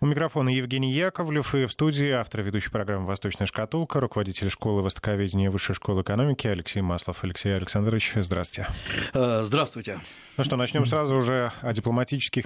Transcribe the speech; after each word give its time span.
У 0.00 0.06
микрофона 0.06 0.50
Евгений 0.50 0.92
Яковлев 0.92 1.56
и 1.56 1.64
в 1.64 1.72
студии 1.72 2.10
автор 2.10 2.42
ведущей 2.42 2.70
программы 2.70 3.04
«Восточная 3.06 3.48
шкатулка», 3.48 3.98
руководитель 3.98 4.48
школы 4.48 4.80
востоковедения 4.80 5.50
Высшей 5.50 5.74
школы 5.74 6.02
экономики 6.02 6.46
Алексей 6.46 6.80
Маслов. 6.82 7.24
Алексей 7.24 7.52
Александрович, 7.52 8.12
здравствуйте. 8.14 8.70
Э, 9.12 9.42
здравствуйте. 9.42 10.00
Ну 10.36 10.44
что, 10.44 10.54
начнем 10.54 10.86
сразу 10.86 11.16
уже 11.16 11.50
о 11.62 11.72
дипломатических 11.72 12.44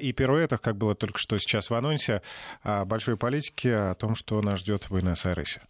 и 0.00 0.12
пируэтах, 0.14 0.62
как 0.62 0.78
было 0.78 0.94
только 0.94 1.18
что 1.18 1.36
сейчас 1.36 1.68
в 1.68 1.74
анонсе, 1.74 2.22
о 2.62 2.86
большой 2.86 3.18
политике, 3.18 3.74
о 3.74 3.94
том, 3.94 4.16
что 4.16 4.40
нас 4.40 4.60
ждет 4.60 4.84
в 4.84 4.90
Буэнос-Айресе. 4.92 5.60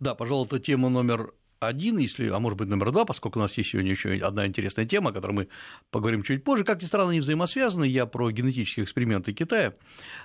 Да, 0.00 0.14
пожалуй, 0.14 0.46
это 0.46 0.58
тема 0.58 0.88
номер 0.88 1.34
один, 1.62 1.98
если, 1.98 2.28
а 2.28 2.38
может 2.38 2.58
быть 2.58 2.68
номер 2.68 2.90
два, 2.90 3.04
поскольку 3.04 3.38
у 3.38 3.42
нас 3.42 3.56
есть 3.56 3.70
сегодня 3.70 3.90
еще 3.90 4.12
одна 4.14 4.46
интересная 4.46 4.84
тема, 4.84 5.10
о 5.10 5.12
которой 5.12 5.32
мы 5.32 5.48
поговорим 5.90 6.22
чуть 6.22 6.44
позже. 6.44 6.64
Как 6.64 6.82
ни 6.82 6.86
странно, 6.86 7.10
они 7.10 7.20
взаимосвязаны. 7.20 7.84
Я 7.84 8.06
про 8.06 8.30
генетические 8.30 8.84
эксперименты 8.84 9.32
Китая. 9.32 9.74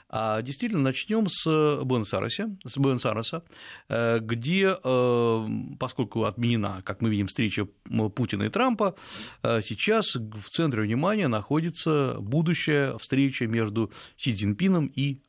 А 0.10 0.42
действительно, 0.42 0.82
начнем 0.82 1.28
с 1.30 1.46
Буэнос-Айреса, 1.84 2.58
с 2.66 2.78
Буэнос-Айреса, 2.78 3.44
э, 3.90 4.20
где, 4.20 4.78
э, 4.84 5.48
поскольку 5.80 6.24
отменена, 6.24 6.82
как 6.84 7.02
мы 7.02 7.10
видим, 7.10 7.28
встреча 7.28 7.68
Путина 8.16 8.44
и 8.44 8.50
Трампа, 8.50 8.96
э, 9.44 9.62
сейчас 9.62 10.16
в 10.16 10.50
центре 10.50 10.82
внимания 10.82 11.28
находится 11.28 12.18
будущая 12.20 12.98
встреча 12.98 13.48
между 13.48 13.92
Си 14.18 14.34
Цзиньпином 14.34 14.92
и 14.96 15.22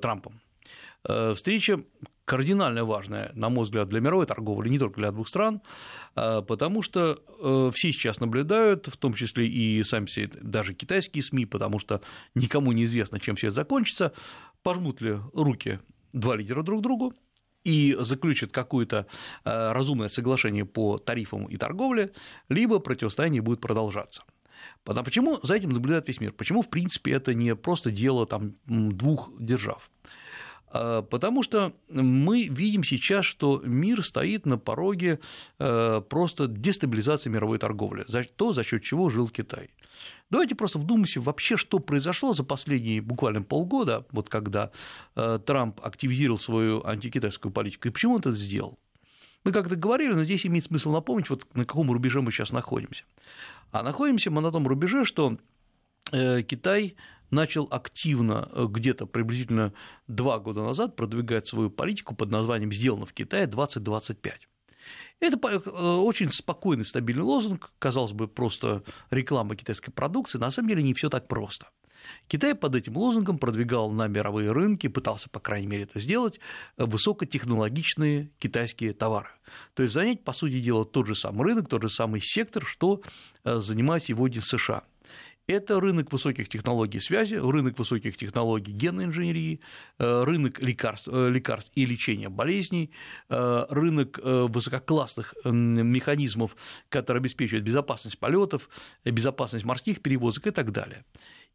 Трампом. 0.00 0.40
Встреча 1.34 1.82
кардинально 2.28 2.84
важная, 2.84 3.32
на 3.34 3.48
мой 3.48 3.64
взгляд, 3.64 3.88
для 3.88 4.00
мировой 4.00 4.26
торговли, 4.26 4.68
не 4.68 4.78
только 4.78 5.00
для 5.00 5.10
двух 5.12 5.28
стран, 5.28 5.62
а, 6.14 6.42
потому 6.42 6.82
что 6.82 7.22
э, 7.40 7.70
все 7.74 7.90
сейчас 7.90 8.20
наблюдают, 8.20 8.86
в 8.86 8.98
том 8.98 9.14
числе 9.14 9.48
и 9.48 9.82
сами 9.82 10.04
все, 10.04 10.30
даже 10.42 10.74
китайские 10.74 11.22
СМИ, 11.22 11.46
потому 11.46 11.78
что 11.78 12.02
никому 12.34 12.72
не 12.72 12.84
известно, 12.84 13.18
чем 13.18 13.34
все 13.36 13.46
это 13.46 13.56
закончится, 13.56 14.12
пожмут 14.62 15.00
ли 15.00 15.16
руки 15.32 15.80
два 16.12 16.36
лидера 16.36 16.62
друг 16.62 16.82
другу, 16.82 17.14
и 17.64 17.96
заключат 17.98 18.52
какое-то 18.52 19.06
э, 19.46 19.72
разумное 19.72 20.08
соглашение 20.08 20.66
по 20.66 20.98
тарифам 20.98 21.46
и 21.46 21.56
торговле, 21.56 22.12
либо 22.50 22.78
противостояние 22.78 23.40
будет 23.40 23.62
продолжаться. 23.62 24.22
А 24.84 25.02
почему 25.02 25.38
за 25.42 25.54
этим 25.54 25.70
наблюдает 25.70 26.06
весь 26.08 26.20
мир? 26.20 26.32
Почему, 26.32 26.60
в 26.60 26.68
принципе, 26.68 27.12
это 27.12 27.32
не 27.32 27.56
просто 27.56 27.90
дело 27.90 28.26
там, 28.26 28.54
двух 28.66 29.30
держав? 29.38 29.90
А, 30.70 31.02
потому 31.02 31.42
что 31.42 31.72
мы 31.88 32.44
видим 32.44 32.84
сейчас, 32.84 33.24
что 33.24 33.60
мир 33.64 34.04
стоит 34.04 34.46
на 34.46 34.58
пороге 34.58 35.20
э, 35.58 36.02
просто 36.08 36.46
дестабилизации 36.46 37.30
мировой 37.30 37.58
торговли, 37.58 38.04
то, 38.36 38.52
за 38.52 38.64
счет 38.64 38.82
чего 38.82 39.10
жил 39.10 39.28
Китай. 39.28 39.70
Давайте 40.30 40.54
просто 40.54 40.78
вдумаемся 40.78 41.20
вообще, 41.20 41.56
что 41.56 41.78
произошло 41.78 42.34
за 42.34 42.44
последние 42.44 43.00
буквально 43.00 43.42
полгода, 43.42 44.06
вот 44.12 44.28
когда 44.28 44.70
э, 45.16 45.38
Трамп 45.44 45.80
активизировал 45.82 46.38
свою 46.38 46.84
антикитайскую 46.84 47.50
политику, 47.50 47.88
и 47.88 47.90
почему 47.90 48.14
он 48.14 48.20
это 48.20 48.32
сделал. 48.32 48.78
Мы 49.44 49.52
как-то 49.52 49.76
говорили, 49.76 50.12
но 50.12 50.24
здесь 50.24 50.44
имеет 50.44 50.64
смысл 50.64 50.92
напомнить, 50.92 51.30
вот 51.30 51.46
на 51.54 51.64
каком 51.64 51.90
рубеже 51.90 52.20
мы 52.20 52.30
сейчас 52.30 52.52
находимся. 52.52 53.04
А 53.70 53.82
находимся 53.82 54.30
мы 54.30 54.42
на 54.42 54.50
том 54.50 54.66
рубеже, 54.66 55.04
что 55.04 55.38
э, 56.12 56.42
Китай 56.42 56.96
начал 57.30 57.68
активно 57.70 58.48
э, 58.52 58.66
где-то 58.68 59.06
приблизительно 59.06 59.72
два 60.06 60.38
года 60.38 60.62
назад 60.62 60.96
продвигать 60.96 61.46
свою 61.46 61.70
политику 61.70 62.14
под 62.14 62.30
названием 62.30 62.72
«Сделано 62.72 63.06
в 63.06 63.12
Китае 63.12 63.46
2025». 63.46 64.32
Это 65.20 65.38
э, 65.48 65.58
очень 65.58 66.30
спокойный, 66.30 66.84
стабильный 66.84 67.24
лозунг, 67.24 67.72
казалось 67.78 68.12
бы, 68.12 68.28
просто 68.28 68.82
реклама 69.10 69.56
китайской 69.56 69.90
продукции, 69.90 70.38
на 70.38 70.50
самом 70.50 70.68
деле 70.68 70.82
не 70.82 70.94
все 70.94 71.08
так 71.08 71.28
просто. 71.28 71.68
Китай 72.28 72.54
под 72.54 72.76
этим 72.76 72.96
лозунгом 72.96 73.38
продвигал 73.38 73.90
на 73.90 74.06
мировые 74.06 74.52
рынки, 74.52 74.86
пытался, 74.86 75.28
по 75.28 75.40
крайней 75.40 75.66
мере, 75.66 75.82
это 75.82 75.98
сделать, 75.98 76.38
э, 76.76 76.84
высокотехнологичные 76.84 78.30
китайские 78.38 78.92
товары. 78.92 79.28
То 79.74 79.82
есть 79.82 79.94
занять, 79.94 80.24
по 80.24 80.32
сути 80.32 80.60
дела, 80.60 80.84
тот 80.84 81.06
же 81.06 81.14
самый 81.14 81.44
рынок, 81.44 81.68
тот 81.68 81.82
же 81.82 81.90
самый 81.90 82.20
сектор, 82.22 82.64
что 82.64 83.02
занимает 83.44 84.04
сегодня 84.04 84.40
США. 84.40 84.84
Это 85.48 85.80
рынок 85.80 86.12
высоких 86.12 86.50
технологий 86.50 87.00
связи, 87.00 87.36
рынок 87.36 87.78
высоких 87.78 88.18
технологий 88.18 88.70
генной 88.70 89.04
инженерии, 89.04 89.60
э, 89.98 90.24
рынок 90.24 90.60
лекарств, 90.60 91.08
э, 91.10 91.30
лекарств 91.30 91.70
и 91.74 91.86
лечения 91.86 92.28
болезней, 92.28 92.90
э, 93.30 93.66
рынок 93.70 94.20
высококлассных 94.22 95.34
механизмов, 95.44 96.54
которые 96.90 97.22
обеспечивают 97.22 97.64
безопасность 97.64 98.18
полетов, 98.18 98.68
безопасность 99.06 99.64
морских 99.64 100.02
перевозок 100.02 100.48
и 100.48 100.50
так 100.50 100.70
далее. 100.70 101.06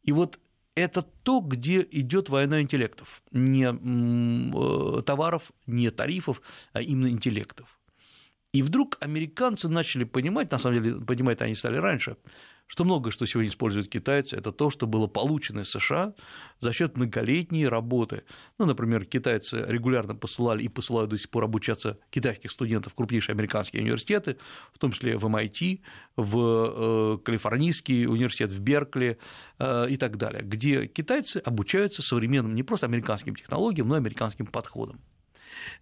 И 0.02 0.10
вот 0.10 0.40
это 0.74 1.02
то, 1.02 1.38
где 1.38 1.86
идет 1.92 2.28
война 2.30 2.60
интеллектов, 2.62 3.22
не 3.30 3.72
товаров, 5.02 5.52
не 5.68 5.90
тарифов, 5.90 6.42
а 6.72 6.82
именно 6.82 7.10
интеллектов. 7.10 7.78
И 8.52 8.62
вдруг 8.62 8.98
американцы 9.00 9.68
начали 9.68 10.02
понимать, 10.02 10.50
на 10.50 10.58
самом 10.58 10.82
деле, 10.82 11.00
понимать 11.00 11.42
они 11.42 11.54
стали 11.54 11.76
раньше, 11.76 12.16
что 12.66 12.84
многое, 12.84 13.10
что 13.10 13.26
сегодня 13.26 13.50
используют 13.50 13.88
китайцы, 13.88 14.36
это 14.36 14.50
то, 14.52 14.70
что 14.70 14.86
было 14.86 15.06
получено 15.06 15.60
из 15.60 15.70
США 15.70 16.14
за 16.60 16.72
счет 16.72 16.96
многолетней 16.96 17.68
работы. 17.68 18.24
Ну, 18.58 18.66
например, 18.66 19.04
китайцы 19.04 19.64
регулярно 19.68 20.14
посылали 20.14 20.62
и 20.62 20.68
посылают 20.68 21.10
до 21.10 21.18
сих 21.18 21.30
пор 21.30 21.44
обучаться 21.44 21.98
китайских 22.10 22.50
студентов 22.50 22.92
в 22.92 22.96
крупнейшие 22.96 23.34
американские 23.34 23.82
университеты, 23.82 24.38
в 24.72 24.78
том 24.78 24.92
числе 24.92 25.18
в 25.18 25.24
MIT, 25.24 25.82
в 26.16 26.38
э, 26.38 27.18
Калифорнийский 27.24 28.06
университет 28.06 28.50
в 28.50 28.60
Беркли 28.60 29.18
э, 29.58 29.90
и 29.90 29.96
так 29.96 30.16
далее, 30.16 30.42
где 30.42 30.86
китайцы 30.86 31.38
обучаются 31.38 32.02
современным 32.02 32.54
не 32.54 32.62
просто 32.62 32.86
американским 32.86 33.36
технологиям, 33.36 33.88
но 33.88 33.96
и 33.96 33.98
американским 33.98 34.46
подходам. 34.46 35.00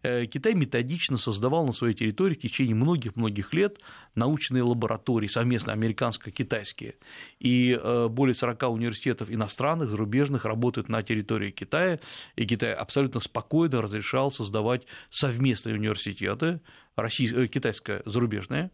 Э, 0.02 0.26
Китай 0.26 0.54
методично 0.54 1.16
создавал 1.16 1.66
на 1.66 1.72
своей 1.72 1.94
территории 1.94 2.34
в 2.34 2.40
течение 2.40 2.74
многих-многих 2.74 3.52
лет 3.54 3.78
научные 4.14 4.62
лаборатории, 4.62 5.26
совместно 5.26 5.72
американско-китайские. 5.72 6.94
И 7.38 7.78
э, 7.80 8.08
более 8.08 8.34
40 8.34 8.62
университетов 8.70 9.30
иностранных, 9.30 9.90
зарубежных 9.90 10.44
работают 10.44 10.88
на 10.88 11.02
территории 11.02 11.50
Китая, 11.50 11.98
и 12.36 12.46
Китай 12.46 12.72
абсолютно 12.74 13.20
спокойно 13.20 13.82
разрешал 13.82 14.30
создавать 14.30 14.82
совместные 15.10 15.74
университеты, 15.74 16.60
российское, 16.96 17.48
китайское 17.48 18.02
зарубежное, 18.04 18.70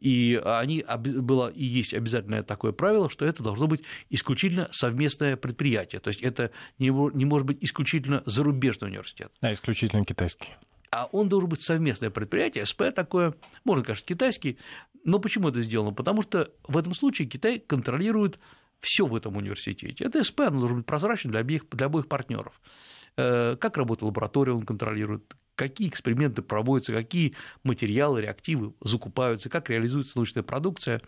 и 0.00 0.40
они, 0.44 0.84
было 0.98 1.48
и 1.48 1.64
есть 1.64 1.94
обязательное 1.94 2.42
такое 2.42 2.72
правило, 2.72 3.10
что 3.10 3.24
это 3.24 3.42
должно 3.42 3.66
быть 3.66 3.82
исключительно 4.10 4.68
совместное 4.70 5.36
предприятие, 5.36 6.00
то 6.00 6.08
есть 6.08 6.22
это 6.22 6.50
не, 6.78 6.88
не 7.16 7.24
может 7.24 7.46
быть 7.46 7.58
исключительно 7.60 8.22
зарубежный 8.26 8.88
университет. 8.88 9.32
А 9.40 9.52
исключительно 9.52 10.04
китайский. 10.04 10.50
А 10.90 11.06
он 11.12 11.28
должен 11.28 11.50
быть 11.50 11.62
совместное 11.62 12.10
предприятие, 12.10 12.64
СП 12.64 12.84
такое, 12.94 13.34
можно, 13.64 13.84
конечно, 13.84 14.06
китайский, 14.06 14.58
но 15.04 15.18
почему 15.18 15.48
это 15.48 15.62
сделано? 15.62 15.92
Потому 15.92 16.22
что 16.22 16.50
в 16.66 16.76
этом 16.76 16.94
случае 16.94 17.28
Китай 17.28 17.58
контролирует 17.58 18.38
все 18.80 19.06
в 19.06 19.14
этом 19.14 19.36
университете. 19.36 20.04
Это 20.04 20.22
СП, 20.22 20.40
оно 20.40 20.60
должно 20.60 20.76
быть 20.78 20.86
прозрачно 20.86 21.30
для 21.30 21.40
обеих, 21.40 21.68
для 21.70 21.86
обоих 21.86 22.08
партнеров. 22.08 22.60
Э, 23.16 23.56
как 23.56 23.76
работает 23.76 24.04
лаборатория, 24.04 24.52
он 24.52 24.64
контролирует, 24.64 25.34
какие 25.58 25.88
эксперименты 25.88 26.40
проводятся, 26.40 26.92
какие 26.92 27.34
материалы, 27.64 28.22
реактивы 28.22 28.72
закупаются, 28.80 29.50
как 29.50 29.68
реализуется 29.68 30.16
научная 30.16 30.44
продукция. 30.44 31.02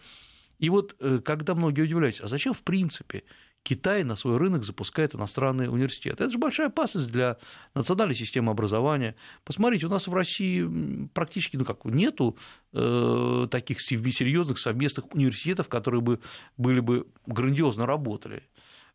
И 0.59 0.69
вот 0.69 0.97
э, 0.99 1.21
когда 1.25 1.55
многие 1.55 1.83
удивляются, 1.83 2.25
а 2.25 2.29
зачем 2.29 2.53
в 2.53 2.63
принципе 2.63 3.23
Китай 3.63 4.03
на 4.03 4.17
свой 4.17 4.39
рынок 4.39 4.65
запускает 4.65 5.15
иностранные 5.15 5.71
университеты. 5.71 6.25
Это 6.25 6.31
же 6.31 6.39
большая 6.39 6.69
опасность 6.69 7.13
для 7.13 7.37
национальной 7.75 8.15
системы 8.15 8.51
образования. 8.51 9.15
Посмотрите, 9.45 9.87
у 9.87 9.91
нас 9.91 10.09
в 10.09 10.15
России 10.15 11.09
практически 11.15 11.57
ну 11.57 11.65
как, 11.65 11.85
нету 11.85 12.37
э, 12.73 13.47
таких 13.51 13.81
серьезных 13.81 14.59
совместных 14.59 15.15
университетов, 15.15 15.69
которые 15.69 16.01
бы 16.01 16.21
были 16.57 16.81
бы 16.81 17.07
грандиозно 17.27 17.87
работали, 17.87 18.43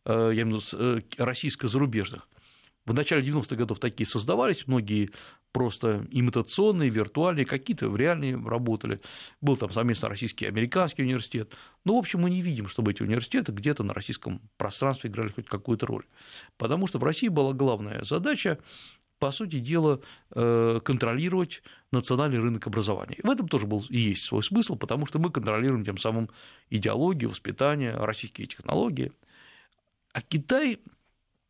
э, 0.03 0.31
я 0.33 0.41
имею 0.41 0.59
в 0.59 0.73
виду 0.73 1.01
э, 1.17 1.23
российско-зарубежных. 1.23 2.27
В 2.85 2.93
начале 2.93 3.23
90-х 3.23 3.55
годов 3.55 3.79
такие 3.79 4.05
создавались, 4.07 4.67
многие 4.67 5.09
просто 5.51 6.05
имитационные, 6.11 6.89
виртуальные, 6.89 7.45
какие-то 7.45 7.93
реальные 7.95 8.37
работали. 8.37 9.01
Был 9.41 9.57
там 9.57 9.71
совместно 9.71 10.09
российский 10.09 10.45
и 10.45 10.47
американский 10.47 11.01
университет. 11.01 11.49
Но, 11.83 11.93
ну, 11.93 11.95
в 11.95 11.99
общем, 11.99 12.21
мы 12.21 12.29
не 12.29 12.41
видим, 12.41 12.67
чтобы 12.67 12.91
эти 12.91 13.01
университеты 13.01 13.53
где-то 13.53 13.83
на 13.83 13.93
российском 13.93 14.41
пространстве 14.57 15.09
играли 15.09 15.29
хоть 15.29 15.47
какую-то 15.47 15.87
роль. 15.87 16.05
Потому 16.57 16.87
что 16.87 16.99
в 16.99 17.03
России 17.03 17.29
была 17.29 17.53
главная 17.53 18.03
задача 18.03 18.59
по 19.17 19.31
сути 19.31 19.59
дела, 19.59 20.01
э, 20.31 20.79
контролировать 20.83 21.63
национальный 21.91 22.37
рынок 22.37 22.67
образования. 22.67 23.17
В 23.23 23.29
этом 23.29 23.47
тоже 23.47 23.65
был 23.65 23.83
и 23.89 23.97
есть 23.97 24.25
свой 24.25 24.43
смысл, 24.43 24.75
потому 24.75 25.05
что 25.05 25.19
мы 25.19 25.31
контролируем 25.31 25.85
тем 25.85 25.97
самым 25.97 26.29
идеологию, 26.69 27.29
воспитание, 27.29 27.95
российские 27.95 28.47
технологии. 28.47 29.13
А 30.11 30.21
Китай 30.21 30.79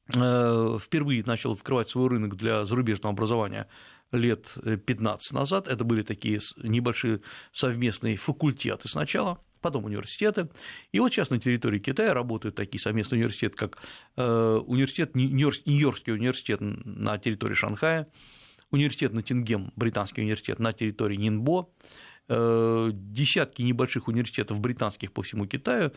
впервые 0.08 1.24
начал 1.26 1.54
открывать 1.54 1.90
свой 1.90 2.10
рынок 2.10 2.36
для 2.36 2.66
зарубежного 2.66 3.14
образования 3.14 3.68
лет 4.12 4.54
15 4.86 5.34
назад. 5.34 5.68
Это 5.68 5.84
были 5.84 6.04
такие 6.04 6.40
небольшие 6.58 7.22
совместные 7.52 8.18
факультеты 8.18 8.88
сначала, 8.88 9.40
потом 9.62 9.86
университеты. 9.86 10.50
И 10.92 11.00
вот 11.00 11.12
сейчас 11.12 11.30
на 11.30 11.40
территории 11.40 11.80
Китая 11.80 12.14
работают 12.14 12.56
такие 12.56 12.80
совместные 12.80 13.20
университеты, 13.20 13.58
как 13.58 13.80
э, 14.16 14.62
университет, 14.66 15.16
Нью-Йоркский 15.16 16.14
университет 16.14 16.60
на 16.62 17.18
территории 17.18 17.56
Шанхая, 17.56 18.08
университет 18.72 19.14
Ноттингем, 19.14 19.72
британский 19.76 20.22
университет 20.22 20.60
на 20.60 20.72
территории 20.72 21.16
Нинбо, 21.16 21.70
э, 22.28 22.92
десятки 22.94 23.64
небольших 23.64 24.08
университетов 24.08 24.60
британских 24.60 25.12
по 25.12 25.24
всему 25.24 25.48
Китаю. 25.48 25.92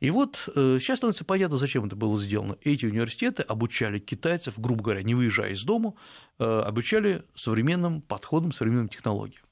И 0.00 0.10
вот 0.10 0.48
сейчас 0.54 0.98
становится 0.98 1.24
понятно, 1.24 1.56
зачем 1.56 1.84
это 1.84 1.96
было 1.96 2.18
сделано. 2.18 2.56
Эти 2.62 2.86
университеты 2.86 3.42
обучали 3.42 3.98
китайцев, 3.98 4.58
грубо 4.58 4.82
говоря, 4.82 5.02
не 5.02 5.14
выезжая 5.14 5.52
из 5.52 5.62
дома, 5.64 5.94
обучали 6.38 7.24
современным 7.34 8.02
подходам, 8.02 8.52
современным 8.52 8.88
технологиям. 8.88 9.42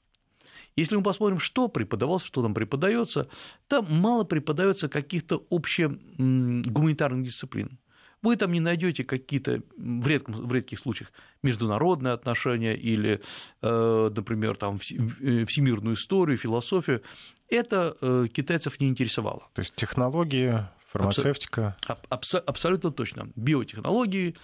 Если 0.75 0.95
мы 0.95 1.03
посмотрим, 1.03 1.37
что 1.39 1.67
преподавалось, 1.67 2.23
что 2.23 2.41
там 2.41 2.55
преподается, 2.55 3.27
там 3.67 3.85
мало 3.89 4.23
преподается 4.23 4.89
каких-то 4.89 5.45
общегуманитарных 5.51 7.25
дисциплин. 7.25 7.77
Вы 8.23 8.37
там 8.37 8.53
не 8.53 8.61
найдете 8.61 9.03
какие-то 9.03 9.61
в, 9.77 10.07
редком, 10.07 10.35
в 10.47 10.53
редких 10.53 10.79
случаях 10.79 11.11
международные 11.43 12.13
отношения 12.13 12.73
или, 12.73 13.21
э, 13.61 14.11
например, 14.15 14.55
там, 14.55 14.77
э, 14.77 15.45
всемирную 15.45 15.95
историю, 15.95 16.37
философию. 16.37 17.03
Это 17.49 17.95
э, 18.01 18.27
китайцев 18.33 18.79
не 18.79 18.87
интересовало. 18.87 19.49
То 19.53 19.61
есть 19.61 19.75
технологии, 19.75 20.65
фармацевтика. 20.91 21.75
Абс- 22.09 22.35
абсолютно 22.35 22.91
точно. 22.91 23.29
Биотехнологии, 23.35 24.35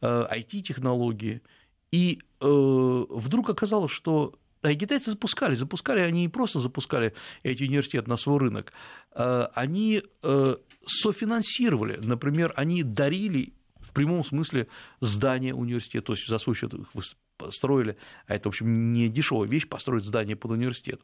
IT-технологии. 0.00 1.42
И 1.90 2.20
вдруг 2.40 3.48
оказалось, 3.48 3.92
что 3.92 4.34
а 4.64 4.74
китайцы 4.74 5.10
запускали, 5.10 5.54
запускали, 5.54 6.00
они 6.00 6.22
не 6.22 6.28
просто 6.30 6.58
запускали 6.58 7.12
эти 7.42 7.64
университеты 7.64 8.08
на 8.08 8.16
свой 8.16 8.38
рынок, 8.38 8.72
а 9.12 9.50
они 9.54 10.02
э, 10.22 10.56
софинансировали, 10.86 11.98
например, 11.98 12.54
они 12.56 12.82
дарили 12.82 13.52
в 13.78 13.92
прямом 13.92 14.24
смысле 14.24 14.68
здание 15.00 15.54
университета, 15.54 16.06
то 16.06 16.12
есть 16.14 16.26
за 16.26 16.38
свой 16.38 16.56
счет 16.56 16.72
их 16.72 16.88
построили, 17.36 17.98
а 18.26 18.34
это, 18.34 18.48
в 18.48 18.52
общем, 18.52 18.94
не 18.94 19.10
дешевая 19.10 19.46
вещь 19.46 19.68
построить 19.68 20.04
здание 20.04 20.34
под 20.34 20.52
университет. 20.52 21.02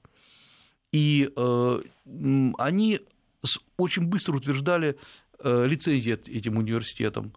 И 0.93 1.31
э, 1.37 1.83
они 2.57 3.01
очень 3.77 4.07
быстро 4.07 4.37
утверждали 4.37 4.97
э, 5.39 5.67
лицензии 5.67 6.12
этим 6.12 6.57
университетам, 6.57 7.35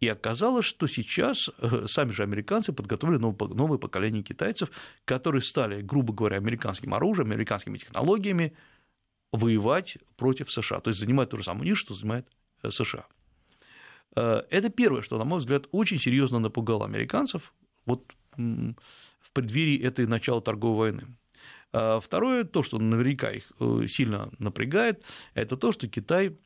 и 0.00 0.08
оказалось, 0.08 0.66
что 0.66 0.86
сейчас 0.86 1.50
э, 1.58 1.86
сами 1.88 2.10
же 2.10 2.22
американцы 2.22 2.72
подготовили 2.72 3.16
новое 3.16 3.78
поколение 3.78 4.22
китайцев, 4.22 4.70
которые 5.04 5.42
стали, 5.42 5.80
грубо 5.80 6.12
говоря, 6.12 6.36
американским 6.36 6.92
оружием, 6.92 7.30
американскими 7.30 7.78
технологиями 7.78 8.54
воевать 9.32 9.96
против 10.16 10.50
США, 10.52 10.80
то 10.80 10.90
есть 10.90 11.00
занимать 11.00 11.30
ту 11.30 11.38
же 11.38 11.44
самую 11.44 11.66
нишу, 11.66 11.80
что 11.80 11.94
занимает 11.94 12.26
э, 12.62 12.70
США. 12.70 13.06
Э, 14.16 14.42
это 14.50 14.68
первое, 14.68 15.00
что, 15.00 15.18
на 15.18 15.24
мой 15.24 15.38
взгляд, 15.38 15.66
очень 15.72 15.98
серьезно 15.98 16.38
напугало 16.38 16.84
американцев 16.84 17.54
вот 17.86 18.12
в 18.36 19.32
преддверии 19.32 19.80
этой 19.80 20.06
начала 20.06 20.42
торговой 20.42 20.92
войны. 20.92 21.16
Второе, 22.02 22.44
то, 22.44 22.62
что 22.62 22.78
наверняка 22.78 23.30
их 23.30 23.50
сильно 23.88 24.30
напрягает, 24.38 25.02
это 25.34 25.56
то, 25.56 25.72
что 25.72 25.88
Китай 25.88 26.36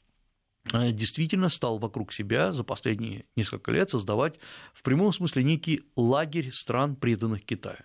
действительно 0.72 1.48
стал 1.48 1.78
вокруг 1.78 2.12
себя 2.12 2.52
за 2.52 2.64
последние 2.64 3.24
несколько 3.36 3.72
лет 3.72 3.90
создавать 3.90 4.38
в 4.72 4.82
прямом 4.82 5.12
смысле 5.12 5.42
некий 5.42 5.82
лагерь 5.96 6.52
стран, 6.52 6.96
преданных 6.96 7.44
Китаю 7.44 7.84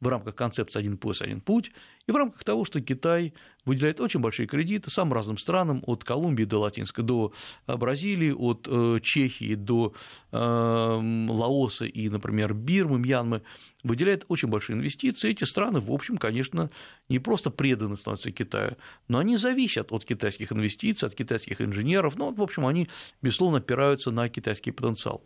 в 0.00 0.08
рамках 0.08 0.34
концепции 0.34 0.78
«один 0.78 0.96
пояс, 0.96 1.22
один 1.22 1.40
путь» 1.40 1.72
и 2.06 2.12
в 2.12 2.16
рамках 2.16 2.42
того, 2.44 2.64
что 2.64 2.80
Китай 2.80 3.34
выделяет 3.64 4.00
очень 4.00 4.20
большие 4.20 4.46
кредиты 4.46 4.90
самым 4.90 5.12
разным 5.12 5.38
странам, 5.38 5.82
от 5.86 6.04
Колумбии 6.04 6.44
до 6.44 6.60
Латинской, 6.60 7.04
до 7.04 7.32
э, 7.66 7.76
Бразилии, 7.76 8.32
от 8.32 8.66
э, 8.70 9.00
Чехии 9.02 9.54
до 9.54 9.94
Лаоса 10.32 11.84
и, 11.84 12.08
например, 12.08 12.54
Бирмы, 12.54 12.98
Мьянмы, 12.98 13.42
выделяет 13.82 14.24
очень 14.28 14.48
большие 14.48 14.76
инвестиции. 14.76 15.30
Эти 15.30 15.44
страны, 15.44 15.80
в 15.80 15.90
общем, 15.90 16.18
конечно, 16.18 16.70
не 17.08 17.18
просто 17.18 17.50
преданы 17.50 17.96
становятся 17.96 18.30
Китаю, 18.30 18.76
но 19.08 19.18
они 19.18 19.36
зависят 19.36 19.92
от 19.92 20.04
китайских 20.04 20.52
инвестиций, 20.52 21.08
от 21.08 21.14
китайских 21.14 21.60
инженеров. 21.60 22.16
Ну, 22.16 22.32
в 22.32 22.42
общем, 22.42 22.66
они, 22.66 22.88
безусловно, 23.22 23.58
опираются 23.58 24.10
на 24.10 24.28
китайский 24.28 24.70
потенциал. 24.70 25.22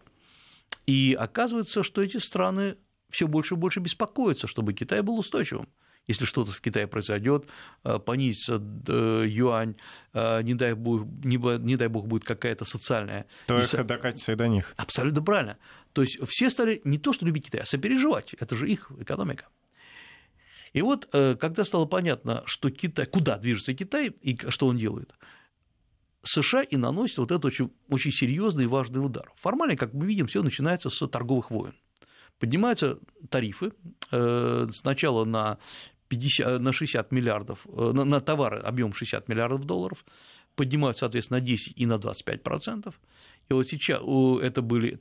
И 0.87 1.17
оказывается, 1.19 1.83
что 1.83 2.03
эти 2.03 2.19
страны 2.19 2.77
все 3.15 3.29
больше 3.29 3.55
и 3.55 3.57
больше 3.57 3.79
беспокоятся, 3.81 4.49
чтобы 4.49 4.73
Китай 4.75 5.01
был 5.03 5.19
устойчивым. 5.19 5.69
Если 6.09 6.25
что-то 6.25 6.51
в 6.51 6.61
Китае 6.61 6.87
произойдет, 6.87 7.47
э, 7.85 7.99
понизится 7.99 8.61
э, 8.89 9.25
юань, 9.27 9.77
э, 10.13 10.43
не 10.43 10.55
дай 10.55 10.75
бог, 10.75 11.07
не, 11.25 11.37
не 11.59 11.77
дай 11.77 11.89
бог 11.89 12.09
будет 12.09 12.25
какая-то 12.25 12.65
социальная... 12.65 13.27
То 13.47 13.57
это 13.57 13.85
докатится 13.85 14.33
и 14.33 14.35
до 14.35 14.49
них. 14.49 14.75
Абсолютно 14.77 15.23
правильно. 15.23 15.57
То 15.93 16.03
есть 16.03 16.19
все 16.29 16.51
стали 16.51 16.83
не 16.85 16.99
то, 16.99 17.13
что 17.13 17.25
любить 17.25 17.47
Китай, 17.47 17.61
а 17.61 17.65
сопереживать. 17.65 18.35
Это 18.35 18.57
же 18.57 18.69
их 18.69 18.91
экономика. 18.99 19.47
И 20.73 20.83
вот, 20.83 21.09
когда 21.13 21.65
стало 21.65 21.87
понятно, 21.87 22.43
что 22.47 22.69
Китай, 22.69 23.07
куда 23.07 23.39
движется 23.39 23.75
Китай 23.75 24.09
и 24.09 24.37
что 24.51 24.67
он 24.67 24.77
делает, 24.77 25.15
США 26.25 26.63
и 26.63 26.77
наносит 26.77 27.19
вот 27.19 27.31
этот 27.31 27.45
очень, 27.45 27.71
очень 27.89 28.11
серьезный 28.11 28.65
и 28.65 28.67
важный 28.67 28.99
удар. 28.99 29.31
Формально, 29.37 29.77
как 29.77 29.95
мы 29.95 30.05
видим, 30.05 30.27
все 30.27 30.43
начинается 30.43 30.91
с 30.91 31.07
торговых 31.07 31.51
войн. 31.51 31.75
Поднимаются 32.39 32.99
тарифы 33.31 33.73
э, 34.11 34.69
сначала 34.73 35.25
на, 35.25 35.59
50, 36.09 36.61
на 36.61 36.73
60 36.73 37.13
миллиардов, 37.13 37.67
э, 37.67 37.93
на, 37.93 38.05
на 38.05 38.21
товары 38.21 38.59
объем 38.59 38.93
60 38.93 39.29
миллиардов 39.29 39.65
долларов, 39.65 40.05
поднимаются, 40.55 41.01
соответственно, 41.01 41.41
на 41.41 41.47
10 41.47 41.73
и 41.77 41.87
на 41.87 41.99
25 41.99 42.43
процентов. 42.43 43.01
И 43.49 43.55
вот 43.55 43.67
сейчас 43.67 44.01
это 44.01 44.63
были 44.63 44.99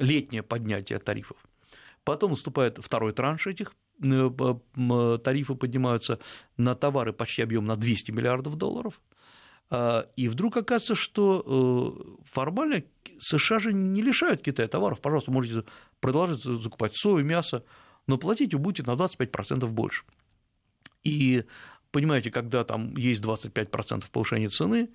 летнее 0.00 0.42
поднятие 0.42 0.98
тарифов. 0.98 1.36
Потом 2.04 2.30
наступает 2.30 2.78
второй 2.80 3.12
транш 3.12 3.46
этих 3.46 3.74
э, 4.02 5.18
тарифы 5.24 5.54
поднимаются 5.56 6.18
на 6.56 6.74
товары 6.74 7.12
почти 7.12 7.42
объем 7.42 7.66
на 7.66 7.76
200 7.76 8.12
миллиардов 8.12 8.56
долларов. 8.56 9.00
А, 9.70 10.08
и 10.16 10.28
вдруг 10.28 10.56
оказывается, 10.56 10.94
что 10.94 12.18
формально 12.24 12.84
США 13.18 13.58
же 13.58 13.72
не 13.72 14.02
лишают 14.02 14.42
Китая 14.42 14.68
товаров. 14.68 15.00
Пожалуйста, 15.00 15.30
можете 15.30 15.64
продолжать 16.00 16.42
закупать 16.42 16.96
сою, 16.96 17.24
мясо, 17.24 17.64
но 18.06 18.18
платить 18.18 18.54
вы 18.54 18.60
будете 18.60 18.88
на 18.88 18.94
25% 18.94 19.66
больше. 19.66 20.04
И 21.04 21.44
понимаете, 21.90 22.30
когда 22.30 22.64
там 22.64 22.96
есть 22.96 23.22
25% 23.22 24.04
повышения 24.10 24.48
цены, 24.48 24.90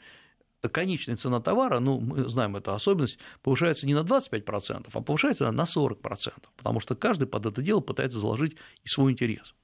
конечная 0.69 1.17
цена 1.17 1.39
товара, 1.39 1.79
ну, 1.79 1.99
мы 1.99 2.27
знаем 2.27 2.55
эту 2.55 2.73
особенность, 2.73 3.17
повышается 3.41 3.87
не 3.87 3.93
на 3.93 4.01
25%, 4.01 4.89
а 4.91 5.01
повышается 5.01 5.51
на 5.51 5.63
40%, 5.63 6.33
потому 6.55 6.79
что 6.79 6.95
каждый 6.95 7.27
под 7.27 7.47
это 7.47 7.61
дело 7.61 7.79
пытается 7.79 8.19
заложить 8.19 8.55
и 8.83 8.87
свой 8.87 9.13
интерес. 9.13 9.55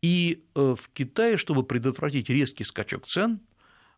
И 0.00 0.44
э, 0.54 0.74
в 0.78 0.88
Китае, 0.92 1.36
чтобы 1.36 1.64
предотвратить 1.64 2.28
резкий 2.28 2.64
скачок 2.64 3.06
цен, 3.06 3.40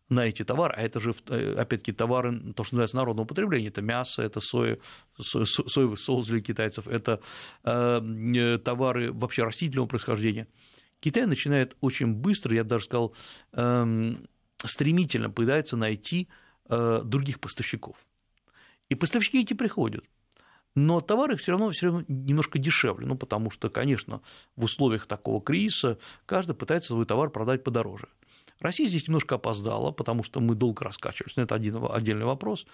на 0.09 0.25
эти 0.25 0.43
товары, 0.43 0.73
а 0.77 0.81
это 0.81 0.99
же, 0.99 1.15
э, 1.29 1.55
опять-таки, 1.57 1.91
товары, 1.91 2.53
то, 2.53 2.63
что 2.63 2.75
называется 2.75 2.97
народного 2.97 3.25
потребления, 3.25 3.69
это 3.69 3.81
мясо, 3.81 4.21
это 4.21 4.39
соя, 4.39 4.77
со, 5.19 5.45
соевый 5.45 5.97
соус 5.97 6.27
для 6.27 6.41
китайцев, 6.41 6.87
это 6.87 7.21
э, 7.63 8.01
э, 8.35 8.57
товары 8.59 9.11
вообще 9.11 9.43
растительного 9.43 9.87
происхождения. 9.87 10.47
Китай 10.99 11.25
начинает 11.25 11.75
очень 11.81 12.13
быстро, 12.13 12.55
я 12.55 12.63
даже 12.63 12.85
сказал, 12.85 13.15
э, 13.53 14.15
стремительно 14.63 15.29
пытается 15.29 15.77
найти 15.77 16.27
э, 16.69 17.01
других 17.03 17.39
поставщиков. 17.39 17.95
И 18.89 18.95
поставщики 18.95 19.41
эти 19.41 19.53
приходят. 19.53 20.05
Но 20.75 20.99
товары 20.99 21.37
все 21.37 21.51
равно, 21.53 21.71
все 21.71 21.87
равно 21.87 22.03
немножко 22.07 22.59
дешевле, 22.59 23.07
ну, 23.07 23.15
потому 23.15 23.49
что, 23.49 23.69
конечно, 23.69 24.21
в 24.57 24.65
условиях 24.65 25.07
такого 25.07 25.41
кризиса 25.41 25.97
каждый 26.25 26.55
пытается 26.55 26.89
свой 26.89 27.05
товар 27.05 27.29
продать 27.29 27.63
подороже. 27.63 28.09
Россия 28.59 28.87
здесь 28.87 29.07
немножко 29.07 29.35
опоздала, 29.35 29.91
потому 29.91 30.23
что 30.23 30.39
мы 30.39 30.55
долго 30.55 30.83
раскачивались, 30.83 31.35
но 31.35 31.43
это 31.43 31.55
один 31.55 31.77
отдельный 31.89 32.25
вопрос. 32.25 32.65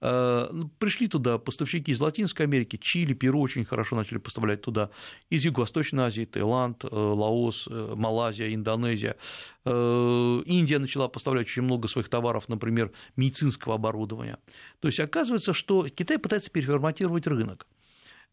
Э, 0.00 0.48
ну, 0.52 0.68
пришли 0.78 1.08
туда 1.08 1.38
поставщики 1.38 1.90
из 1.90 2.00
Латинской 2.00 2.44
Америки, 2.46 2.76
Чили, 2.76 3.14
Перу 3.14 3.40
очень 3.40 3.64
хорошо 3.64 3.96
начали 3.96 4.18
поставлять 4.18 4.60
туда, 4.60 4.90
из 5.30 5.44
Юго-Восточной 5.44 6.04
Азии, 6.04 6.24
Таиланд, 6.24 6.84
э, 6.84 6.88
Лаос, 6.90 7.66
э, 7.70 7.94
Малайзия, 7.96 8.54
Индонезия. 8.54 9.16
Индия 9.64 10.78
начала 10.78 11.08
поставлять 11.08 11.46
очень 11.46 11.62
много 11.62 11.88
своих 11.88 12.08
товаров, 12.08 12.48
например, 12.48 12.92
медицинского 13.16 13.74
оборудования. 13.74 14.38
То 14.78 14.86
есть 14.86 15.00
оказывается, 15.00 15.52
что 15.52 15.88
Китай 15.88 16.18
пытается 16.18 16.50
переформатировать 16.50 17.26
рынок. 17.26 17.66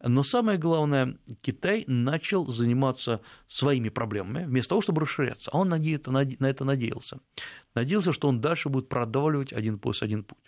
Но 0.06 0.22
самое 0.22 0.58
главное, 0.58 1.16
Китай 1.40 1.84
начал 1.86 2.46
заниматься 2.46 3.22
своими 3.48 3.88
проблемами, 3.88 4.44
вместо 4.44 4.70
того, 4.70 4.82
чтобы 4.82 5.00
расширяться. 5.00 5.50
А 5.50 5.58
он 5.58 5.68
на 5.70 5.78
это 5.78 6.64
надеялся. 6.64 7.20
Надеялся, 7.74 8.12
что 8.12 8.28
он 8.28 8.40
дальше 8.40 8.68
будет 8.68 8.88
продавливать 8.88 9.52
один 9.52 9.78
пояс, 9.78 10.02
один 10.02 10.24
путь. 10.24 10.38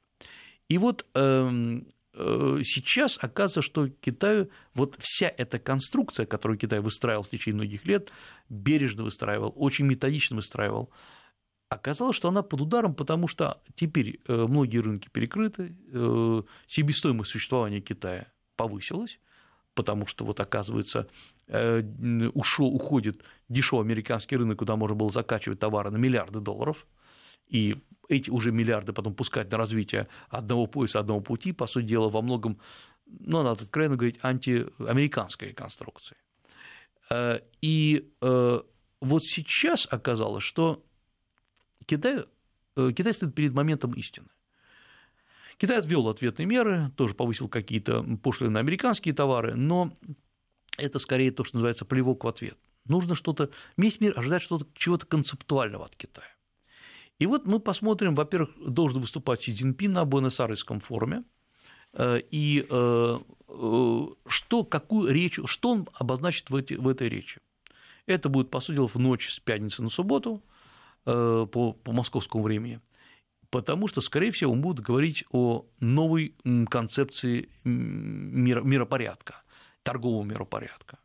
И 0.68 0.78
вот 0.78 1.06
эм, 1.14 1.86
э, 2.12 2.58
сейчас 2.64 3.18
оказывается, 3.20 3.62
что 3.62 3.88
Китаю 3.88 4.50
вот 4.74 4.96
вся 4.98 5.32
эта 5.34 5.58
конструкция, 5.58 6.26
которую 6.26 6.58
Китай 6.58 6.80
выстраивал 6.80 7.22
в 7.22 7.30
течение 7.30 7.62
многих 7.62 7.86
лет, 7.86 8.10
бережно 8.50 9.04
выстраивал, 9.04 9.54
очень 9.56 9.86
методично 9.86 10.36
выстраивал, 10.36 10.90
оказалось, 11.68 12.16
что 12.16 12.28
она 12.28 12.42
под 12.42 12.60
ударом, 12.60 12.94
потому 12.94 13.26
что 13.26 13.62
теперь 13.74 14.20
многие 14.28 14.78
рынки 14.78 15.08
перекрыты, 15.08 15.76
себестоимость 16.66 17.30
существования 17.30 17.80
Китая 17.80 18.26
повысилась, 18.56 19.18
потому 19.76 20.06
что 20.06 20.24
вот 20.24 20.40
оказывается 20.40 21.06
ушел, 22.34 22.66
уходит 22.66 23.22
дешевый 23.48 23.84
американский 23.84 24.36
рынок, 24.36 24.58
куда 24.58 24.74
можно 24.74 24.96
было 24.96 25.10
закачивать 25.10 25.60
товары 25.60 25.90
на 25.90 25.96
миллиарды 25.96 26.40
долларов, 26.40 26.86
и 27.46 27.76
эти 28.08 28.30
уже 28.30 28.50
миллиарды 28.50 28.92
потом 28.92 29.14
пускать 29.14 29.50
на 29.52 29.58
развитие 29.58 30.08
одного 30.28 30.66
пояса, 30.66 30.98
одного 30.98 31.20
пути, 31.20 31.52
по 31.52 31.66
сути 31.66 31.86
дела, 31.86 32.08
во 32.08 32.22
многом, 32.22 32.58
ну, 33.06 33.42
надо 33.42 33.62
откровенно 33.62 33.96
говорить, 33.96 34.18
антиамериканской 34.22 35.52
конструкции. 35.52 36.16
Э, 37.10 37.40
и 37.60 38.10
э, 38.20 38.60
вот 39.00 39.24
сейчас 39.24 39.86
оказалось, 39.90 40.44
что 40.44 40.84
Китай, 41.86 42.24
э, 42.76 42.92
Китай 42.96 43.14
стоит 43.14 43.34
перед 43.34 43.52
моментом 43.52 43.92
истины. 43.92 44.28
Китай 45.58 45.80
ввел 45.80 46.08
ответные 46.08 46.46
меры, 46.46 46.90
тоже 46.96 47.14
повысил 47.14 47.48
какие-то 47.48 48.02
пошлины 48.22 48.50
на 48.50 48.60
американские 48.60 49.14
товары, 49.14 49.54
но 49.54 49.96
это 50.76 50.98
скорее 50.98 51.30
то, 51.30 51.44
что 51.44 51.56
называется 51.56 51.84
плевок 51.84 52.24
в 52.24 52.28
ответ. 52.28 52.58
Нужно 52.84 53.14
что-то, 53.14 53.50
весь 53.76 54.00
мир 54.00 54.18
ожидает 54.18 54.42
что-то, 54.42 54.66
чего-то 54.74 55.06
концептуального 55.06 55.86
от 55.86 55.96
Китая. 55.96 56.28
И 57.18 57.26
вот 57.26 57.46
мы 57.46 57.58
посмотрим, 57.58 58.14
во-первых, 58.14 58.50
должен 58.58 59.00
выступать 59.00 59.42
Си 59.42 59.54
Цзиньпин 59.54 59.92
на 59.92 60.04
Буэнос-Айресском 60.04 60.80
форуме, 60.80 61.24
э, 61.94 62.20
и 62.30 62.66
э, 62.68 63.18
э, 63.48 64.06
что, 64.28 64.64
какую 64.64 65.12
речь, 65.12 65.40
что 65.46 65.70
он 65.70 65.88
обозначит 65.94 66.50
в, 66.50 66.56
эти, 66.56 66.74
в 66.74 66.86
этой 66.86 67.08
речи. 67.08 67.40
Это 68.04 68.28
будет, 68.28 68.50
по 68.50 68.60
сути 68.60 68.76
дела, 68.76 68.88
в 68.88 68.96
ночь 68.96 69.32
с 69.32 69.40
пятницы 69.40 69.82
на 69.82 69.88
субботу 69.88 70.42
по, 71.04 71.46
по 71.46 71.92
московскому 71.92 72.42
времени, 72.42 72.80
потому 73.56 73.88
что, 73.88 74.02
скорее 74.02 74.32
всего, 74.32 74.52
он 74.52 74.60
будет 74.60 74.80
говорить 74.80 75.24
о 75.30 75.64
новой 75.80 76.34
концепции 76.68 77.48
миропорядка, 77.64 79.42
торгового 79.82 80.24
миропорядка. 80.24 80.98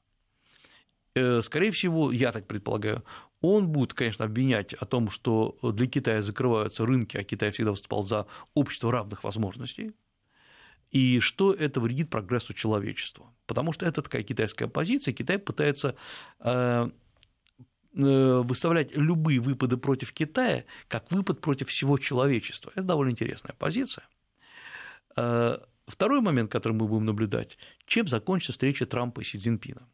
Скорее 1.13 1.71
всего, 1.71 2.11
я 2.11 2.33
так 2.33 2.47
предполагаю, 2.47 3.05
он 3.39 3.69
будет, 3.69 3.93
конечно, 3.93 4.25
обвинять 4.25 4.73
о 4.73 4.83
том, 4.83 5.09
что 5.09 5.57
для 5.63 5.87
Китая 5.87 6.21
закрываются 6.21 6.85
рынки, 6.85 7.15
а 7.15 7.23
Китай 7.23 7.51
всегда 7.51 7.71
выступал 7.71 8.03
за 8.03 8.27
общество 8.53 8.91
равных 8.91 9.23
возможностей, 9.23 9.93
и 10.89 11.21
что 11.21 11.53
это 11.53 11.79
вредит 11.79 12.09
прогрессу 12.09 12.53
человечества. 12.53 13.33
Потому 13.45 13.71
что 13.71 13.85
это 13.85 14.01
такая 14.01 14.23
китайская 14.23 14.67
позиция, 14.67 15.13
Китай 15.13 15.39
пытается 15.39 15.95
э, 16.39 16.49
э, 16.49 16.89
выставлять 17.93 18.95
любые 18.95 19.39
выпады 19.39 19.77
против 19.77 20.13
Китая 20.13 20.63
как 20.87 21.11
выпад 21.11 21.41
против 21.41 21.69
всего 21.69 21.97
человечества. 21.97 22.71
Это 22.75 22.83
довольно 22.83 23.11
интересная 23.11 23.53
позиция. 23.57 24.05
Э, 25.15 25.57
второй 25.87 26.21
момент, 26.21 26.51
который 26.51 26.73
мы 26.73 26.87
будем 26.87 27.05
наблюдать, 27.05 27.57
чем 27.85 28.07
закончится 28.07 28.53
встреча 28.53 28.85
Трампа 28.85 29.21
и 29.21 29.23
Си 29.23 29.37
Цзиньпина. 29.37 29.87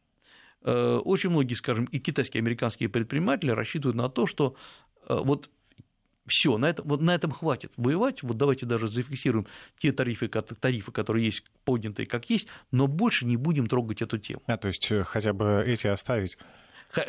Э, 0.64 0.98
очень 1.04 1.30
многие, 1.30 1.54
скажем, 1.54 1.86
и 1.86 2.00
китайские, 2.00 2.40
и 2.40 2.44
американские 2.44 2.90
предприниматели 2.90 3.52
рассчитывают 3.52 3.96
на 3.96 4.10
то, 4.10 4.26
что 4.26 4.56
э, 5.08 5.18
вот 5.24 5.50
все, 6.28 6.58
на 6.58 6.70
этом, 6.70 6.88
вот 6.88 7.02
на 7.02 7.16
этом 7.16 7.32
хватит 7.32 7.72
воевать, 7.78 8.22
вот 8.22 8.38
давайте 8.38 8.66
даже 8.66 8.88
зафиксируем 8.88 9.48
те 9.78 9.94
тарифы, 9.94 10.28
тарифы, 10.28 10.92
которые 10.92 11.26
есть 11.26 11.44
поднятые 11.64 12.06
как 12.06 12.30
есть, 12.30 12.48
но 12.72 12.88
больше 12.88 13.26
не 13.26 13.38
будем 13.38 13.68
трогать 13.68 14.02
эту 14.02 14.18
тему. 14.18 14.42
А, 14.46 14.58
то 14.58 14.68
есть 14.68 14.92
э, 14.92 15.04
хотя 15.04 15.34
бы 15.34 15.64
эти 15.66 15.88
оставить? 15.88 16.38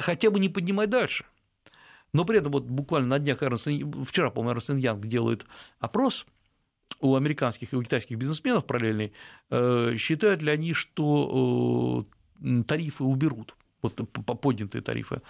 Хотя 0.00 0.30
бы 0.30 0.40
не 0.40 0.48
поднимать 0.48 0.90
дальше. 0.90 1.24
Но 2.12 2.24
при 2.24 2.38
этом 2.38 2.52
вот 2.52 2.64
буквально 2.64 3.08
на 3.08 3.18
днях 3.18 3.42
Эрнст, 3.42 3.68
вчера, 4.06 4.30
по-моему, 4.30 4.52
Эрнст 4.52 4.70
Янг 4.70 5.06
делает 5.06 5.46
опрос 5.78 6.26
у 7.00 7.14
американских 7.14 7.72
и 7.72 7.76
у 7.76 7.82
китайских 7.82 8.16
бизнесменов 8.16 8.64
параллельный, 8.66 9.12
считают 9.50 10.42
ли 10.42 10.50
они, 10.50 10.72
что 10.72 12.06
тарифы 12.66 13.04
уберут, 13.04 13.54
вот 13.82 13.94
поднятые 14.40 14.82
тарифы. 14.82 15.20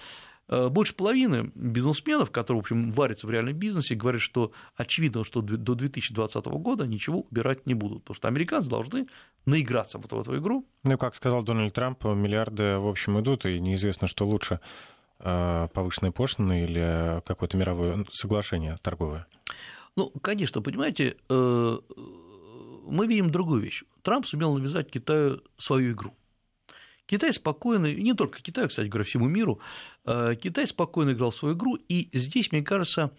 Э, 0.49 0.69
больше 0.69 0.95
половины 0.95 1.53
бизнесменов, 1.55 2.31
которые, 2.31 2.61
в 2.61 2.65
общем, 2.65 2.91
варятся 2.93 3.27
в 3.27 3.31
реальном 3.31 3.55
бизнесе, 3.55 3.95
говорят, 3.95 4.23
что 4.23 4.53
очевидно, 4.77 5.25
что 5.25 5.43
до 5.43 5.75
2020 5.75 6.47
года 6.47 6.87
ничего 6.87 7.27
убирать 7.31 7.67
не 7.67 7.75
будут, 7.75 8.03
потому 8.05 8.17
что 8.17 8.29
американцы 8.29 8.71
должны 8.71 9.07
наиграться 9.45 9.99
вот 9.99 10.11
в 10.11 10.21
эту 10.21 10.39
игру. 10.39 10.67
Ну, 10.85 10.97
как 10.97 11.15
сказал 11.15 11.43
Дональд 11.43 11.75
Трамп, 11.75 12.05
миллиарды, 12.05 12.79
в 12.79 12.89
общем, 12.89 13.21
идут, 13.21 13.45
и 13.45 13.61
неизвестно, 13.61 14.09
что 14.09 14.27
лучше 14.27 14.61
э, 15.21 15.69
повышенные 15.73 16.13
пошлины 16.13 16.65
или 16.65 17.23
какое-то 17.27 17.57
мировое 17.59 18.07
соглашение 18.11 18.77
торговое. 18.81 19.27
Ну, 19.97 20.11
конечно, 20.23 20.63
понимаете, 20.63 21.17
э, 21.29 21.79
мы 22.87 23.07
видим 23.07 23.31
другую 23.31 23.61
вещь. 23.61 23.83
Трамп 24.03 24.25
сумел 24.25 24.55
навязать 24.57 24.91
Китаю 24.91 25.43
свою 25.59 25.93
игру. 25.93 26.15
Китай 27.09 27.33
спокойно, 27.33 27.93
не 27.95 28.13
только 28.13 28.43
Китаю, 28.43 28.69
кстати 28.69 28.87
говоря, 28.89 29.05
всему 29.05 29.29
миру, 29.29 29.61
э, 30.05 30.37
Китай 30.41 30.67
спокойно 30.67 31.13
играл 31.13 31.33
свою 31.33 31.55
игру, 31.55 31.77
и 31.89 32.11
здесь, 32.13 32.53
мне 32.53 32.63
кажется, 32.63 33.13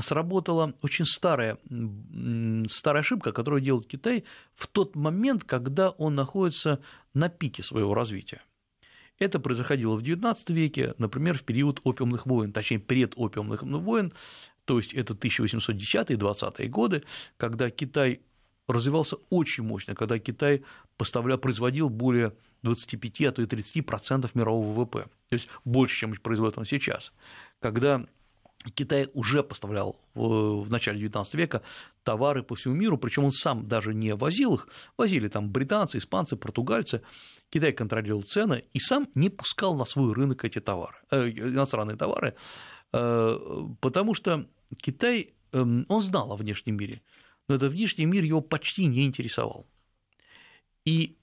сработала 0.00 0.74
очень 0.82 1.06
старая, 1.06 1.56
старая 2.68 3.02
ошибка, 3.02 3.32
которую 3.32 3.62
делает 3.62 3.86
Китай 3.86 4.24
в 4.54 4.66
тот 4.66 4.96
момент, 4.96 5.44
когда 5.44 5.90
он 5.90 6.16
находится 6.16 6.80
на 7.14 7.28
пике 7.28 7.62
своего 7.62 7.94
развития. 7.94 8.42
Это 9.20 9.38
происходило 9.38 9.96
в 9.96 10.02
XIX 10.02 10.36
веке, 10.48 10.94
например, 10.98 11.38
в 11.38 11.44
период 11.44 11.80
опиумных 11.84 12.26
войн, 12.26 12.52
точнее, 12.52 12.80
предопиумных 12.80 13.62
войн, 13.62 14.12
то 14.64 14.76
есть 14.76 14.92
это 14.92 15.14
1810-20-е 15.14 16.68
годы, 16.68 17.04
когда 17.36 17.70
Китай 17.70 18.22
развивался 18.72 19.16
очень 19.30 19.64
мощно, 19.64 19.94
когда 19.94 20.18
Китай 20.18 20.62
поставлял, 20.96 21.38
производил 21.38 21.88
более 21.88 22.34
25, 22.62 23.22
а 23.22 23.32
то 23.32 23.42
и 23.42 23.46
30 23.46 23.84
процентов 23.86 24.34
мирового 24.34 24.72
ВВП, 24.72 25.06
то 25.28 25.34
есть 25.34 25.48
больше, 25.64 25.96
чем 25.96 26.14
производит 26.14 26.58
он 26.58 26.64
сейчас. 26.64 27.12
Когда 27.60 28.06
Китай 28.74 29.08
уже 29.14 29.42
поставлял 29.42 29.96
в 30.14 30.70
начале 30.70 31.06
XIX 31.06 31.24
века 31.32 31.62
товары 32.04 32.42
по 32.42 32.54
всему 32.54 32.74
миру, 32.74 32.98
причем 32.98 33.24
он 33.24 33.32
сам 33.32 33.66
даже 33.66 33.94
не 33.94 34.14
возил 34.14 34.56
их, 34.56 34.68
возили 34.98 35.28
там 35.28 35.50
британцы, 35.50 35.98
испанцы, 35.98 36.36
португальцы. 36.36 37.02
Китай 37.48 37.72
контролировал 37.72 38.22
цены 38.22 38.64
и 38.74 38.78
сам 38.78 39.08
не 39.14 39.30
пускал 39.30 39.74
на 39.74 39.84
свой 39.84 40.12
рынок 40.12 40.44
эти 40.44 40.60
товары, 40.60 40.96
э, 41.10 41.30
иностранные 41.30 41.96
товары, 41.96 42.34
э, 42.92 43.66
потому 43.80 44.14
что 44.14 44.46
Китай, 44.76 45.32
э, 45.52 45.58
он 45.88 46.02
знал 46.02 46.30
о 46.32 46.36
внешнем 46.36 46.76
мире, 46.76 47.00
но 47.50 47.56
этот 47.56 47.72
внешний 47.72 48.06
мир 48.06 48.24
его 48.24 48.40
почти 48.40 48.86
не 48.86 49.04
интересовал. 49.04 49.66
И 50.86 51.16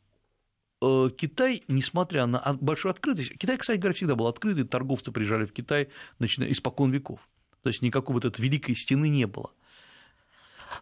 Э, 0.81 1.09
Китай, 1.15 1.63
несмотря 1.67 2.25
на 2.27 2.57
большую 2.61 2.91
открытость, 2.91 3.37
Китай, 3.37 3.57
кстати 3.57 3.79
говоря, 3.79 3.95
всегда 3.95 4.15
был 4.15 4.27
открытый, 4.27 4.63
торговцы 4.63 5.11
приезжали 5.11 5.45
в 5.45 5.53
Китай 5.53 5.89
начиная 6.19 6.51
испокон 6.51 6.91
веков, 6.91 7.19
то 7.63 7.69
есть 7.69 7.81
никакой 7.81 8.13
вот 8.13 8.25
этой 8.25 8.41
великой 8.41 8.75
стены 8.75 9.09
не 9.09 9.25
было. 9.25 9.51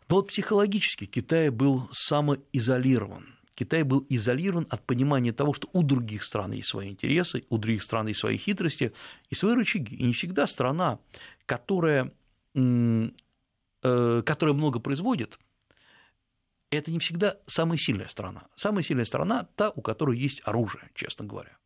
Но 0.10 0.18
вот 0.18 0.28
психологически 0.30 1.06
Китай 1.06 1.50
был 1.50 1.88
самоизолирован. 1.92 3.36
Китай 3.54 3.84
был 3.84 4.06
изолирован 4.10 4.68
от 4.70 4.86
понимания 4.86 5.32
того, 5.32 5.54
что 5.54 5.70
у 5.72 5.82
других 5.82 6.24
стран 6.24 6.52
есть 6.52 6.68
свои 6.68 6.90
интересы, 6.90 7.46
у 7.50 7.58
других 7.58 7.82
стран 7.82 8.08
есть 8.08 8.20
свои 8.20 8.36
хитрости 8.36 8.92
и 9.30 9.36
свои 9.36 9.56
рычаги. 9.56 9.96
И 9.96 10.04
не 10.04 10.12
всегда 10.12 10.46
страна, 10.46 11.00
которая, 11.46 12.12
которая 13.86 14.56
много 14.56 14.80
производит, 14.80 15.38
это 16.72 16.92
не 16.92 17.00
всегда 17.00 17.38
самая 17.46 17.77
сильная 17.77 18.08
страна. 18.08 18.48
Самая 18.56 18.84
сильная 18.84 19.06
страна– 19.06 19.48
та, 19.56 19.70
у 19.70 19.82
которой 19.82 20.18
есть 20.18 20.42
оружие, 20.46 20.89
честно 20.94 21.25
говоря. 21.25 21.58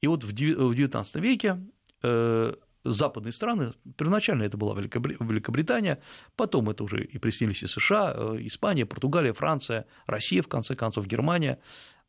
И 0.00 0.06
вот 0.06 0.24
в 0.24 0.32
XIX 0.32 1.20
веке 1.20 1.60
э, 2.02 2.54
западные 2.84 3.32
страны, 3.32 3.72
первоначально 3.96 4.42
это 4.42 4.56
была 4.56 4.78
Великобритания, 4.78 6.00
потом 6.36 6.70
это 6.70 6.84
уже 6.84 7.02
и 7.02 7.18
приснились 7.18 7.62
и 7.62 7.66
США, 7.66 8.12
э, 8.14 8.36
Испания, 8.40 8.86
Португалия, 8.86 9.32
Франция, 9.32 9.86
Россия, 10.06 10.42
в 10.42 10.48
конце 10.48 10.76
концов, 10.76 11.06
Германия, 11.06 11.58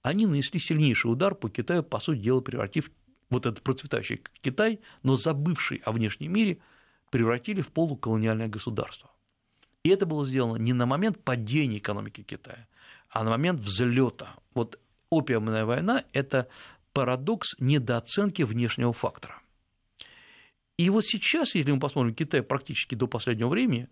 они 0.02 0.28
нанесли 0.28 0.60
сильнейший 0.60 1.12
удар 1.12 1.36
по 1.36 1.50
Китаю, 1.50 1.84
по 1.84 2.00
сути 2.00 2.20
дела, 2.20 2.42
превратив 2.42 2.92
вот 3.30 3.46
этот 3.46 3.64
процветающий 3.64 4.22
Китай, 4.42 4.80
но 5.04 5.16
забывший 5.16 5.78
о 5.78 5.92
внешнем 5.92 6.34
мире, 6.34 6.60
превратили 7.10 7.62
в 7.62 7.72
полуколониальное 7.72 8.48
государство. 8.48 9.10
И 9.86 9.90
это 9.90 10.08
было 10.08 10.26
сделано 10.26 10.58
не 10.58 10.74
на 10.74 10.88
момент 10.88 11.24
падения 11.24 11.78
экономики 11.78 12.24
Китая, 12.24 12.68
а 13.08 13.24
на 13.24 13.30
момент 13.30 13.60
взлета. 13.60 14.36
Вот 14.56 14.80
опиумная 15.12 15.64
война– 15.64 16.04
это 16.12 16.48
парадокс 16.92 17.56
недооценки 17.60 18.42
внешнего 18.42 18.94
фактора. 18.94 19.40
И 20.78 20.90
вот 20.90 21.06
сейчас, 21.06 21.54
если 21.54 21.72
мы 21.72 21.80
посмотрим, 21.80 22.16
Китай 22.16 22.42
практически 22.42 22.96
до 22.96 23.06
последнего 23.06 23.48
времени 23.48 23.88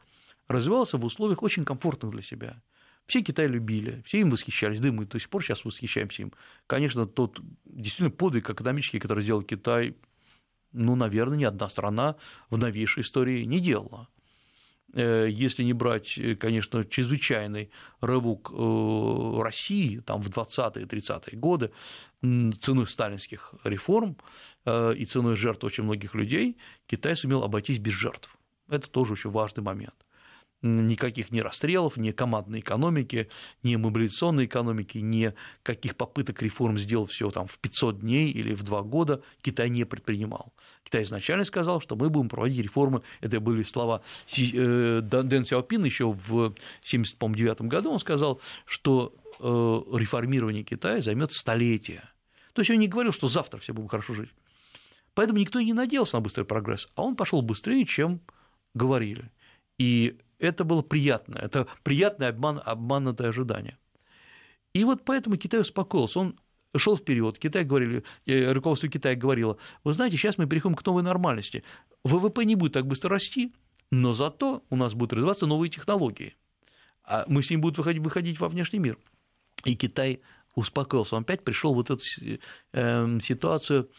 развивался 0.48 0.98
в 0.98 1.06
условиях 1.06 1.44
очень 1.44 1.64
комфортных 1.64 2.12
для 2.12 2.24
себя. 2.24 2.60
Все 3.06 3.22
Китай 3.22 3.46
любили, 3.46 4.02
все 4.04 4.20
им 4.22 4.32
восхищались, 4.32 4.80
да 4.80 4.88
и 4.88 4.92
мы 4.92 5.06
до 5.06 5.20
сих 5.20 5.30
пор 5.30 5.44
сейчас 5.44 5.64
восхищаемся 5.64 6.24
им. 6.24 6.34
Конечно, 6.66 7.06
тот 7.06 7.40
действительно 7.66 8.10
подвиг 8.10 8.50
экономический, 8.50 8.98
который 8.98 9.22
сделал 9.22 9.44
Китай, 9.44 9.96
ну, 10.72 10.96
наверное, 10.96 11.38
ни 11.38 11.44
одна 11.44 11.70
страна 11.70 12.16
в 12.50 12.58
новейшей 12.58 13.04
истории 13.04 13.44
не 13.44 13.60
делала. 13.60 14.10
Э, 14.94 15.28
если 15.30 15.64
не 15.64 15.74
брать, 15.74 16.18
э, 16.18 16.36
конечно, 16.36 16.86
чрезвычайный 16.86 17.72
рывок 18.00 18.52
э, 18.52 19.42
России 19.42 20.00
там, 20.00 20.22
в 20.22 20.30
20-е 20.30 20.86
30-е 20.86 21.38
годы 21.38 21.72
ценой 22.22 22.88
сталинских 22.88 23.54
реформ 23.66 24.16
и 24.66 25.06
ценой 25.06 25.36
жертв 25.36 25.66
очень 25.66 25.84
многих 25.84 26.16
людей, 26.16 26.58
Китай 26.88 27.18
сумел 27.18 27.44
обойтись 27.44 27.80
без 27.80 27.92
жертв. 27.92 28.34
Это 28.70 28.90
тоже 28.90 29.14
очень 29.14 29.30
важный 29.30 29.62
момент 29.62 29.96
никаких 30.64 31.30
ни 31.32 31.42
расстрелов, 31.42 31.98
ни 31.98 32.12
командной 32.12 32.62
экономики, 32.62 33.30
ни 33.62 33.76
мобилизационной 33.76 34.46
экономики, 34.46 34.98
ни 34.98 35.34
каких 35.62 35.96
попыток 35.96 36.42
реформ 36.42 36.78
сделать 36.78 37.12
все 37.12 37.30
там 37.30 37.48
в 37.48 37.60
500 37.60 38.00
дней 38.00 38.32
или 38.32 38.54
в 38.54 38.64
2 38.64 38.82
года 38.84 39.22
Китай 39.42 39.70
не 39.70 39.84
предпринимал. 39.84 40.54
Китай 40.84 41.04
изначально 41.04 41.44
сказал, 41.44 41.82
что 41.82 41.96
мы 41.96 42.10
будем 42.10 42.30
проводить 42.30 42.64
реформы, 42.64 43.04
это 43.20 43.40
были 43.40 43.64
слова 43.64 44.02
э, 44.38 45.02
Дэн 45.02 45.44
Сяопина 45.44 45.86
еще 45.86 46.12
в 46.12 46.32
1979 46.32 47.62
году, 47.64 47.92
он 47.92 48.00
сказал, 48.00 48.40
что 48.66 49.14
э, 49.40 49.44
реформирование 49.98 50.64
Китая 50.64 51.02
займет 51.02 51.34
столетия. 51.34 52.10
То 52.54 52.62
есть 52.62 52.72
он 52.72 52.80
не 52.80 52.88
говорил, 52.88 53.12
что 53.12 53.28
завтра 53.28 53.60
все 53.60 53.74
будем 53.74 53.90
хорошо 53.90 54.14
жить. 54.14 54.30
Поэтому 55.14 55.40
никто 55.40 55.60
не 55.60 55.74
надеялся 55.74 56.18
на 56.18 56.22
быстрый 56.22 56.46
прогресс, 56.46 56.88
а 56.96 57.04
он 57.04 57.16
пошел 57.16 57.42
быстрее, 57.42 57.86
чем 57.86 58.22
говорили. 58.74 59.30
И 59.78 60.18
это 60.44 60.64
было 60.64 60.82
приятно, 60.82 61.36
это 61.36 61.68
приятный 61.84 62.28
обман, 62.28 62.62
обманутое 62.64 63.30
ожидание. 63.30 63.78
И 64.74 64.84
вот 64.84 65.06
поэтому 65.06 65.38
Китай 65.38 65.62
успокоился, 65.62 66.20
он 66.20 66.40
шел 66.76 66.98
вперед. 66.98 67.38
Китай 67.38 67.64
говорили, 67.64 68.04
э, 68.26 68.52
руководство 68.52 68.90
Китая 68.90 69.16
говорило, 69.16 69.58
вы 69.84 69.94
знаете, 69.94 70.18
сейчас 70.18 70.38
мы 70.38 70.48
переходим 70.48 70.76
к 70.76 70.86
новой 70.86 71.04
нормальности. 71.04 71.64
ВВП 72.04 72.44
не 72.46 72.56
будет 72.56 72.74
так 72.74 72.88
быстро 72.88 73.12
расти, 73.12 73.54
но 73.92 74.14
зато 74.14 74.64
у 74.70 74.76
нас 74.76 74.94
будут 74.94 75.14
развиваться 75.14 75.46
новые 75.46 75.70
технологии. 75.70 76.36
А 77.04 77.26
мы 77.28 77.44
с 77.44 77.50
ним 77.50 77.62
будем 77.62 77.78
выходить, 77.78 78.02
выходить 78.02 78.40
во 78.40 78.50
внешний 78.50 78.80
мир. 78.80 78.98
И 79.66 79.76
Китай 79.76 80.22
успокоился, 80.56 81.16
он 81.16 81.24
опять 81.24 81.44
пришел 81.44 81.74
в 81.74 81.76
вот 81.76 81.90
эту 81.92 82.04
э, 82.74 83.20
ситуацию 83.22 83.90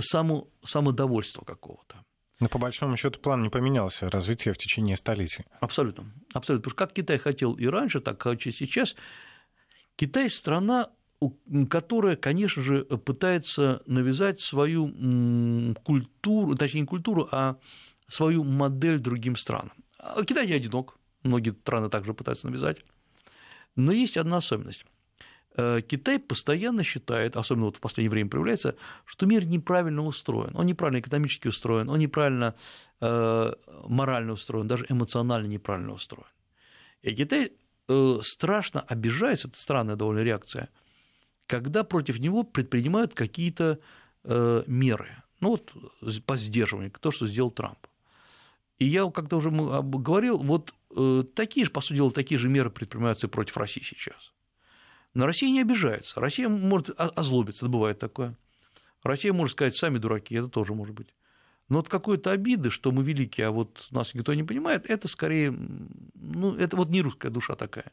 само, 0.00 0.48
самодовольства 0.64 1.44
какого-то. 1.44 2.05
Но 2.38 2.48
по 2.48 2.58
большому 2.58 2.96
счету 2.96 3.18
план 3.18 3.42
не 3.42 3.48
поменялся, 3.48 4.10
развитие 4.10 4.52
в 4.52 4.58
течение 4.58 4.96
столетий. 4.96 5.44
Абсолютно. 5.60 6.12
Абсолютно. 6.34 6.62
Потому 6.62 6.70
что 6.70 6.76
как 6.76 6.92
Китай 6.92 7.18
хотел 7.18 7.54
и 7.54 7.66
раньше, 7.66 8.00
так 8.00 8.26
и 8.26 8.52
сейчас, 8.52 8.94
Китай 9.96 10.28
страна, 10.28 10.90
которая, 11.70 12.16
конечно 12.16 12.62
же, 12.62 12.84
пытается 12.84 13.82
навязать 13.86 14.40
свою 14.40 15.74
культуру, 15.82 16.54
точнее 16.54 16.82
не 16.82 16.86
культуру, 16.86 17.26
а 17.32 17.56
свою 18.06 18.44
модель 18.44 18.98
другим 18.98 19.36
странам. 19.36 19.72
А 19.98 20.22
Китай 20.22 20.46
не 20.46 20.52
одинок, 20.52 20.98
многие 21.22 21.50
страны 21.50 21.88
также 21.88 22.12
пытаются 22.12 22.48
навязать. 22.48 22.84
Но 23.76 23.92
есть 23.92 24.18
одна 24.18 24.38
особенность. 24.38 24.84
Э, 25.56 25.80
Китай 25.80 26.18
постоянно 26.18 26.82
считает, 26.82 27.36
особенно 27.36 27.66
вот 27.66 27.76
в 27.76 27.80
последнее 27.80 28.10
время 28.10 28.28
проявляется, 28.28 28.76
что 29.06 29.26
мир 29.26 29.46
неправильно 29.46 30.04
устроен, 30.04 30.54
он 30.54 30.66
неправильно 30.66 31.00
экономически 31.00 31.48
устроен, 31.48 31.88
он 31.88 31.98
неправильно 31.98 32.54
э, 33.00 33.52
морально 33.88 34.32
устроен, 34.32 34.66
даже 34.66 34.84
эмоционально 34.88 35.46
неправильно 35.46 35.92
устроен. 35.92 36.28
И 37.00 37.14
Китай 37.14 37.52
э, 37.88 38.18
страшно 38.22 38.82
обижается, 38.82 39.48
это 39.48 39.56
странная 39.56 39.96
довольно 39.96 40.20
реакция, 40.20 40.68
когда 41.46 41.84
против 41.84 42.18
него 42.18 42.42
предпринимают 42.42 43.14
какие-то 43.14 43.78
меры, 44.24 45.22
ну 45.38 45.50
вот 45.50 45.72
по 46.26 46.34
сдерживанию, 46.34 46.90
то, 46.90 47.12
что 47.12 47.28
сделал 47.28 47.52
Трамп. 47.52 47.78
И 48.80 48.84
я 48.84 49.08
как-то 49.08 49.36
уже 49.36 49.50
говорил, 49.50 50.38
вот 50.38 50.74
такие 51.36 51.64
же, 51.64 51.70
по 51.70 51.80
сути 51.80 51.98
дела, 51.98 52.10
такие 52.10 52.36
же 52.36 52.48
меры 52.48 52.68
предпринимаются 52.70 53.28
против 53.28 53.56
России 53.56 53.82
сейчас. 53.84 54.32
Но 55.16 55.24
Россия 55.24 55.50
не 55.50 55.62
обижается. 55.62 56.20
Россия 56.20 56.46
может 56.46 56.90
озлобиться, 56.98 57.66
бывает 57.68 57.98
такое. 57.98 58.36
Россия 59.02 59.32
может 59.32 59.52
сказать, 59.52 59.74
сами 59.74 59.96
дураки, 59.96 60.34
это 60.34 60.48
тоже 60.48 60.74
может 60.74 60.94
быть. 60.94 61.14
Но 61.70 61.78
вот 61.78 61.88
какой-то 61.88 62.32
обиды, 62.32 62.68
что 62.68 62.92
мы 62.92 63.02
великие, 63.02 63.46
а 63.46 63.50
вот 63.50 63.86
нас 63.90 64.12
никто 64.12 64.34
не 64.34 64.42
понимает, 64.42 64.84
это 64.90 65.08
скорее, 65.08 65.56
ну, 66.14 66.54
это 66.56 66.76
вот 66.76 66.90
не 66.90 67.00
русская 67.00 67.30
душа 67.30 67.54
такая. 67.54 67.92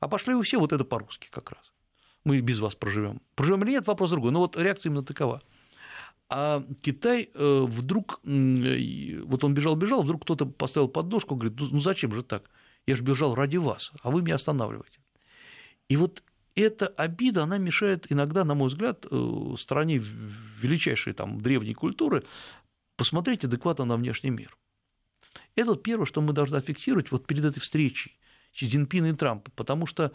А 0.00 0.08
пошли 0.08 0.34
вы 0.34 0.42
все 0.42 0.58
вот 0.58 0.74
это 0.74 0.84
по-русски 0.84 1.28
как 1.30 1.50
раз. 1.50 1.72
Мы 2.24 2.40
без 2.40 2.60
вас 2.60 2.74
проживем. 2.74 3.22
Проживем 3.36 3.62
или 3.62 3.70
нет, 3.70 3.86
вопрос 3.86 4.10
другой. 4.10 4.30
Но 4.30 4.40
вот 4.40 4.58
реакция 4.58 4.90
именно 4.90 5.02
такова. 5.02 5.40
А 6.28 6.62
Китай 6.82 7.30
э, 7.32 7.64
вдруг, 7.66 8.20
вот 8.22 9.44
он 9.44 9.54
бежал-бежал, 9.54 10.02
вдруг 10.02 10.24
кто-то 10.24 10.44
поставил 10.44 10.88
подножку, 10.88 11.36
говорит, 11.36 11.58
ну, 11.58 11.68
ну 11.70 11.78
зачем 11.78 12.12
же 12.12 12.22
так? 12.22 12.50
Я 12.86 12.96
же 12.96 13.02
бежал 13.02 13.34
ради 13.34 13.56
вас, 13.56 13.92
а 14.02 14.10
вы 14.10 14.20
меня 14.20 14.34
останавливаете. 14.34 14.98
И 15.88 15.96
вот 15.96 16.22
эта 16.54 16.86
обида, 16.86 17.44
она 17.44 17.58
мешает 17.58 18.10
иногда, 18.10 18.44
на 18.44 18.54
мой 18.54 18.68
взгляд, 18.68 19.06
э, 19.10 19.54
стране 19.58 19.98
величайшей 19.98 21.12
там, 21.12 21.40
древней 21.40 21.74
культуры 21.74 22.24
посмотреть 22.96 23.44
адекватно 23.44 23.84
на 23.84 23.96
внешний 23.96 24.30
мир. 24.30 24.56
Это 25.54 25.70
вот 25.70 25.82
первое, 25.82 26.06
что 26.06 26.20
мы 26.20 26.32
должны 26.32 26.60
фиксировать 26.60 27.10
вот 27.10 27.26
перед 27.26 27.44
этой 27.44 27.60
встречей 27.60 28.18
Си 28.52 28.68
Цзиньпина 28.68 29.06
и 29.06 29.12
Трампа, 29.12 29.50
потому 29.52 29.86
что 29.86 30.12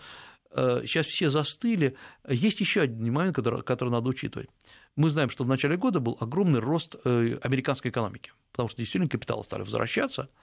сейчас 0.51 1.05
э, 1.07 1.09
все 1.09 1.29
застыли. 1.29 1.95
Есть 2.27 2.59
еще 2.59 2.81
один 2.81 3.11
момент, 3.13 3.35
который, 3.35 3.63
который 3.63 3.89
надо 3.89 4.09
учитывать. 4.09 4.49
Мы 4.95 5.09
знаем, 5.09 5.29
что 5.29 5.43
в 5.43 5.47
начале 5.47 5.77
года 5.77 5.99
был 5.99 6.17
огромный 6.19 6.59
рост 6.59 6.95
э, 7.03 7.39
американской 7.41 7.91
экономики, 7.91 8.31
потому 8.51 8.69
что 8.69 8.77
действительно 8.77 9.09
капиталы 9.09 9.43
стали 9.43 9.63
возвращаться– 9.63 10.29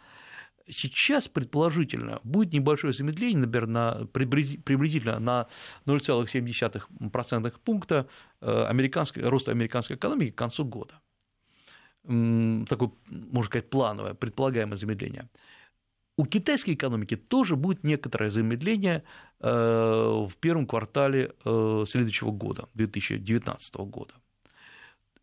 Сейчас, 0.68 1.28
предположительно, 1.28 2.20
будет 2.24 2.52
небольшое 2.52 2.92
замедление, 2.92 3.38
например, 3.38 3.66
на, 3.66 4.06
приблизительно 4.12 5.18
на 5.18 5.46
0,7% 5.86 7.54
пункта 7.64 8.06
э, 8.40 8.64
американской, 8.64 9.22
роста 9.22 9.50
американской 9.50 9.96
экономики 9.96 10.30
к 10.30 10.38
концу 10.38 10.64
года. 10.64 11.00
Такое, 12.02 12.90
можно 13.06 13.44
сказать, 13.44 13.70
плановое, 13.70 14.14
предполагаемое 14.14 14.76
замедление. 14.76 15.28
У 16.16 16.26
китайской 16.26 16.74
экономики 16.74 17.16
тоже 17.16 17.56
будет 17.56 17.84
некоторое 17.84 18.30
замедление 18.30 19.02
э, 19.40 20.26
в 20.28 20.36
первом 20.40 20.66
квартале 20.66 21.32
э, 21.44 21.84
следующего 21.86 22.30
года, 22.32 22.68
2019 22.74 23.74
года. 23.76 24.14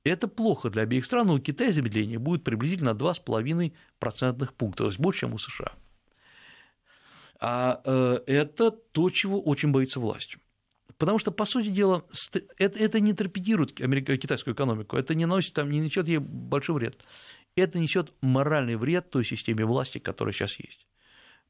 Это 0.09 0.27
плохо 0.27 0.71
для 0.71 0.81
обеих 0.81 1.05
стран, 1.05 1.27
но 1.27 1.35
у 1.35 1.39
Китая 1.39 1.71
замедление 1.71 2.17
будет 2.17 2.43
приблизительно 2.43 2.95
2,5 2.95 3.73
процентных 3.99 4.55
пункта, 4.55 4.83
то 4.83 4.87
есть 4.87 4.99
больше, 4.99 5.19
чем 5.21 5.33
у 5.35 5.37
США. 5.37 5.71
А 7.39 7.81
э, 7.85 8.19
это 8.25 8.71
то, 8.71 9.09
чего 9.11 9.39
очень 9.39 9.71
боится 9.71 9.99
власть. 9.99 10.37
Потому 10.97 11.19
что, 11.19 11.31
по 11.31 11.45
сути 11.45 11.67
дела, 11.67 12.03
это, 12.57 12.79
это 12.79 12.99
не 12.99 13.13
торпедирует 13.13 13.73
китайскую 13.73 14.55
экономику, 14.55 14.97
это 14.97 15.13
не 15.13 15.27
наносит, 15.27 15.53
там, 15.53 15.69
не 15.69 15.79
несет 15.79 16.07
ей 16.07 16.17
большой 16.17 16.75
вред. 16.75 16.97
Это 17.55 17.77
несет 17.77 18.11
моральный 18.21 18.77
вред 18.77 19.11
той 19.11 19.23
системе 19.23 19.63
власти, 19.63 19.99
которая 19.99 20.33
сейчас 20.33 20.59
есть. 20.59 20.87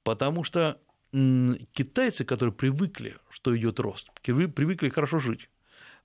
Потому 0.04 0.43
что 0.43 0.82
китайцы, 1.12 2.26
которые 2.26 2.54
привыкли, 2.54 3.15
что 3.30 3.58
идет 3.58 3.80
рост, 3.80 4.12
привыкли 4.22 4.89
хорошо 4.89 5.19
жить, 5.19 5.50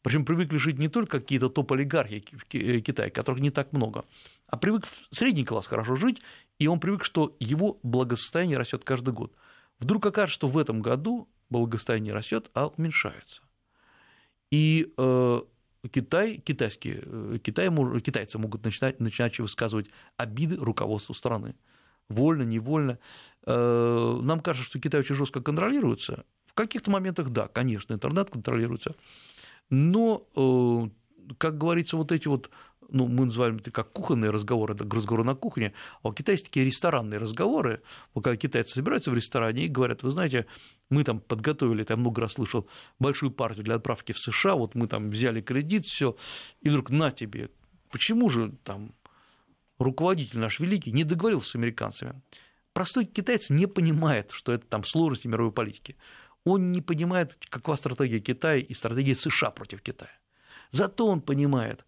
причем 0.05 0.27
привыкли 0.27 0.59
жить 0.59 0.79
не 0.79 0.89
только 0.89 1.19
какие-то 1.19 1.49
топ-олигархи 1.49 2.23
э, 2.53 2.81
Китая, 2.81 3.09
которых 3.09 3.41
не 3.41 3.51
так 3.51 3.73
много, 3.73 4.05
а 4.47 4.59
привык 4.59 4.85
средний 5.11 5.47
класс 5.47 5.67
хорошо 5.67 5.97
жить, 5.97 6.21
и 6.59 6.67
он 6.67 6.79
привык, 6.79 7.05
что 7.05 7.35
его 7.41 7.81
благосостояние 7.83 8.59
растет 8.59 8.85
каждый 8.85 9.15
год. 9.15 9.33
Вдруг 9.79 10.05
окажется, 10.05 10.35
что 10.35 10.47
в 10.47 10.59
этом 10.59 10.83
году 10.83 11.27
благосостояние 11.49 12.13
растет, 12.13 12.51
а 12.53 12.67
уменьшается. 12.67 13.41
И 14.51 14.93
э, 14.99 15.41
Китай, 15.91 16.37
китайские, 16.37 17.03
э, 17.03 17.39
Китай, 17.43 17.71
китайцы 18.03 18.39
могут 18.39 18.63
начинать, 18.63 19.01
начинать 19.01 19.39
высказывать 19.39 19.87
обиды 20.19 20.57
руководству 20.57 21.15
страны. 21.15 21.55
Вольно, 22.11 22.43
невольно. 22.43 22.99
Э, 23.47 24.21
нам 24.23 24.41
кажется, 24.41 24.69
что 24.69 24.79
Китай 24.79 25.01
очень 25.01 25.15
жестко 25.15 25.41
контролируется. 25.41 26.27
В 26.45 26.53
каких-то 26.53 26.91
моментах, 26.91 27.31
да, 27.31 27.49
конечно, 27.49 27.95
интернет 27.95 28.29
контролируется. 28.29 28.95
Но, 29.71 30.27
э, 30.37 31.35
как 31.39 31.59
говорится, 31.59 31.97
вот 31.97 32.13
эти 32.13 32.29
вот 32.29 32.51
ну, 32.91 33.09
мы 33.09 33.27
называем 33.27 33.57
это 33.57 33.71
как 33.71 33.93
кухонные 33.93 34.31
разговоры, 34.31 34.75
это 34.75 34.85
разговоры 34.85 35.25
на 35.25 35.35
кухне, 35.35 35.73
а 36.03 36.09
у 36.09 36.13
китайцев 36.13 36.47
такие 36.47 36.67
ресторанные 36.67 37.19
разговоры, 37.19 37.83
когда 38.15 38.37
китайцы 38.37 38.75
собираются 38.75 39.11
в 39.11 39.15
ресторане 39.15 39.65
и 39.65 39.69
говорят, 39.69 40.03
вы 40.03 40.11
знаете, 40.11 40.47
мы 40.91 41.03
там 41.05 41.21
подготовили, 41.21 41.85
я 41.89 41.97
много 41.97 42.21
раз 42.21 42.35
слышал, 42.35 42.69
большую 42.99 43.33
партию 43.33 43.65
для 43.65 43.77
отправки 43.77 44.13
в 44.13 44.19
США, 44.19 44.55
вот 44.55 44.75
мы 44.75 44.87
там 44.87 45.11
взяли 45.11 45.41
кредит, 45.41 45.87
все, 45.87 46.17
и 46.61 46.69
вдруг 46.69 46.91
на 46.91 47.11
тебе, 47.11 47.51
почему 47.91 48.29
же 48.29 48.53
там 48.63 48.95
руководитель 49.79 50.39
наш 50.39 50.61
великий 50.61 50.93
не 50.93 51.05
договорился 51.05 51.51
с 51.51 51.57
американцами? 51.57 52.21
Простой 52.73 53.05
китаец 53.05 53.51
не 53.51 53.67
понимает, 53.67 54.33
что 54.33 54.53
это 54.53 54.67
там 54.67 54.85
сложности 54.85 55.29
мировой 55.29 55.53
политики 55.53 55.97
он 56.45 56.73
не 56.73 56.81
понимает, 56.81 57.37
какова 57.49 57.77
стратегия 57.77 58.21
Китая 58.21 58.59
и 58.59 58.75
стратегия 58.75 59.15
США 59.15 59.51
против 59.51 59.83
Китая. 59.83 60.13
Зато 60.71 61.07
он 61.07 61.21
понимает, 61.21 61.85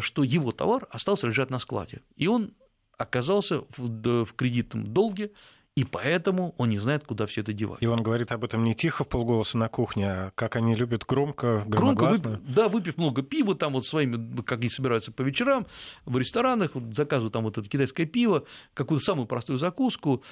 что 0.00 0.24
его 0.24 0.52
товар 0.52 0.86
остался 0.90 1.26
лежать 1.26 1.50
на 1.50 1.58
складе, 1.58 2.00
и 2.16 2.26
он 2.26 2.52
оказался 2.98 3.62
в 3.76 4.32
кредитном 4.34 4.86
долге, 4.86 5.32
и 5.74 5.84
поэтому 5.84 6.54
он 6.56 6.70
не 6.70 6.78
знает, 6.78 7.04
куда 7.04 7.26
все 7.26 7.42
это 7.42 7.52
девать. 7.52 7.82
И 7.82 7.86
он 7.86 8.02
говорит 8.02 8.32
об 8.32 8.42
этом 8.44 8.62
не 8.64 8.74
тихо 8.74 9.04
в 9.04 9.08
полголоса 9.10 9.58
на 9.58 9.68
кухне, 9.68 10.10
а 10.10 10.30
как 10.34 10.56
они 10.56 10.74
любят 10.74 11.04
громко, 11.04 11.64
громогласно. 11.66 12.30
Громко, 12.30 12.52
да, 12.52 12.68
выпив 12.68 12.96
много 12.96 13.20
пива, 13.22 13.54
там 13.54 13.74
вот 13.74 13.86
своими, 13.86 14.40
как 14.40 14.60
они 14.60 14.70
собираются 14.70 15.12
по 15.12 15.20
вечерам, 15.20 15.66
в 16.06 16.16
ресторанах, 16.16 16.74
вот 16.74 16.94
заказывают 16.94 17.34
там 17.34 17.44
вот 17.44 17.58
это 17.58 17.68
китайское 17.68 18.06
пиво, 18.06 18.46
какую-то 18.72 19.04
самую 19.04 19.26
простую 19.26 19.58
закуску, 19.58 20.22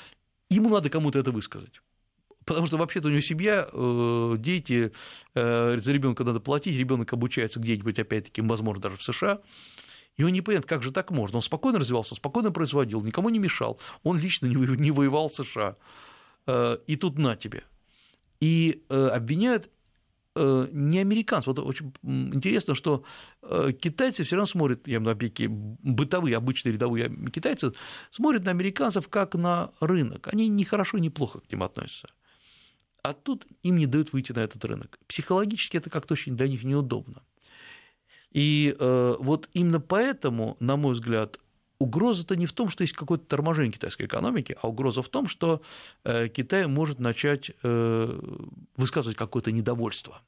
ему 0.49 0.71
надо 0.71 0.89
кому-то 0.89 1.19
это 1.19 1.31
высказать. 1.31 1.83
Потому 2.45 2.67
что 2.67 2.77
вообще-то 2.77 3.09
у 3.09 3.11
него 3.11 3.21
семья, 3.21 3.69
э, 3.73 4.35
дети, 4.39 4.93
э, 5.35 5.77
за 5.79 5.93
ребенка 5.93 6.25
надо 6.25 6.41
платить, 6.41 6.77
ребенок 6.77 7.13
обучается 7.13 7.59
где-нибудь, 7.59 7.99
опять-таки, 7.99 8.43
возможно, 8.43 8.83
даже 8.83 8.97
в 8.97 9.03
США. 9.03 9.41
И 10.17 10.25
он 10.25 10.31
не 10.31 10.43
понимает, 10.43 10.67
как 10.67 10.83
же 10.83 10.93
так 10.93 11.11
можно. 11.11 11.37
Он 11.37 11.43
спокойно 11.43 11.79
развивался, 11.79 12.15
спокойно 12.15 12.53
производил, 12.53 13.03
никому 13.03 13.31
не 13.31 13.39
мешал. 13.39 13.81
Он 14.03 14.19
лично 14.19 14.47
не 14.47 14.91
воевал 14.91 15.29
в 15.29 15.35
США. 15.35 15.77
Э, 16.47 16.79
и 16.87 16.97
тут 16.97 17.19
на 17.19 17.37
тебе. 17.37 17.65
И 18.41 18.83
обвиняют 18.89 19.71
не 20.37 20.99
американцев. 20.99 21.47
Вот 21.47 21.61
очень 21.61 21.95
интересно, 22.03 22.75
что 22.75 23.05
китайцы 23.81 24.25
все 24.25 24.35
равно 24.35 24.47
смотрят, 24.47 24.87
я 24.89 24.97
имею 24.99 25.17
в 25.17 25.23
виду 25.23 25.79
бытовые, 25.81 26.37
обычные 26.37 26.73
рядовые 26.73 27.09
китайцы, 27.33 27.73
смотрят 28.11 28.45
на 28.45 28.51
американцев 28.51 29.09
как 29.09 29.37
на 29.37 29.71
рынок. 29.79 30.29
Они 30.33 30.49
ни 30.49 30.65
хорошо, 30.65 30.99
ни 30.99 31.09
плохо 31.09 31.39
к 31.39 31.51
ним 31.51 31.63
относятся. 31.63 32.09
А 33.05 33.13
тут 33.13 33.47
им 33.63 33.77
не 33.77 33.87
дают 33.87 34.15
выйти 34.15 34.33
на 34.33 34.39
этот 34.39 34.65
рынок. 34.65 34.99
Психологически 35.07 35.77
это 35.77 35.91
как-то 35.91 36.15
очень 36.15 36.39
для 36.39 36.49
них 36.49 36.65
неудобно. 36.65 37.23
И 38.31 38.75
э, 38.79 39.17
вот 39.19 39.51
именно 39.53 39.79
поэтому, 39.79 40.57
на 40.59 40.79
мой 40.79 40.95
взгляд, 40.95 41.39
угроза-то 41.79 42.35
не 42.35 42.47
в 42.47 42.55
том, 42.55 42.71
что 42.71 42.81
есть 42.81 42.95
какое-то 42.95 43.27
торможение 43.27 43.73
китайской 43.73 44.07
экономики, 44.07 44.57
а 44.63 44.69
угроза 44.69 45.03
в 45.03 45.11
том, 45.11 45.29
что 45.29 45.61
э, 46.05 46.29
Китай 46.29 46.67
может 46.67 46.99
начать 46.99 47.51
э, 47.63 48.21
высказывать 48.79 49.19
какое-то 49.19 49.53
недовольство. 49.53 50.23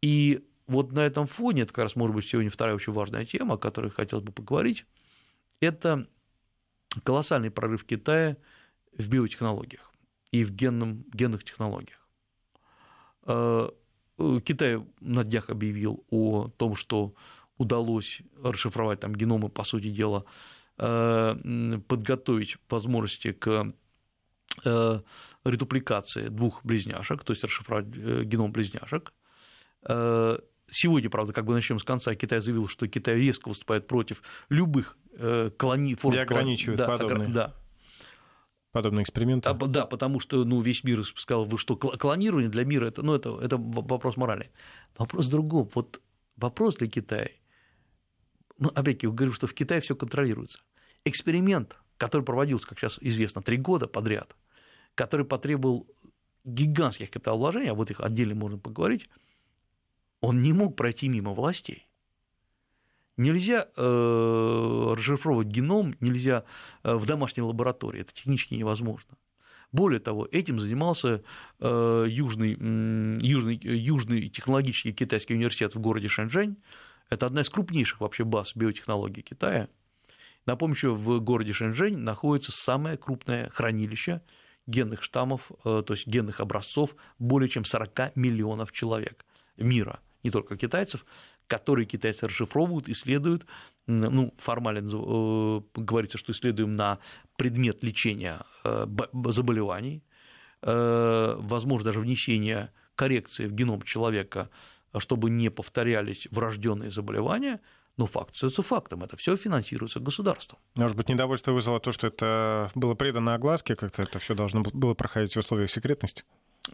И 0.00 0.46
вот 0.68 0.92
на 0.92 1.00
этом 1.00 1.26
фоне, 1.26 1.62
это 1.62 1.72
как 1.72 1.82
раз 1.82 1.96
может 1.96 2.14
быть 2.14 2.28
сегодня 2.28 2.48
вторая 2.48 2.76
очень 2.76 2.92
важная 2.92 3.24
тема, 3.24 3.54
о 3.54 3.58
которой 3.58 3.90
хотелось 3.90 4.24
бы 4.24 4.30
поговорить, 4.30 4.86
это 5.58 6.06
колоссальный 7.02 7.50
прорыв 7.50 7.84
Китая 7.84 8.36
в 8.96 9.08
биотехнологиях 9.08 9.86
и 10.36 10.44
в 10.44 10.50
генном, 10.50 11.04
генных 11.12 11.44
технологиях. 11.44 12.06
Э, 13.26 13.70
Китай 14.44 14.82
на 15.00 15.24
днях 15.24 15.50
объявил 15.50 16.04
о 16.10 16.48
том, 16.56 16.76
что 16.76 17.14
удалось 17.58 18.22
расшифровать 18.42 19.00
там 19.00 19.14
геномы, 19.14 19.48
по 19.48 19.64
сути 19.64 19.90
дела, 19.90 20.24
э, 20.78 21.80
подготовить 21.88 22.56
возможности 22.68 23.32
к 23.32 23.72
э, 24.64 25.00
редупликации 25.44 26.28
двух 26.28 26.64
близняшек, 26.64 27.24
то 27.24 27.32
есть 27.32 27.44
расшифровать 27.44 27.86
геном 27.86 28.52
близняшек. 28.52 29.12
Сегодня, 30.68 31.10
правда, 31.10 31.32
как 31.32 31.44
бы 31.44 31.54
начнем 31.54 31.78
с 31.78 31.84
конца, 31.84 32.12
Китай 32.16 32.40
заявил, 32.40 32.66
что 32.66 32.88
Китай 32.88 33.14
резко 33.14 33.48
выступает 33.48 33.86
против 33.86 34.20
любых 34.48 34.98
колоний, 35.58 35.94
форм... 35.94 36.16
И 36.16 36.18
ограничивает 36.18 36.78
да, 36.78 36.86
подобные. 36.88 37.28
Да, 37.28 37.54
подобные 38.76 39.04
эксперименты? 39.04 39.48
А, 39.48 39.54
да, 39.54 39.86
потому 39.86 40.20
что 40.20 40.44
ну, 40.44 40.60
весь 40.60 40.84
мир 40.84 41.02
сказал, 41.04 41.46
вы 41.46 41.56
что, 41.56 41.76
клонирование 41.76 42.50
для 42.50 42.64
мира 42.64 42.86
это, 42.86 43.02
ну, 43.02 43.14
это, 43.14 43.38
это 43.40 43.56
вопрос 43.56 44.18
морали. 44.18 44.50
вопрос 44.98 45.28
другом. 45.28 45.70
Вот 45.74 46.02
вопрос 46.36 46.74
для 46.76 46.86
Китая. 46.86 47.30
Ну, 48.58 48.68
опять-таки, 48.68 49.06
говорю, 49.06 49.32
что 49.32 49.46
в 49.46 49.54
Китае 49.54 49.80
все 49.80 49.96
контролируется. 49.96 50.58
Эксперимент, 51.06 51.78
который 51.96 52.20
проводился, 52.20 52.68
как 52.68 52.78
сейчас 52.78 52.98
известно, 53.00 53.40
три 53.40 53.56
года 53.56 53.86
подряд, 53.86 54.36
который 54.94 55.24
потребовал 55.24 55.86
гигантских 56.44 57.10
капиталовложений, 57.10 57.70
об 57.70 57.80
этих 57.80 58.00
отдельно 58.00 58.34
можно 58.34 58.58
поговорить, 58.58 59.08
он 60.20 60.42
не 60.42 60.52
мог 60.52 60.76
пройти 60.76 61.08
мимо 61.08 61.32
властей. 61.32 61.85
Нельзя 63.16 63.68
э, 63.76 64.94
расшифровывать 64.94 65.48
геном, 65.48 65.94
нельзя 66.00 66.44
э, 66.82 66.94
в 66.94 67.06
домашней 67.06 67.42
лаборатории, 67.42 68.02
это 68.02 68.12
технически 68.12 68.54
невозможно. 68.54 69.16
Более 69.72 70.00
того, 70.00 70.28
этим 70.30 70.60
занимался 70.60 71.22
э, 71.60 72.06
Южный, 72.08 72.50
Южный, 73.20 73.58
Южный 73.62 74.28
технологический 74.28 74.92
китайский 74.92 75.34
университет 75.34 75.74
в 75.74 75.80
городе 75.80 76.08
Шэньчжэнь. 76.08 76.56
Это 77.08 77.26
одна 77.26 77.40
из 77.40 77.48
крупнейших 77.48 78.00
вообще 78.00 78.24
баз 78.24 78.52
биотехнологий 78.54 79.22
Китая. 79.22 79.68
Напомню, 80.44 80.76
что 80.76 80.94
в 80.94 81.18
городе 81.20 81.54
Шэньчжэнь 81.54 81.96
находится 81.96 82.52
самое 82.52 82.98
крупное 82.98 83.48
хранилище 83.48 84.20
генных 84.66 85.02
штаммов, 85.02 85.50
то 85.62 85.86
есть 85.88 86.06
генных 86.06 86.40
образцов 86.40 86.94
более 87.18 87.48
чем 87.48 87.64
40 87.64 88.16
миллионов 88.16 88.72
человек 88.72 89.24
мира, 89.56 90.00
не 90.22 90.30
только 90.30 90.56
китайцев, 90.56 91.06
которые 91.46 91.86
китайцы 91.86 92.26
расшифровывают, 92.26 92.88
исследуют, 92.88 93.46
ну, 93.86 94.34
формально 94.38 94.78
э, 94.78 95.60
говорится, 95.74 96.18
что 96.18 96.32
исследуем 96.32 96.74
на 96.74 96.98
предмет 97.36 97.84
лечения 97.84 98.42
э, 98.64 98.86
заболеваний, 99.26 100.02
э, 100.62 101.36
возможно, 101.38 101.86
даже 101.86 102.00
внесение 102.00 102.72
коррекции 102.96 103.46
в 103.46 103.52
геном 103.52 103.82
человека, 103.82 104.50
чтобы 104.98 105.30
не 105.30 105.50
повторялись 105.50 106.26
врожденные 106.30 106.90
заболевания, 106.90 107.60
но 107.96 108.06
факт 108.06 108.34
остается 108.34 108.62
фактом. 108.62 109.04
Это 109.04 109.16
все 109.16 109.36
финансируется 109.36 110.00
государством. 110.00 110.58
Может 110.74 110.96
быть, 110.96 111.08
недовольство 111.08 111.52
вызвало 111.52 111.80
то, 111.80 111.92
что 111.92 112.08
это 112.08 112.70
было 112.74 112.94
предано 112.94 113.34
огласке, 113.34 113.76
как-то 113.76 114.02
это 114.02 114.18
все 114.18 114.34
должно 114.34 114.62
было 114.62 114.94
проходить 114.94 115.34
в 115.34 115.38
условиях 115.38 115.70
секретности? 115.70 116.24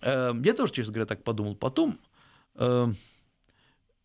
Я 0.02 0.54
тоже, 0.56 0.72
честно 0.72 0.94
говоря, 0.94 1.06
так 1.06 1.22
подумал. 1.22 1.54
Потом 1.54 1.98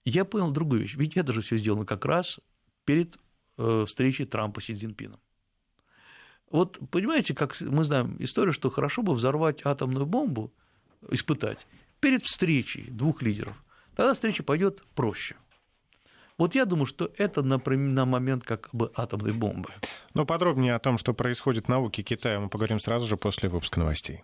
я 0.10 0.26
понял 0.26 0.52
другую 0.52 0.82
вещь. 0.82 0.96
Ведь 0.96 1.18
это 1.18 1.34
же 1.34 1.42
все 1.42 1.58
сделано 1.58 1.86
как 1.86 2.06
раз 2.06 2.40
перед 2.86 3.18
э, 3.58 3.86
встречей 3.88 4.26
Трампа 4.26 4.62
с 4.62 4.66
Си 4.66 4.76
Цзиньпином. 4.76 5.20
Вот 6.50 6.80
понимаете, 6.92 7.34
как 7.34 7.60
мы 7.60 7.84
знаем 7.84 8.16
историю, 8.20 8.54
что 8.54 8.70
хорошо 8.70 9.02
бы 9.02 9.14
взорвать 9.14 9.66
атомную 9.66 10.06
бомбу, 10.06 10.54
испытать, 11.10 11.68
перед 12.00 12.24
встречей 12.24 12.90
двух 12.90 13.22
лидеров. 13.22 13.62
Тогда 13.96 14.14
встреча 14.14 14.44
пойдет 14.44 14.84
проще. 14.96 15.36
Вот 16.38 16.54
я 16.56 16.66
думаю, 16.66 16.86
что 16.86 17.12
это 17.18 17.42
на, 17.42 17.58
на 17.58 18.06
момент 18.06 18.44
как 18.44 18.70
бы 18.72 18.92
атомной 18.96 19.34
бомбы. 19.34 19.74
Но 20.14 20.26
подробнее 20.26 20.76
о 20.76 20.80
том, 20.80 21.00
что 21.00 21.14
происходит 21.14 21.66
в 21.66 21.70
науке 21.70 22.04
Китая, 22.04 22.40
мы 22.40 22.48
поговорим 22.48 22.80
сразу 22.80 23.08
же 23.08 23.18
после 23.18 23.50
выпуска 23.50 23.80
новостей. 23.80 24.24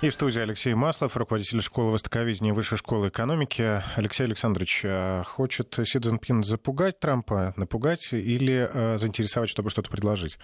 И 0.00 0.10
в 0.10 0.14
студии 0.14 0.40
Алексей 0.40 0.74
Маслов, 0.74 1.16
руководитель 1.16 1.60
школы 1.60 1.90
востоковедения 1.90 2.54
Высшей 2.54 2.78
школы 2.78 3.08
экономики. 3.08 3.82
Алексей 3.96 4.24
Александрович, 4.24 4.82
а 4.84 5.24
хочет 5.24 5.74
Си 5.84 5.98
Цзиньпин 5.98 6.44
запугать 6.44 7.00
Трампа, 7.00 7.52
напугать 7.56 8.12
или 8.12 8.70
а, 8.72 8.96
заинтересовать, 8.96 9.50
чтобы 9.50 9.70
что-то 9.70 9.90
предложить? 9.90 10.38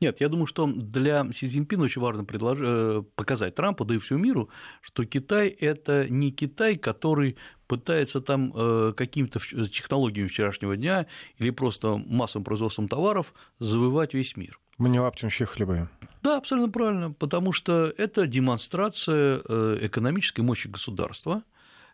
Нет, 0.00 0.20
я 0.20 0.28
думаю, 0.28 0.46
что 0.46 0.66
для 0.66 1.26
Си 1.32 1.48
Цзиньпина 1.48 1.84
очень 1.84 2.00
важно 2.00 2.24
предлож... 2.24 2.58
Э, 2.60 3.02
показать 3.16 3.56
Трампу, 3.56 3.84
да 3.84 3.96
и 3.96 3.98
всему 3.98 4.20
миру, 4.20 4.48
что 4.80 5.04
Китай– 5.04 5.48
это 5.60 6.08
не 6.08 6.30
Китай, 6.30 6.76
который 6.76 7.36
пытается 7.66 8.20
там 8.20 8.52
э, 8.54 8.92
какими-то 8.96 9.40
технологиями 9.40 10.28
вчерашнего 10.28 10.76
дня 10.76 11.06
или 11.38 11.50
просто 11.50 11.96
массовым 11.96 12.44
производством 12.44 12.88
товаров 12.88 13.34
завоевать 13.58 14.14
весь 14.14 14.36
мир. 14.36 14.58
Мы 14.78 14.88
не 14.88 15.00
лаптем 15.00 15.28
хлебаем. 15.28 15.88
Да, 16.22 16.36
абсолютно 16.36 16.70
правильно, 16.70 17.12
потому 17.12 17.52
что 17.52 17.92
это 17.96 18.26
демонстрация 18.26 19.40
э, 19.44 19.78
экономической 19.82 20.40
мощи 20.42 20.68
государства. 20.68 21.42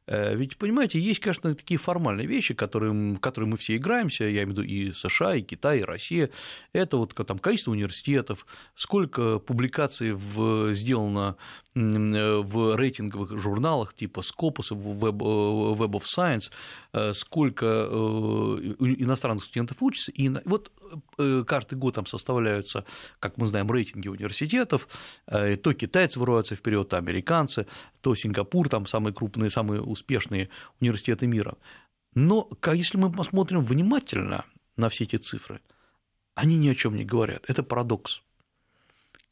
Э, 0.06 0.34
ведь, 0.34 0.58
понимаете, 0.58 1.00
есть, 1.00 1.20
конечно, 1.20 1.54
такие 1.54 1.78
формальные 1.78 2.26
вещи, 2.26 2.52
которые, 2.52 2.92
в 2.92 3.18
которые 3.20 3.48
мы 3.48 3.56
все 3.56 3.76
играемся, 3.76 4.24
я 4.24 4.42
имею 4.42 4.48
в 4.48 4.50
виду 4.50 4.62
и 4.62 4.92
США, 4.92 5.34
и 5.34 5.42
Китай, 5.42 5.80
и 5.80 5.82
Россия. 5.82 6.30
Это 6.74 6.98
вот 6.98 7.14
там, 7.14 7.38
количество 7.38 7.70
университетов, 7.70 8.46
сколько 8.74 9.38
публикаций 9.38 10.12
в, 10.12 10.72
сделано 10.74 11.36
в 11.74 12.76
рейтинговых 12.76 13.38
журналах 13.38 13.94
типа 13.94 14.20
Scopus, 14.20 14.70
Web, 14.70 15.16
Web 15.76 15.90
of 15.90 16.04
Science, 16.04 16.50
э, 16.92 17.14
сколько 17.14 17.66
иностранных 18.78 19.44
студентов 19.44 19.78
учатся. 19.80 20.12
И 20.12 20.30
вот 20.44 20.70
Э, 20.83 20.83
каждый 21.46 21.76
год 21.76 21.94
там 21.94 22.06
составляются, 22.06 22.84
как 23.20 23.36
мы 23.36 23.46
знаем, 23.46 23.70
рейтинги 23.70 24.08
университетов, 24.08 24.88
э, 25.26 25.56
то 25.56 25.72
китайцы 25.72 26.18
вырываются 26.18 26.56
вперед, 26.56 26.88
то 26.88 26.96
американцы, 26.96 27.66
то 28.00 28.14
Сингапур, 28.14 28.68
там 28.68 28.86
самые 28.86 29.14
крупные, 29.14 29.50
самые 29.50 29.82
успешные 29.82 30.48
университеты 30.80 31.26
мира. 31.26 31.56
Но 32.14 32.48
если 32.72 32.98
мы 32.98 33.10
посмотрим 33.10 33.64
внимательно 33.64 34.44
на 34.76 34.88
все 34.88 35.04
эти 35.04 35.16
цифры, 35.16 35.60
они 36.34 36.56
ни 36.56 36.68
о 36.68 36.74
чем 36.74 36.96
не 36.96 37.04
говорят. 37.04 37.44
Это 37.48 37.62
парадокс. 37.62 38.22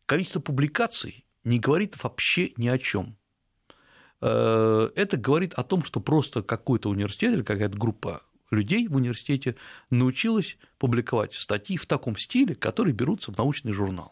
Количество 0.07 0.40
публикаций 0.40 1.25
не 1.44 1.59
говорит 1.59 2.03
вообще 2.03 2.53
ни 2.57 2.68
о 2.68 2.79
чем. 2.79 3.16
Э, 4.20 4.90
это 4.94 5.16
говорит 5.16 5.55
о 5.55 5.62
том, 5.62 5.85
что 5.85 6.01
просто 6.01 6.42
какой-то 6.42 6.88
университет 6.90 7.35
или 7.35 7.42
какая-то 7.42 7.77
группа 7.77 8.22
людей 8.54 8.88
в 8.88 8.96
университете 8.96 9.56
научилось 9.90 10.56
публиковать 10.78 11.34
статьи 11.34 11.76
в 11.76 11.86
таком 11.86 12.16
стиле, 12.16 12.54
которые 12.54 12.94
берутся 12.94 13.32
в 13.32 13.38
научные 13.38 13.72
журналы. 13.72 14.10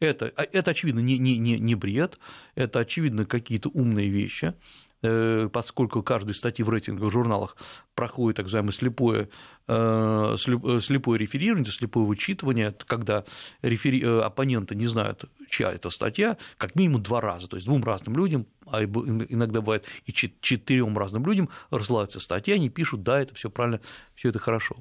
Это, 0.00 0.32
а, 0.36 0.42
это 0.42 0.70
очевидно, 0.70 1.00
не, 1.00 1.18
не, 1.18 1.36
не, 1.36 1.58
не 1.58 1.74
бред, 1.74 2.18
это, 2.54 2.80
очевидно, 2.80 3.26
какие-то 3.26 3.68
умные 3.68 4.08
вещи, 4.08 4.54
поскольку 5.02 6.02
каждой 6.02 6.34
статьи 6.34 6.62
в 6.62 6.68
рейтинговых 6.68 7.12
журналах 7.12 7.56
проходит 7.94 8.36
так 8.36 8.46
называемое 8.46 8.72
слепое, 8.72 9.28
э, 9.66 10.36
э, 10.36 10.80
слепое 10.80 11.18
реферирование, 11.18 11.70
слепое 11.72 12.04
вычитывание, 12.04 12.74
когда 12.86 13.24
рефери... 13.62 14.04
оппоненты 14.04 14.74
не 14.74 14.88
знают, 14.88 15.24
чья 15.48 15.72
это 15.72 15.90
статья, 15.90 16.36
как 16.58 16.74
минимум 16.74 17.02
два 17.02 17.20
раза, 17.20 17.48
то 17.48 17.56
есть 17.56 17.66
двум 17.66 17.82
разным 17.82 18.14
людям, 18.16 18.46
а 18.66 18.82
иногда 18.82 19.60
бывает 19.60 19.84
и 20.04 20.12
четырем 20.12 20.96
разным 20.98 21.24
людям 21.24 21.48
рассылаются 21.70 22.20
статьи, 22.20 22.52
они 22.52 22.68
пишут, 22.68 23.02
да, 23.02 23.20
это 23.20 23.34
все 23.34 23.50
правильно, 23.50 23.80
все 24.14 24.28
это 24.28 24.38
хорошо. 24.38 24.76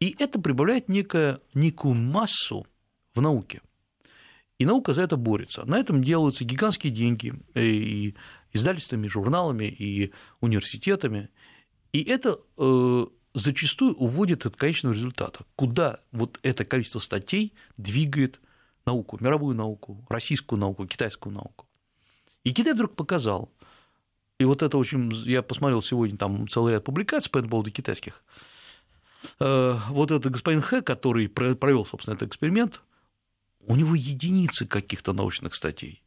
И 0.00 0.14
это 0.18 0.40
прибавляет 0.40 0.88
некое, 0.88 1.40
некую 1.54 1.94
массу 1.94 2.66
в 3.14 3.20
науке. 3.20 3.60
И 4.58 4.64
наука 4.64 4.94
за 4.94 5.02
это 5.02 5.16
борется. 5.16 5.64
На 5.64 5.78
этом 5.78 6.02
делаются 6.02 6.44
гигантские 6.44 6.92
деньги 6.92 7.34
э, 7.54 7.62
и 7.62 8.14
издательствами, 8.56 9.06
журналами, 9.06 9.64
и 9.64 10.12
университетами. 10.40 11.28
И 11.92 12.02
это 12.02 12.40
э, 12.56 13.06
зачастую 13.34 13.94
уводит 13.94 14.46
от 14.46 14.56
конечного 14.56 14.94
результата, 14.94 15.44
куда 15.54 16.00
вот 16.12 16.40
это 16.42 16.64
количество 16.64 16.98
статей 16.98 17.54
двигает 17.76 18.40
науку, 18.86 19.18
мировую 19.20 19.54
науку, 19.54 20.04
российскую 20.08 20.58
науку, 20.58 20.86
китайскую 20.86 21.34
науку. 21.34 21.66
И 22.44 22.52
Китай 22.52 22.74
вдруг 22.74 22.94
показал, 22.94 23.52
и 24.38 24.44
вот 24.44 24.62
это 24.62 24.78
очень, 24.78 25.12
я 25.12 25.42
посмотрел 25.42 25.82
сегодня 25.82 26.16
там 26.16 26.48
целый 26.48 26.72
ряд 26.72 26.84
публикаций 26.84 27.30
по 27.30 27.38
этому 27.38 27.50
поводу 27.50 27.70
китайских, 27.70 28.22
э, 29.40 29.78
вот 29.88 30.10
этот 30.10 30.32
господин 30.32 30.62
Хэ, 30.62 30.82
который 30.82 31.28
провел, 31.28 31.84
собственно, 31.84 32.14
этот 32.14 32.28
эксперимент, 32.28 32.80
у 33.60 33.76
него 33.76 33.94
единицы 33.94 34.66
каких-то 34.66 35.12
научных 35.12 35.54
статей. 35.54 36.02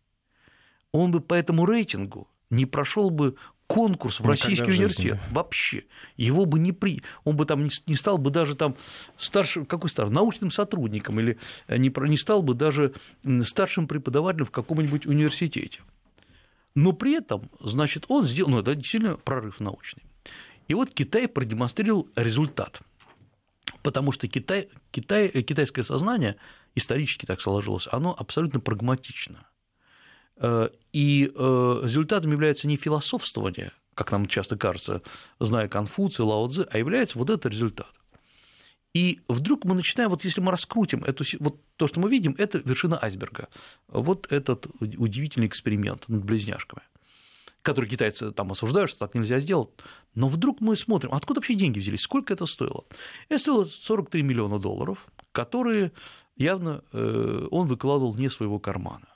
Он 0.91 1.11
бы 1.11 1.19
по 1.19 1.33
этому 1.33 1.65
рейтингу 1.65 2.27
не 2.49 2.65
прошел 2.65 3.09
бы 3.09 3.35
конкурс 3.67 4.19
в 4.19 4.23
Никогда 4.23 4.43
российский 4.43 4.71
в 4.71 4.75
университет 4.75 5.19
вообще. 5.31 5.83
Его 6.17 6.45
бы 6.45 6.59
не 6.59 6.71
при, 6.71 7.03
он 7.23 7.35
бы 7.35 7.45
там 7.45 7.69
не 7.85 7.95
стал 7.95 8.17
бы 8.17 8.31
даже 8.31 8.55
там 8.55 8.75
старшим, 9.17 9.65
какой 9.65 9.89
старшим, 9.89 10.13
научным 10.13 10.51
сотрудником 10.51 11.19
или 11.19 11.37
не, 11.67 11.93
не 12.07 12.17
стал 12.17 12.41
бы 12.41 12.55
даже 12.55 12.93
старшим 13.43 13.87
преподавателем 13.87 14.47
в 14.47 14.51
каком-нибудь 14.51 15.05
университете. 15.05 15.81
Но 16.73 16.93
при 16.93 17.13
этом, 17.13 17.49
значит, 17.59 18.05
он 18.07 18.25
сделал, 18.25 18.51
ну, 18.51 18.59
это 18.59 18.73
действительно 18.75 19.17
прорыв 19.17 19.59
научный. 19.59 20.03
И 20.67 20.73
вот 20.73 20.91
Китай 20.91 21.27
продемонстрировал 21.27 22.07
результат, 22.15 22.81
потому 23.83 24.11
что 24.11 24.27
Китай, 24.27 24.69
Китай, 24.91 25.29
китайское 25.29 25.83
сознание– 25.83 26.35
исторически 26.75 27.25
так 27.25 27.41
сложилось, 27.41 27.87
оно 27.91 28.15
абсолютно 28.17 28.59
прагматично. 28.59 29.47
Э, 30.39 30.69
и 30.93 31.31
э, 31.33 31.79
результатом 31.83 32.31
является 32.31 32.67
не 32.67 32.77
философствование, 32.77 33.71
как 33.93 34.11
нам 34.11 34.25
часто 34.25 34.57
кажется, 34.57 35.01
зная 35.39 35.67
Конфуция, 35.67 36.25
Лао 36.25 36.47
Цзы, 36.47 36.67
а 36.71 36.77
является 36.77 37.17
вот 37.19 37.29
этот 37.29 37.51
результат. 37.51 37.91
И 38.93 39.19
вдруг 39.27 39.65
мы 39.65 39.75
начинаем, 39.75 40.09
вот 40.09 40.23
если 40.23 40.41
мы 40.41 40.51
раскрутим 40.51 41.03
эту, 41.03 41.23
вот 41.39 41.61
то, 41.75 41.87
что 41.87 41.99
мы 41.99 42.09
видим, 42.09 42.33
это 42.37 42.57
вершина 42.57 42.97
айсберга. 43.01 43.49
Вот 43.87 44.31
этот 44.31 44.65
удивительный 44.79 45.45
эксперимент 45.45 46.09
над 46.09 46.23
близняшками, 46.23 46.81
который 47.61 47.87
китайцы 47.87 48.31
там 48.31 48.51
осуждают, 48.51 48.89
что 48.89 48.99
так 48.99 49.13
нельзя 49.13 49.39
сделать. 49.41 49.69
Но 50.15 50.27
вдруг 50.27 50.59
мы 50.59 50.75
смотрим, 50.75 51.13
откуда 51.13 51.39
вообще 51.39 51.53
деньги 51.53 51.79
взялись, 51.79 52.01
сколько 52.01 52.33
это 52.33 52.47
стоило? 52.47 52.85
Это 53.27 53.39
стоило 53.39 53.65
43 53.65 54.23
миллиона 54.23 54.57
долларов, 54.57 55.05
которые 55.33 55.91
явно 56.35 56.83
э, 56.91 57.47
он 57.51 57.67
выкладывал 57.67 58.15
не 58.15 58.29
своего 58.29 58.57
кармана. 58.57 59.07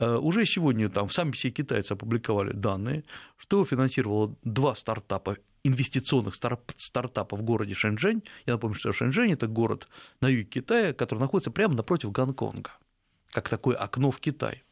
Э, 0.00 0.16
уже 0.16 0.46
сегодня 0.46 0.88
там 0.88 1.10
сами 1.10 1.32
все 1.32 1.50
китайцы 1.50 1.92
опубликовали 1.92 2.52
данные, 2.52 3.04
что 3.36 3.64
финансировало 3.64 4.34
два 4.42 4.74
стартапа 4.74 5.36
инвестиционных 5.62 6.34
стартапов 6.34 7.38
в 7.38 7.42
городе 7.42 7.74
Шэньчжэнь. 7.74 8.22
Я 8.46 8.54
напомню, 8.54 8.76
что 8.76 8.94
Шэньчжэнь– 8.94 9.32
это 9.34 9.46
город 9.46 9.88
на 10.22 10.28
юге 10.28 10.44
Китая, 10.44 10.94
который 10.94 11.18
находится 11.18 11.50
прямо 11.50 11.74
напротив 11.74 12.12
Гонконга, 12.12 12.70
как 13.30 13.50
такое 13.50 13.76
окно 13.76 14.10
в 14.10 14.18
Китай. 14.18 14.64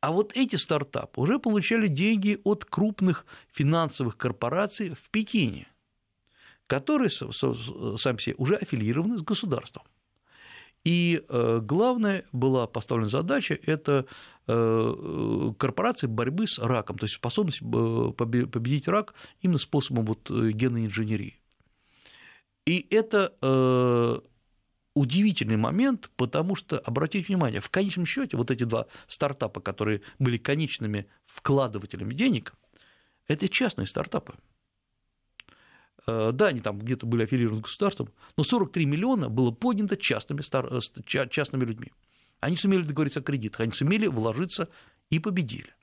А 0.00 0.10
вот 0.10 0.32
эти 0.34 0.56
стартапы 0.56 1.20
уже 1.20 1.38
получали 1.38 1.86
деньги 1.86 2.40
от 2.44 2.64
крупных 2.64 3.26
финансовых 3.50 4.16
корпораций 4.16 4.94
в 4.94 5.10
Пекине, 5.10 5.68
которые 6.66 7.10
сами 7.10 8.16
все 8.16 8.34
уже 8.38 8.56
аффилированы 8.56 9.18
с 9.18 9.22
государством. 9.22 9.84
И 10.84 11.24
э, 11.26 11.60
главное 11.62 12.24
была 12.32 12.66
поставлена 12.66 13.08
задача– 13.08 13.58
это 13.66 14.04
э, 14.46 15.52
корпорации 15.58 16.06
борьбы 16.06 16.46
с 16.46 16.58
раком, 16.58 16.98
то 16.98 17.04
есть 17.04 17.14
способность 17.14 17.62
э, 17.62 18.12
победить 18.16 18.86
рак 18.86 19.14
именно 19.40 19.58
способом 19.58 20.04
вот 20.04 20.30
генной 20.30 20.84
инженерии. 20.84 21.40
И 22.66 22.86
это 22.90 24.22
удивительный 24.94 25.56
момент, 25.56 26.10
потому 26.16 26.54
что, 26.54 26.78
обратите 26.78 27.26
внимание, 27.26 27.60
в 27.60 27.68
конечном 27.68 28.06
счете 28.06 28.36
вот 28.36 28.50
эти 28.50 28.64
два 28.64 28.86
стартапа, 29.06 29.60
которые 29.60 30.02
были 30.18 30.38
конечными 30.38 31.06
вкладывателями 31.26 32.14
денег, 32.14 32.54
это 33.26 33.48
частные 33.48 33.86
стартапы. 33.86 34.34
Э, 36.06 36.30
да, 36.32 36.48
они 36.48 36.60
там 36.60 36.78
где-то 36.78 37.06
были 37.06 37.24
аффилированы 37.24 37.60
с 37.60 37.64
государством, 37.64 38.10
но 38.36 38.44
43 38.44 38.86
миллиона 38.86 39.28
было 39.28 39.50
поднято 39.50 39.96
частными, 39.96 40.42
э, 40.42 41.28
частными 41.28 41.64
людьми. 41.64 41.92
Они 42.40 42.56
сумели 42.56 42.82
договориться 42.82 43.20
о 43.20 43.22
кредитах, 43.22 43.60
они 43.60 43.72
сумели 43.72 44.06
вложиться 44.06 44.68
и 45.10 45.18
победили. 45.18 45.74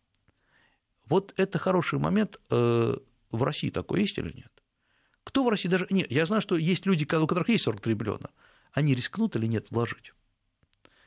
Вот 1.05 1.34
это 1.38 1.57
хороший 1.60 1.99
момент. 1.99 2.39
Э, 2.49 2.97
в 3.31 3.43
России 3.43 3.69
такое 3.69 4.01
есть 4.01 4.17
или 4.17 4.31
нет? 4.31 4.51
Кто 5.23 5.43
в 5.43 5.49
России 5.49 5.69
даже... 5.69 5.88
Нет, 5.89 6.12
я 6.12 6.25
знаю, 6.25 6.41
что 6.41 6.55
есть 6.55 6.86
люди, 6.86 7.03
у 7.03 7.27
которых 7.27 7.49
есть 7.49 7.63
43 7.63 7.95
миллиона. 7.95 8.29
Они 8.73 8.95
рискнут 8.95 9.36
или 9.36 9.45
нет 9.45 9.71
вложить? 9.71 10.13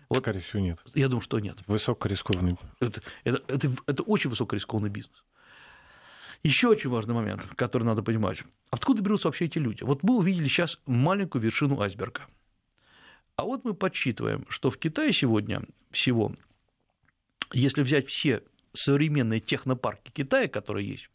Вот, 0.09 0.18
Скорее 0.18 0.40
всего, 0.40 0.62
нет. 0.62 0.83
Я 0.94 1.09
думаю, 1.09 1.22
что 1.22 1.38
нет. 1.38 1.59
Высокорискованный. 1.66 2.57
Это, 2.81 3.03
это, 3.24 3.42
это, 3.48 3.70
это 3.87 4.03
очень 4.03 4.31
высокорискованный 4.31 4.90
бизнес. 4.90 5.24
Еще 6.45 6.69
очень 6.69 6.91
важный 6.91 7.15
момент, 7.15 7.47
который 7.57 7.85
надо 7.85 8.03
понимать. 8.03 8.45
Откуда 8.69 9.01
берутся 9.03 9.29
вообще 9.29 9.47
эти 9.47 9.57
люди? 9.59 9.83
Вот 9.83 10.03
мы 10.03 10.19
увидели 10.19 10.47
сейчас 10.47 10.79
маленькую 10.85 11.41
вершину 11.41 11.81
айсберга. 11.81 12.27
А 13.37 13.45
вот 13.45 13.65
мы 13.65 13.73
подсчитываем, 13.73 14.45
что 14.51 14.71
в 14.71 14.77
Китае 14.77 15.15
сегодня 15.15 15.63
всего, 15.91 16.37
если 17.55 17.83
взять 17.83 18.09
все 18.09 18.43
современные 18.75 19.41
технопарки 19.41 20.11
Китая, 20.11 20.47
которые 20.47 20.87
есть, 20.87 21.09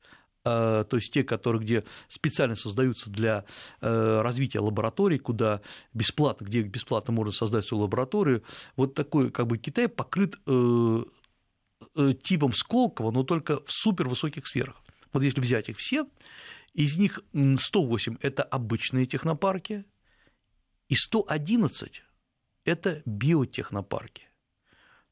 э, 0.45 0.83
то 0.89 0.97
есть 0.97 1.13
те, 1.13 1.23
которые, 1.23 1.61
где 1.61 1.83
специально 2.07 2.55
создаются 2.55 3.11
для 3.11 3.45
э, 3.81 4.21
развития 4.21 4.61
лабораторий, 4.61 5.19
куда 5.19 5.61
бесплатно, 5.93 6.45
где 6.45 6.63
бесплатно 6.63 7.13
можно 7.13 7.31
создать 7.31 7.65
свою 7.65 7.83
лабораторию, 7.83 8.43
вот 8.75 8.95
такой 8.95 9.29
как 9.29 9.45
бы 9.45 9.59
Китай 9.59 9.89
покрыт 9.89 10.37
э, 10.47 11.03
типом 12.23 12.51
Сколково, 12.53 13.11
но 13.11 13.23
только 13.23 13.63
в 13.63 13.71
супервысоких 13.71 14.47
сферах. 14.47 14.81
Вот 15.13 15.23
если 15.23 15.41
взять 15.41 15.69
их 15.69 15.77
все, 15.77 16.07
из 16.73 16.97
них 16.97 17.21
108– 17.33 18.17
это 18.21 18.43
обычные 18.43 19.05
технопарки, 19.05 19.85
и 20.87 20.95
111– 20.95 22.03
это 22.65 23.01
биотехнопарки. 23.05 24.23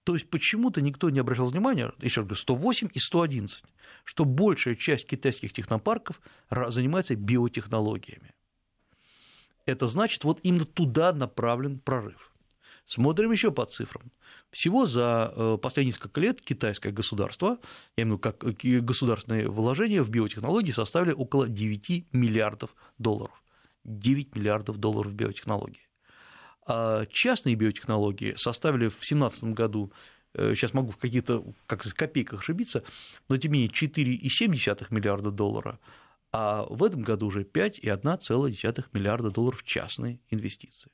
То 0.04 0.14
есть 0.14 0.30
почему-то 0.30 0.82
никто 0.82 1.10
не 1.10 1.20
обращал 1.20 1.50
внимания, 1.50 1.92
еще 2.00 2.22
раз 2.22 2.28
говорю, 2.28 2.40
108 2.40 2.90
и 2.94 3.00
111, 3.00 3.64
что 4.06 4.24
большая 4.24 4.76
часть 4.76 5.06
китайских 5.06 5.52
технопарков 5.52 6.22
занимается 6.50 7.16
биотехнологиями. 7.16 8.34
Это 9.66 9.88
значит, 9.90 10.24
вот 10.24 10.40
именно 10.44 10.66
туда 10.66 11.12
направлен 11.12 11.80
прорыв. 11.80 12.32
Смотрим 12.88 13.34
еще 13.34 13.52
по 13.52 13.66
цифрам. 13.66 14.10
Всего 14.50 14.86
за 14.86 15.34
э, 15.36 15.58
последние 15.62 15.92
несколько 15.92 16.22
лет 16.22 16.42
китайское 16.42 16.94
государство, 16.94 17.60
я 17.98 18.04
имею 18.06 18.18
в 18.18 18.20
виду 18.20 18.34
как 18.40 18.66
э, 18.66 18.80
государственные 18.80 19.50
вложения 19.50 20.02
в 20.02 20.10
биотехнологии 20.10 20.72
составили 20.72 21.12
около 21.12 21.50
9 21.50 22.14
миллиардов 22.14 22.74
долларов. 22.98 23.44
9 23.84 24.36
миллиардов 24.36 24.78
долларов 24.78 25.12
в 25.12 25.16
биотехнологии. 25.16 25.82
А 26.66 27.06
частные 27.08 27.56
биотехнологии 27.56 28.36
составили 28.38 28.88
в 28.88 28.96
2017 28.96 29.44
году 29.44 29.92
сейчас 30.34 30.72
э, 30.72 30.78
могу 30.78 30.92
в 30.92 30.98
каких-то 30.98 31.44
как 31.66 31.82
сказать, 31.82 31.98
копейках 31.98 32.40
ошибиться, 32.40 32.86
но 33.28 33.36
тем 33.36 33.52
не 33.52 33.68
менее 33.68 33.76
4,7 33.76 34.88
миллиарда 34.92 35.32
долларов, 35.32 35.78
а 36.32 36.64
в 36.70 36.82
этом 36.86 37.02
году 37.02 37.28
уже 37.28 37.44
5,1 37.44 38.86
миллиарда 38.94 39.30
долларов 39.30 39.66
частные 39.66 40.22
инвестиции. 40.30 40.90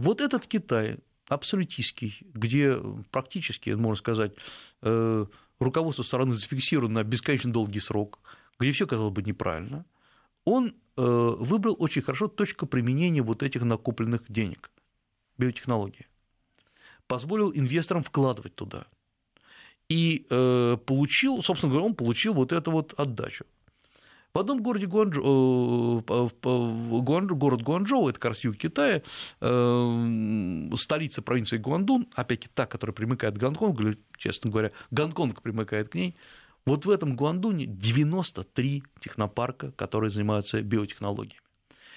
Вот 0.00 0.22
этот 0.22 0.46
Китай, 0.46 0.96
абсолютистский, 1.28 2.16
где 2.32 2.74
практически, 3.10 3.68
можно 3.70 3.96
сказать, 3.96 4.32
э, 4.80 5.26
руководство 5.58 6.02
страны 6.02 6.34
зафиксировано 6.34 7.02
на 7.02 7.04
бесконечно 7.04 7.52
долгий 7.52 7.80
срок, 7.80 8.18
где 8.58 8.72
все 8.72 8.86
казалось 8.86 9.12
бы 9.12 9.22
неправильно, 9.22 9.84
он 10.46 10.74
выбрал 10.96 11.76
очень 11.78 12.02
хорошо 12.02 12.28
точку 12.28 12.66
применения 12.66 13.22
вот 13.22 13.42
этих 13.42 13.62
накопленных 13.62 14.22
денег, 14.28 14.70
биотехнологии. 15.38 16.06
Позволил 17.06 17.52
инвесторам 17.52 18.02
вкладывать 18.02 18.54
туда. 18.54 18.86
И 19.88 20.26
получил, 20.28 21.42
собственно 21.42 21.72
говоря, 21.72 21.86
он 21.86 21.94
получил 21.94 22.34
вот 22.34 22.52
эту 22.52 22.70
вот 22.70 22.94
отдачу. 22.98 23.44
В 24.32 24.38
одном 24.38 24.62
городе 24.62 24.86
Гуанчжоу, 24.86 26.04
э, 26.06 26.28
город 27.34 27.62
Гуанчжоу, 27.62 28.08
это 28.08 28.20
как 28.20 28.30
раз 28.30 28.44
юг 28.44 28.56
Китая, 28.56 29.02
э, 29.40 30.70
столица 30.76 31.20
провинции 31.20 31.56
Гуандун, 31.56 32.06
опять-таки 32.14 32.52
та, 32.54 32.66
которая 32.66 32.94
примыкает 32.94 33.36
к 33.36 33.40
Гонконгу, 33.40 33.94
честно 34.16 34.50
говоря, 34.50 34.70
Гонконг 34.92 35.42
примыкает 35.42 35.88
к 35.88 35.94
ней, 35.96 36.16
вот 36.64 36.86
в 36.86 36.90
этом 36.90 37.16
Гуандуне 37.16 37.66
93 37.66 38.84
технопарка, 39.00 39.72
которые 39.72 40.10
занимаются 40.10 40.62
биотехнологиями. 40.62 41.42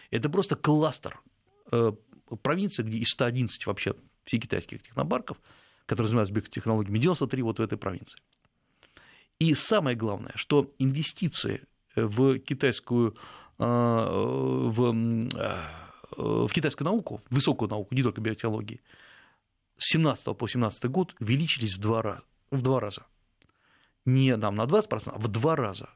Это 0.09 0.27
просто 0.27 0.55
кластер 0.55 1.21
э, 1.71 1.91
провинции, 2.41 2.81
где 2.81 2.97
из 2.97 3.09
111 3.09 3.67
вообще 3.67 3.93
всех 4.23 4.41
китайских 4.41 4.81
технопарков, 4.81 5.37
которые 5.85 6.07
занимаются 6.07 6.33
биотехнологиями, 6.33 6.97
93 6.97 7.41
вот 7.43 7.59
в 7.59 7.61
этой 7.61 7.77
провинции. 7.77 8.19
И 9.37 9.53
самое 9.53 9.95
главное, 9.95 10.33
что 10.35 10.73
инвестиции 10.79 11.63
в 11.95 12.39
китайскую 12.39 13.15
а, 13.59 14.09
в, 14.69 14.93
а, 15.35 16.47
в 16.47 16.51
китайскую 16.51 16.85
науку, 16.85 17.21
в 17.29 17.35
высокую 17.35 17.69
науку, 17.69 17.93
не 17.95 18.03
только 18.03 18.21
биотеологии, 18.21 18.81
с 19.77 19.91
17 19.93 20.37
по 20.37 20.47
17 20.47 20.85
год 20.85 21.15
увеличились 21.19 21.75
в 21.75 21.79
два 21.79 22.01
раза. 22.01 22.23
В 22.51 22.61
два 22.61 22.79
раза. 22.79 23.05
Не 24.05 24.37
там, 24.37 24.55
на 24.55 24.63
20%, 24.63 25.11
а 25.13 25.17
в 25.17 25.27
два 25.27 25.55
раза. 25.55 25.89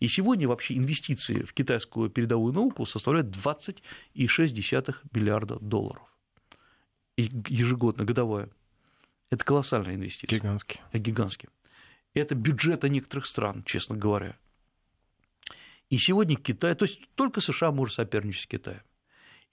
И 0.00 0.08
сегодня 0.08 0.48
вообще 0.48 0.76
инвестиции 0.76 1.42
в 1.42 1.52
китайскую 1.52 2.10
передовую 2.10 2.52
науку 2.52 2.84
составляют 2.86 3.28
20,6 3.28 4.94
миллиарда 5.12 5.58
долларов. 5.60 6.02
И 7.16 7.30
ежегодно, 7.48 8.04
годовая. 8.04 8.50
Это 9.30 9.44
колоссальная 9.44 9.94
инвестиция. 9.94 10.38
Гигантские. 10.38 10.82
Это 10.90 10.98
гигантские. 10.98 11.50
Это 12.14 12.34
бюджеты 12.34 12.88
некоторых 12.88 13.26
стран, 13.26 13.62
честно 13.64 13.96
говоря. 13.96 14.36
И 15.90 15.98
сегодня 15.98 16.36
Китай, 16.36 16.74
то 16.74 16.84
есть 16.84 17.00
только 17.14 17.40
США 17.40 17.70
может 17.70 17.94
соперничать 17.94 18.42
с 18.42 18.46
Китаем. 18.46 18.82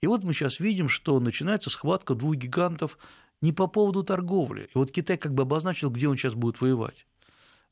И 0.00 0.06
вот 0.06 0.24
мы 0.24 0.34
сейчас 0.34 0.60
видим, 0.60 0.88
что 0.88 1.18
начинается 1.20 1.70
схватка 1.70 2.14
двух 2.14 2.36
гигантов 2.36 2.98
не 3.40 3.52
по 3.52 3.66
поводу 3.66 4.02
торговли. 4.02 4.68
И 4.74 4.78
вот 4.78 4.90
Китай 4.90 5.16
как 5.16 5.32
бы 5.34 5.42
обозначил, 5.42 5.90
где 5.90 6.08
он 6.08 6.16
сейчас 6.16 6.34
будет 6.34 6.60
воевать. 6.60 7.06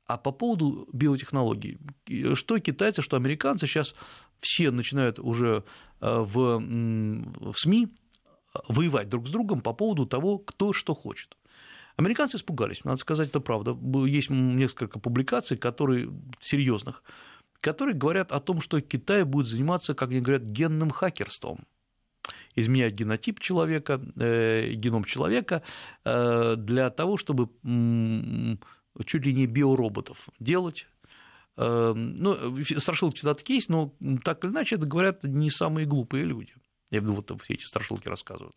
А 0.06 0.16
по 0.18 0.32
поводу 0.32 0.88
биотехнологий, 0.92 1.78
что 2.34 2.58
китайцы, 2.58 3.02
что 3.02 3.16
американцы 3.16 3.66
сейчас 3.66 3.94
все 4.40 4.70
начинают 4.70 5.18
уже 5.18 5.64
э, 6.00 6.18
в, 6.20 6.58
в 6.58 7.54
СМИ 7.56 7.88
воевать 8.68 9.08
друг 9.08 9.28
с 9.28 9.30
другом 9.30 9.60
по 9.60 9.72
поводу 9.72 10.06
того, 10.06 10.38
кто 10.38 10.72
что 10.72 10.94
хочет. 10.94 11.36
Американцы 11.96 12.36
испугались, 12.36 12.84
надо 12.84 12.98
сказать, 12.98 13.28
это 13.28 13.40
правда. 13.40 13.76
Есть 14.06 14.30
несколько 14.30 14.98
публикаций, 14.98 15.56
которые 15.56 16.10
серьезных, 16.40 17.02
которые 17.62 17.94
говорят 17.94 18.32
о 18.32 18.40
том, 18.40 18.60
что 18.60 18.80
Китай 18.80 19.24
будет 19.24 19.46
заниматься, 19.46 19.94
как 19.94 20.10
они 20.10 20.20
говорят, 20.20 20.42
генным 20.42 20.90
хакерством 20.90 21.64
изменять 22.54 22.92
генотип 22.92 23.40
человека, 23.40 24.00
э, 24.16 24.72
геном 24.74 25.04
человека 25.04 25.62
э, 26.04 26.56
для 26.56 26.90
того, 26.90 27.16
чтобы 27.16 27.48
чуть 29.06 29.24
ли 29.24 29.32
не 29.32 29.46
биороботов 29.46 30.28
делать. 30.38 30.86
Э, 31.56 31.94
ну, 31.94 32.62
страшилки 32.78 33.16
всегда 33.16 33.34
такие 33.34 33.56
есть, 33.56 33.70
но 33.70 33.94
так 34.22 34.44
или 34.44 34.50
иначе 34.50 34.76
это 34.76 34.84
говорят 34.84 35.24
не 35.24 35.50
самые 35.50 35.86
глупые 35.86 36.24
люди. 36.24 36.54
Я 36.90 37.00
вот 37.00 37.32
все 37.42 37.54
эти 37.54 37.64
страшилки 37.64 38.08
рассказывают. 38.08 38.54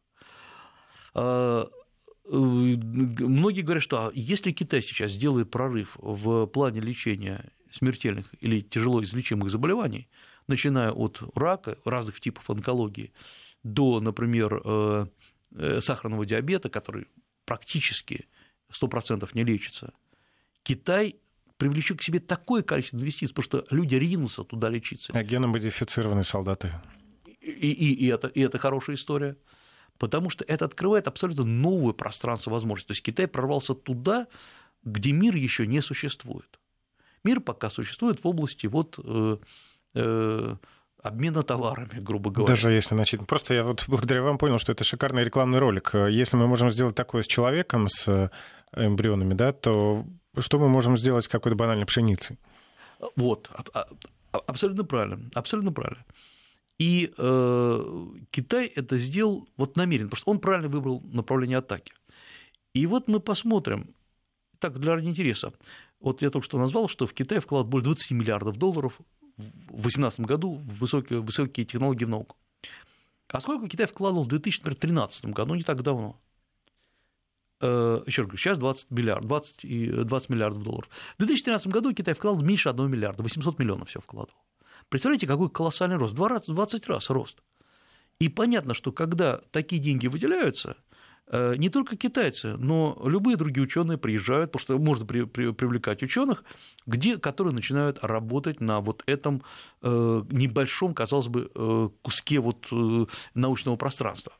Многие 2.28 3.62
говорят, 3.62 3.84
что 3.84 4.08
а 4.08 4.12
если 4.13 4.52
Китай 4.52 4.82
сейчас 4.82 5.12
сделает 5.12 5.52
прорыв 5.52 5.96
в 6.02 6.48
плане 6.48 6.82
лечения 6.82 7.50
смертельных 7.76 8.26
или 8.40 8.62
тяжело 8.62 9.04
излечимых 9.04 9.50
заболеваний, 9.50 10.08
начиная 10.48 10.92
от 10.92 11.22
рака, 11.36 11.78
разных 11.86 12.20
типов 12.20 12.50
онкологии, 12.50 13.12
до, 13.64 14.00
например, 14.00 14.62
э, 14.64 15.08
э, 15.56 15.82
сахарного 15.82 16.26
диабета, 16.26 16.70
который 16.70 17.08
практически 17.46 18.28
100% 18.70 19.30
не 19.34 19.44
лечится, 19.44 19.94
Китай 20.64 21.18
привлечет 21.58 22.00
к 22.00 22.02
себе 22.02 22.20
такое 22.20 22.64
количество 22.64 22.98
инвестиций, 22.98 23.34
потому 23.34 23.64
что 23.64 23.76
люди 23.76 23.96
ринутся 23.96 24.44
туда 24.44 24.70
лечиться. 24.70 25.14
А 25.14 25.24
геномодифицированные 25.24 26.24
солдаты? 26.24 26.74
И, 27.42 27.72
и, 27.72 27.94
и, 27.94 28.08
это, 28.08 28.28
и 28.28 28.42
это 28.42 28.58
хорошая 28.58 28.96
история, 28.96 29.38
потому 29.98 30.30
что 30.30 30.44
это 30.46 30.66
открывает 30.66 31.08
абсолютно 31.08 31.44
новое 31.44 31.94
пространство 31.94 32.52
возможностей. 32.52 32.88
То 32.88 32.92
есть 32.94 33.04
Китай 33.04 33.28
прорвался 33.28 33.74
туда, 33.74 34.28
где 34.84 35.12
мир 35.12 35.36
еще 35.36 35.68
не 35.68 35.82
существует. 35.82 36.60
Мир 37.26 37.42
пока 37.42 37.70
существует 37.70 38.24
в 38.24 38.28
области 38.28 38.68
вот 38.68 39.00
э, 39.04 39.38
э, 39.96 40.56
обмена 41.02 41.44
товарами, 41.44 42.00
грубо 42.00 42.32
говоря. 42.32 42.54
Даже 42.54 42.72
если 42.72 42.96
начать... 42.96 43.26
Просто 43.28 43.54
я 43.54 43.64
вот 43.64 43.84
благодаря 43.88 44.22
вам 44.22 44.38
понял, 44.38 44.60
что 44.60 44.72
это 44.72 44.84
шикарный 44.84 45.24
рекламный 45.24 45.60
ролик. 45.60 45.94
Если 45.94 46.38
мы 46.38 46.48
можем 46.48 46.70
сделать 46.70 46.96
такое 46.96 47.24
с 47.24 47.28
человеком, 47.28 47.88
с 47.90 48.32
эмбрионами, 48.74 49.34
да, 49.34 49.52
то 49.52 50.06
что 50.38 50.60
мы 50.60 50.70
можем 50.70 50.98
сделать 50.98 51.26
с 51.26 51.28
какой-то 51.28 51.56
банальной 51.58 51.86
пшеницей? 51.86 52.38
Вот, 53.16 53.50
абсолютно 54.32 54.84
правильно, 54.84 55.30
абсолютно 55.34 55.72
правильно. 55.72 56.06
И 56.78 57.14
э, 57.18 58.06
Китай 58.32 58.66
это 58.68 58.98
сделал 58.98 59.48
вот 59.56 59.78
намеренно, 59.78 60.10
потому 60.10 60.20
что 60.20 60.32
он 60.32 60.40
правильно 60.40 60.68
выбрал 60.68 61.02
направление 61.06 61.58
атаки. 61.58 61.94
И 62.74 62.86
вот 62.86 63.08
мы 63.08 63.22
посмотрим, 63.22 63.96
так, 64.60 64.78
для 64.80 64.96
ради 64.96 65.08
интереса, 65.08 65.54
вот 66.06 66.22
я 66.22 66.30
только 66.30 66.46
что 66.46 66.60
назвал, 66.60 66.88
что 66.88 67.08
в 67.08 67.13
Китай 67.13 67.39
вклад 67.39 67.65
более 67.65 67.86
20 67.86 68.12
миллиардов 68.12 68.58
долларов 68.58 69.00
в 69.38 69.41
2018 69.41 70.20
году 70.22 70.54
в 70.54 70.78
высокие, 70.78 71.20
высокие 71.20 71.65
технологии 71.65 72.06
в 72.06 72.10
науку. 72.10 72.38
А 73.28 73.41
сколько 73.41 73.68
Китай 73.68 73.88
вкладывал 73.88 74.24
в 74.24 74.28
2013 74.28 75.26
году, 75.26 75.56
не 75.56 75.63
так 75.63 75.82
давно? 75.82 76.22
Э, 77.60 78.04
Еще 78.06 78.22
раз 78.22 78.28
говорю, 78.28 78.38
сейчас 78.38 78.60
20, 78.60 78.91
миллиард, 78.91 79.26
20, 79.26 80.06
20 80.06 80.30
миллиардов 80.30 80.63
долларов. 80.63 80.89
В 81.15 81.18
2013 81.18 81.68
году 81.68 81.91
Китай 81.91 82.13
вкладывал 82.13 82.46
меньше 82.46 82.70
1 82.70 82.88
миллиарда, 82.88 83.24
800 83.24 83.58
миллионов 83.58 83.89
все 83.89 84.00
вкладывал. 84.00 84.39
Представляете, 84.89 85.26
какой 85.26 85.50
колоссальный 85.50 85.98
рост, 85.98 86.13
20 86.13 86.88
раз 86.88 87.10
рост. 87.10 87.41
И 88.20 88.30
понятно, 88.30 88.76
что 88.76 88.91
когда 88.91 89.41
такие 89.50 89.82
деньги 89.82 90.06
выделяются, 90.06 90.78
не 91.32 91.70
только 91.70 91.98
китайцы, 91.98 92.56
но 92.58 93.02
любые 93.04 93.36
другие 93.36 93.64
ученые 93.64 93.98
приезжают, 93.98 94.52
потому 94.52 94.62
что 94.62 94.80
можно 94.80 95.06
при, 95.06 95.24
при, 95.24 95.52
привлекать 95.52 96.04
ученых, 96.04 96.44
где, 96.86 97.18
которые 97.18 97.54
начинают 97.54 97.98
работать 98.04 98.62
на 98.62 98.80
вот 98.80 99.02
этом 99.08 99.42
э, 99.82 100.24
небольшом, 100.30 100.94
казалось 100.94 101.28
бы, 101.28 101.50
э, 101.54 101.90
куске 102.04 102.40
вот 102.40 102.68
научного 103.34 103.76
пространства. 103.76 104.34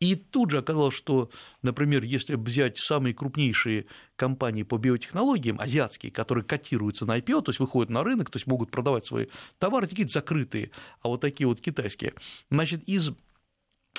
И 0.00 0.14
тут 0.14 0.50
же 0.50 0.58
оказалось, 0.58 0.94
что, 0.94 1.30
например, 1.60 2.02
если 2.04 2.34
взять 2.34 2.78
самые 2.78 3.14
крупнейшие 3.14 3.84
компании 4.16 4.62
по 4.62 4.78
биотехнологиям, 4.78 5.60
азиатские, 5.60 6.10
которые 6.10 6.42
котируются 6.42 7.04
на 7.04 7.18
IPO, 7.18 7.42
то 7.42 7.50
есть 7.50 7.60
выходят 7.60 7.90
на 7.90 8.02
рынок, 8.02 8.30
то 8.30 8.38
есть 8.38 8.46
могут 8.46 8.70
продавать 8.70 9.04
свои 9.04 9.26
товары, 9.58 9.86
какие-то 9.86 10.12
закрытые, 10.12 10.70
а 11.02 11.08
вот 11.08 11.20
такие 11.20 11.46
вот 11.46 11.60
китайские, 11.60 12.14
значит, 12.50 12.82
из 12.84 13.10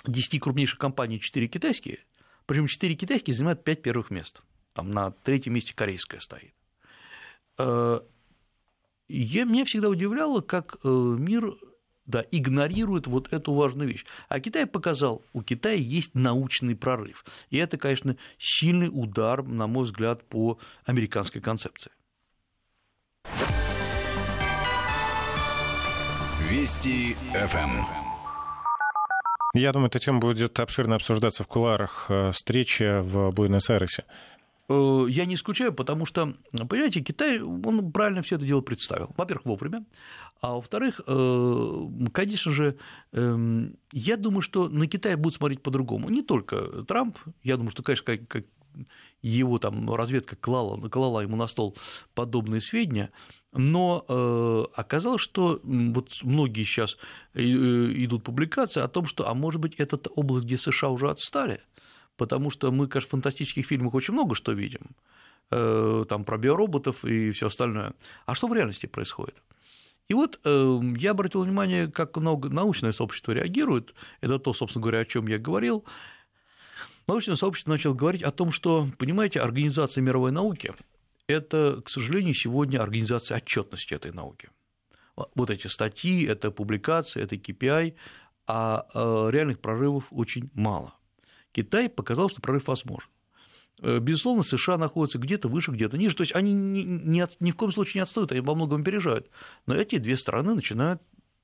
10 0.08 0.41
крупнейших 0.41 0.80
компаний 0.80 1.20
4 1.20 1.48
китайские, 1.48 2.00
причем 2.52 2.68
четыре 2.68 2.96
китайские 2.96 3.34
занимают 3.34 3.64
пять 3.64 3.82
первых 3.82 4.12
мест. 4.12 4.42
Там 4.74 4.92
на 4.92 5.12
третьем 5.12 5.54
месте 5.54 5.74
корейская 5.74 6.20
стоит. 6.20 6.54
Э, 7.58 8.02
я, 9.08 9.46
меня 9.46 9.64
всегда 9.64 9.88
удивляло, 9.88 10.42
как 10.42 10.76
э, 10.84 10.90
мир 10.90 11.54
да, 12.06 12.26
игнорирует 12.30 13.08
вот 13.08 13.32
эту 13.32 13.54
важную 13.54 13.88
вещь. 13.88 14.04
А 14.28 14.42
Китай 14.42 14.66
показал, 14.66 15.24
у 15.32 15.44
Китая 15.44 15.76
есть 15.76 16.14
научный 16.14 16.76
прорыв. 16.76 17.24
И 17.52 17.58
это, 17.58 17.78
конечно, 17.78 18.18
сильный 18.38 18.89
удар, 18.91 19.43
на 19.43 19.68
мой 19.68 19.86
взгляд, 19.86 20.28
по 20.28 20.60
американской 20.84 21.39
концепции. 21.39 21.93
Вести 26.49 27.16
ФМ. 27.34 28.01
Я 29.54 29.74
думаю, 29.74 29.89
эта 29.89 29.99
тема 29.99 30.20
будет 30.20 30.58
обширно 30.60 30.95
обсуждаться 30.95 31.43
в 31.43 31.47
куларах 31.47 32.06
э, 32.10 32.32
встречи 32.32 33.02
в 33.02 33.32
Буэнос-Айресе. 33.32 34.06
Э, 34.70 35.06
я 35.10 35.26
не 35.26 35.36
исключаю, 35.36 35.74
потому 35.74 36.06
что, 36.06 36.36
понимаете, 36.52 37.02
Китай, 37.02 37.41
он 37.41 37.91
правильно 37.91 38.22
все 38.22 38.38
это 38.38 38.45
дело 38.45 38.62
представил. 38.62 39.14
Во-первых, 39.18 39.45
вовремя, 39.45 39.86
а 40.41 40.54
во-вторых, 40.54 41.02
э, 41.06 41.74
конечно 42.14 42.54
же, 42.54 42.78
эм, 43.12 43.76
я 43.91 44.16
думаю, 44.16 44.41
что 44.41 44.70
на 44.70 44.88
Китай 44.88 45.16
будут 45.16 45.36
смотреть 45.36 45.62
по-другому. 45.62 46.10
Не 46.10 46.22
только 46.22 46.84
Трамп, 46.88 47.18
я 47.43 47.58
думаю, 47.58 47.72
что, 47.72 47.84
конечно, 47.84 48.18
его 49.22 49.59
там 49.59 49.93
разведка 49.93 50.36
клала, 50.36 50.78
клала 50.89 51.22
ему 51.22 51.36
на 51.36 51.47
стол 51.47 51.78
подобные 52.15 52.61
сведения, 52.61 53.11
но 53.51 54.05
э, 54.07 54.63
оказалось, 54.76 55.22
что 55.22 55.59
вот 55.63 56.19
многие 56.24 56.63
сейчас 56.63 56.97
э, 57.34 57.41
идут 57.41 58.24
публикации 58.24 58.82
о 58.82 58.88
том, 58.88 59.05
что, 59.05 59.28
а 59.28 59.34
может 59.34 59.61
быть, 59.61 59.76
это 59.76 59.97
область, 60.15 60.45
где 60.45 60.57
США 60.57 60.89
уже 60.89 61.09
отстали, 61.09 61.61
потому 62.17 62.49
что 62.49 62.72
мы, 62.72 62.88
конечно, 62.88 63.09
в 63.09 63.11
фантастических 63.11 63.65
фильмах 63.65 63.93
очень 63.93 64.13
много 64.13 64.36
что 64.36 64.53
видим, 64.53 64.82
э, 65.51 66.05
там 66.07 66.24
про 66.24 66.38
биороботов 66.38 67.05
и 67.05 67.32
все 67.32 67.47
остальное. 67.47 67.93
А 68.26 68.36
что 68.36 68.47
в 68.47 68.53
реальности 68.53 68.86
происходит? 68.86 69.41
И 70.11 70.13
вот 70.13 70.41
э, 70.43 70.80
я 70.97 71.11
обратил 71.11 71.43
внимание, 71.43 71.88
как 71.89 72.17
научное 72.17 72.91
сообщество 72.91 73.32
реагирует. 73.32 73.95
Это 74.19 74.39
то, 74.39 74.51
собственно 74.51 74.84
говоря, 74.84 74.99
о 74.99 75.05
чем 75.05 75.28
я 75.28 75.38
говорил. 75.38 75.86
Научное 77.08 77.36
сообщество 77.36 77.72
начало 77.72 77.93
говорить 77.93 78.24
о 78.24 78.32
том, 78.32 78.52
что, 78.52 78.88
понимаете, 78.97 79.39
организация 79.39 80.02
мировой 80.02 80.32
науки– 80.32 80.74
это, 81.28 81.82
к 81.84 81.89
сожалению, 81.89 82.34
сегодня 82.34 82.82
организация 82.82 83.38
отчетности 83.38 83.93
этой 83.93 84.12
науки. 84.12 84.49
Вот 85.36 85.49
эти 85.49 85.68
статьи, 85.68 86.26
это 86.26 86.52
публикации, 86.52 87.22
это 87.22 87.36
KPI, 87.36 87.95
а 88.47 88.86
э, 88.93 89.30
реальных 89.32 89.60
прорывов 89.60 90.06
очень 90.10 90.49
мало. 90.54 90.93
Китай 91.52 91.89
показал, 91.89 92.30
что 92.30 92.41
прорыв 92.41 92.68
возможен. 92.68 93.10
Э, 93.82 93.99
безусловно, 93.99 94.43
США 94.43 94.78
находятся 94.78 95.20
где-то 95.20 95.47
выше, 95.47 95.72
где-то 95.72 95.97
ниже. 95.97 96.16
То 96.16 96.22
есть 96.22 96.36
они 96.36 96.54
ни, 96.54 96.80
ни, 96.82 97.24
ни 97.39 97.52
в 97.52 97.56
коем 97.56 97.72
случае 97.72 97.99
не 97.99 98.04
отстают, 98.04 98.32
они 98.32 98.41
во 98.41 98.56
многом 98.56 98.82
опережают. 98.82 99.30
Но 99.66 99.76
эти 99.76 99.97
две 99.97 100.18
страны 100.18 100.56
начинают 100.56 101.02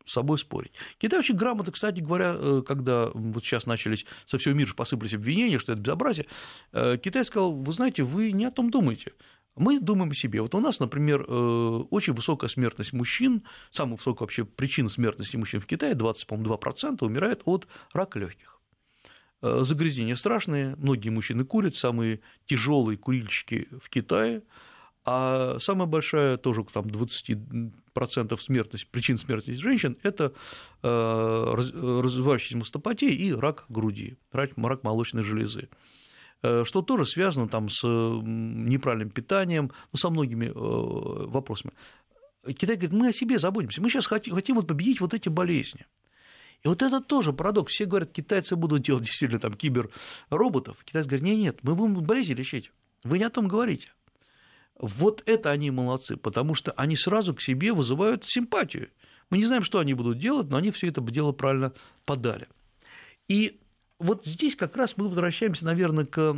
с 0.08 0.14
собой 0.14 0.38
спорить. 0.38 0.72
Китай 0.97 1.20
очень 1.20 1.36
грамотно, 1.36 1.72
кстати 1.72 1.99
говоря, 1.99 2.36
э, 2.36 2.64
когда 2.66 3.10
вот 3.14 3.43
сейчас 3.43 3.66
начались 3.66 4.05
со 4.26 4.38
всего 4.38 4.55
мира 4.55 4.74
посыпались 4.74 5.14
обвинения, 5.14 5.60
что 5.60 5.74
это 5.74 5.82
безобразие, 5.82 6.26
э, 6.72 6.97
Китай 6.97 7.24
сказал, 7.26 7.53
вы 7.53 7.74
знаете, 7.74 8.03
вы 8.03 8.32
не 8.32 8.45
о 8.45 8.51
том 8.51 8.72
думаете. 8.72 9.14
Мы 9.55 9.80
думаем 9.80 10.12
о 10.12 10.14
себе. 10.14 10.41
Вот 10.41 10.53
у 10.53 10.60
нас, 10.60 10.80
например, 10.80 11.26
очень 11.28 12.14
высокая 12.14 12.47
смертность 12.47 12.93
мужчин, 12.93 13.41
самая 13.72 13.97
высокая 13.97 14.26
вообще 14.26 14.45
причина 14.45 14.88
смертности 14.88 15.36
мужчин 15.36 15.62
в 15.62 15.66
Китае, 15.66 15.95
20,2% 15.95 17.03
умирает 17.03 17.41
от 17.45 17.68
рака 17.91 18.20
легких. 18.20 18.58
Э, 19.41 19.62
загрязнения 19.64 20.16
страшные, 20.16 20.76
многие 20.78 21.10
мужчины 21.10 21.45
курят, 21.45 21.76
самые 21.76 22.22
тяжелые 22.47 22.97
курильщики 22.97 23.68
в 23.84 23.89
Китае, 23.89 24.41
а 25.10 25.58
самая 25.60 25.88
большая, 25.88 26.36
тоже 26.36 26.66
там 26.66 26.88
20% 26.88 28.38
смертность, 28.41 28.91
причин 28.91 29.18
смертности 29.18 29.62
женщин– 29.62 29.97
это 30.03 30.34
э, 30.84 31.53
развивающаяся 31.53 32.58
мастопатия 32.58 33.12
и 33.12 33.32
рак 33.32 33.64
груди, 33.70 34.18
рак, 34.34 34.58
молочной 34.58 35.24
железы 35.24 35.70
э, 36.43 36.66
что 36.66 36.82
тоже 36.82 37.05
связано 37.05 37.47
там 37.47 37.70
с 37.70 37.88
неправильным 37.88 39.10
питанием, 39.10 39.72
ну, 39.93 39.97
со 39.97 40.10
многими 40.10 40.51
вопросами. 40.53 41.72
Китай 42.45 42.76
говорит, 42.76 42.91
мы 42.91 43.08
о 43.08 43.14
себе 43.14 43.39
заботимся, 43.39 43.82
мы 43.82 43.89
сейчас 43.89 44.08
хотим, 44.08 44.36
хотим 44.36 44.58
вот 44.58 44.68
победить 44.68 44.99
вот 44.99 45.14
эти 45.14 45.30
болезни. 45.30 45.86
И 46.64 46.68
вот 46.68 46.82
это 46.82 46.99
тоже 46.99 47.32
парадокс. 47.32 47.72
Все 47.72 47.86
говорят, 47.86 48.12
китайцы 48.12 48.58
будут 48.58 48.82
делать 48.82 49.05
действительно 49.05 49.39
там 49.39 49.53
киберроботов. 49.53 50.84
Китайцы 50.84 51.08
говорят, 51.08 51.26
нет, 51.26 51.38
нет, 51.38 51.60
мы 51.62 51.76
будем 51.76 52.03
болезни 52.03 52.34
лечить. 52.34 52.72
Вы 53.05 53.20
не 53.20 53.24
о 53.24 53.30
том 53.30 53.47
говорите. 53.47 53.88
Вот 54.80 55.23
это 55.25 55.51
они 55.51 55.71
молодцы, 55.71 56.17
потому 56.17 56.53
что 56.53 56.71
они 56.73 56.95
сразу 56.95 57.34
к 57.34 57.41
себе 57.41 57.73
вызывают 57.73 58.25
симпатию. 58.25 58.89
Мы 59.30 59.38
не 59.38 59.45
знаем, 59.45 59.63
что 59.63 59.80
они 59.80 59.93
будут 59.93 60.19
делать, 60.19 60.49
но 60.49 60.57
они 60.57 60.71
все 60.71 60.88
это 60.88 61.01
дело 61.01 61.32
правильно 61.32 61.73
подали. 62.05 62.47
И 63.28 63.59
вот 63.99 64.25
здесь 64.25 64.55
как 64.55 64.78
раз 64.78 64.95
мы 64.95 65.07
возвращаемся, 65.09 65.65
наверное, 65.65 66.05
к 66.05 66.36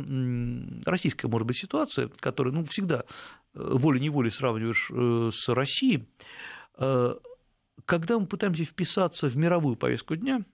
российской, 0.86 1.26
может 1.26 1.46
быть, 1.46 1.58
ситуации, 1.58 2.10
которая 2.20 2.54
ну, 2.54 2.64
всегда 2.64 3.00
э, 3.00 3.04
волей-неволей 3.54 4.30
сравниваешь 4.30 4.90
э, 4.90 5.30
с 5.32 5.48
Россией. 5.50 6.08
Э, 6.78 7.14
когда 7.84 8.18
мы 8.18 8.26
пытаемся 8.26 8.64
вписаться 8.64 9.28
в 9.28 9.36
мировую 9.36 9.76
повестку 9.76 10.16
дня, 10.16 10.44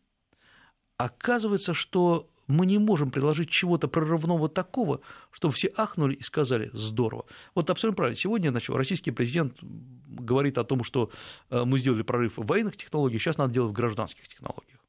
оказывается, 0.97 1.75
что 1.75 2.29
мы 2.47 2.67
не 2.67 2.79
можем 2.79 3.11
предложить 3.11 3.51
чего-то 3.51 3.89
прорывного 3.89 4.49
такого, 4.49 5.01
чтобы 5.31 5.55
все 5.55 5.73
ахнули 5.77 6.15
и 6.15 6.23
сказали 6.23 6.71
«здорово». 6.73 7.27
Вот 7.55 7.71
абсолютно 7.71 7.97
правильно. 7.97 8.17
Сегодня 8.17 8.51
значит, 8.51 8.75
российский 8.75 9.11
президент 9.11 9.57
говорит 9.63 10.59
о 10.59 10.65
том, 10.65 10.85
что 10.85 11.11
э, 11.51 11.65
мы 11.65 11.79
сделали 11.79 12.03
прорыв 12.03 12.37
в 12.37 12.47
военных 12.47 12.77
технологиях, 12.77 13.23
сейчас 13.23 13.39
надо 13.39 13.55
делать 13.55 13.71
в 13.71 13.75
гражданских 13.75 14.29
технологиях. 14.29 14.81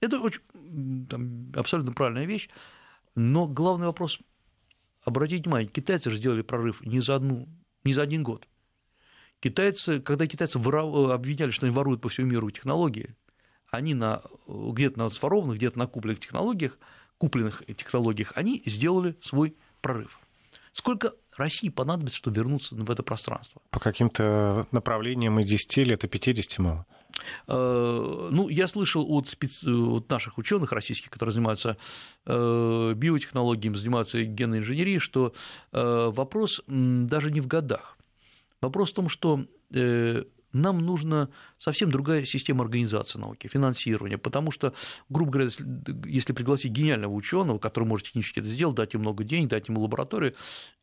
Это 0.00 0.18
очень 0.20 0.40
там, 1.08 1.52
абсолютно 1.54 1.92
правильная 1.92 2.24
вещь, 2.24 2.48
но 3.14 3.46
главный 3.46 3.86
вопрос– 3.86 4.18
обратите 5.04 5.42
внимание, 5.42 5.68
китайцы 5.68 6.10
же 6.10 6.16
сделали 6.16 6.42
прорыв 6.42 6.80
не 6.80 7.00
за, 7.00 7.16
одну, 7.16 7.48
не 7.84 7.92
за 7.92 8.02
один 8.02 8.22
год. 8.22 8.48
Китайцы, 9.40 10.00
когда 10.00 10.26
китайцы 10.26 10.58
воров... 10.58 11.10
обвиняли, 11.10 11.50
что 11.50 11.66
они 11.66 11.74
воруют 11.74 12.00
по 12.00 12.08
всему 12.08 12.28
миру 12.28 12.50
технологии, 12.50 13.16
они 13.70 13.94
на, 13.94 14.22
где-то 14.46 14.98
на 14.98 15.10
сворованных, 15.10 15.56
где-то 15.56 15.78
на 15.78 15.86
купленных 15.86 16.20
технологиях, 16.20 16.78
купленных 17.22 17.62
технологиях, 17.76 18.32
они 18.34 18.64
сделали 18.66 19.14
свой 19.20 19.54
прорыв. 19.80 20.18
Сколько 20.72 21.12
России 21.36 21.68
понадобится, 21.68 22.18
чтобы 22.18 22.36
вернуться 22.36 22.74
в 22.74 22.90
это 22.90 23.04
пространство? 23.04 23.62
По 23.70 23.78
каким-то 23.78 24.66
направлениям 24.72 25.38
и 25.38 25.44
10 25.44 25.76
лет, 25.86 26.02
и 26.02 26.08
50 26.08 26.58
мало. 26.58 26.84
Э, 27.46 28.28
ну, 28.32 28.48
я 28.48 28.66
слышал 28.66 29.06
от, 29.08 29.28
спец... 29.28 29.62
от 29.62 30.10
наших 30.10 30.36
ученых 30.36 30.72
российских, 30.72 31.10
которые 31.10 31.32
занимаются 31.32 31.76
э, 32.26 32.94
биотехнологиями, 32.96 33.76
занимаются 33.76 34.24
генной 34.24 34.58
инженерией, 34.58 34.98
что 34.98 35.32
э, 35.70 36.10
вопрос 36.12 36.60
даже 36.66 37.30
не 37.30 37.40
в 37.40 37.46
годах. 37.46 37.96
Вопрос 38.60 38.90
в 38.90 38.94
том, 38.94 39.08
что 39.08 39.46
нам 40.52 40.78
нужна 40.78 41.28
совсем 41.58 41.90
другая 41.90 42.24
система 42.24 42.64
организации 42.64 43.18
науки, 43.18 43.46
финансирования, 43.46 44.18
потому 44.18 44.50
что, 44.50 44.74
грубо 45.08 45.32
говоря, 45.32 45.50
если 46.06 46.32
пригласить 46.32 46.72
гениального 46.72 47.12
ученого, 47.12 47.58
который 47.58 47.84
может 47.84 48.08
технически 48.08 48.40
это 48.40 48.48
сделать, 48.48 48.76
дать 48.76 48.94
ему 48.94 49.02
много 49.02 49.24
денег, 49.24 49.50
дать 49.50 49.68
ему 49.68 49.82
лабораторию, 49.82 50.34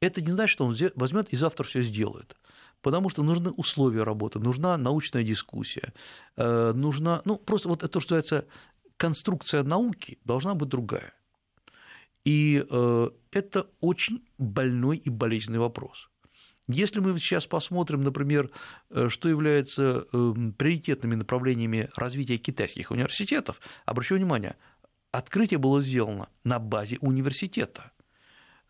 это 0.01 0.22
не 0.22 0.32
значит, 0.32 0.53
что 0.53 0.65
он 0.65 0.76
возьмет 0.95 1.30
и 1.30 1.36
завтра 1.36 1.63
все 1.63 1.82
сделает. 1.82 2.36
Потому 2.82 3.09
что 3.09 3.24
нужны 3.24 3.51
условия 3.51 4.03
работы, 4.03 4.39
нужна 4.39 4.78
научная 4.78 5.24
дискуссия, 5.24 5.93
э, 6.38 6.72
нужна, 6.74 7.22
ну, 7.26 7.36
просто 7.36 7.67
вот 7.67 7.84
это, 7.84 7.99
что 7.99 8.15
называется, 8.15 8.47
конструкция 8.95 9.63
науки 9.63 10.17
должна 10.24 10.55
быть 10.55 10.70
другая. 10.70 11.13
И 12.24 12.65
э, 12.70 13.09
это 13.32 13.67
очень 13.82 14.24
больной 14.38 14.97
и 14.97 15.09
болезненный 15.09 15.59
вопрос. 15.59 16.09
Если 16.70 16.99
мы 16.99 17.17
сейчас 17.17 17.47
посмотрим, 17.47 18.03
например, 18.03 18.51
э, 18.91 19.09
что 19.09 19.28
является 19.28 20.05
эм, 20.13 20.53
приоритетными 20.53 21.15
направлениями 21.15 21.89
развития 21.95 22.38
китайских 22.38 22.91
университетов, 22.91 23.59
обращу 23.86 24.15
внимание, 24.15 24.55
открытие 25.11 25.57
было 25.57 25.82
сделано 25.82 26.30
на 26.43 26.59
базе 26.59 26.97
университета. 27.01 27.91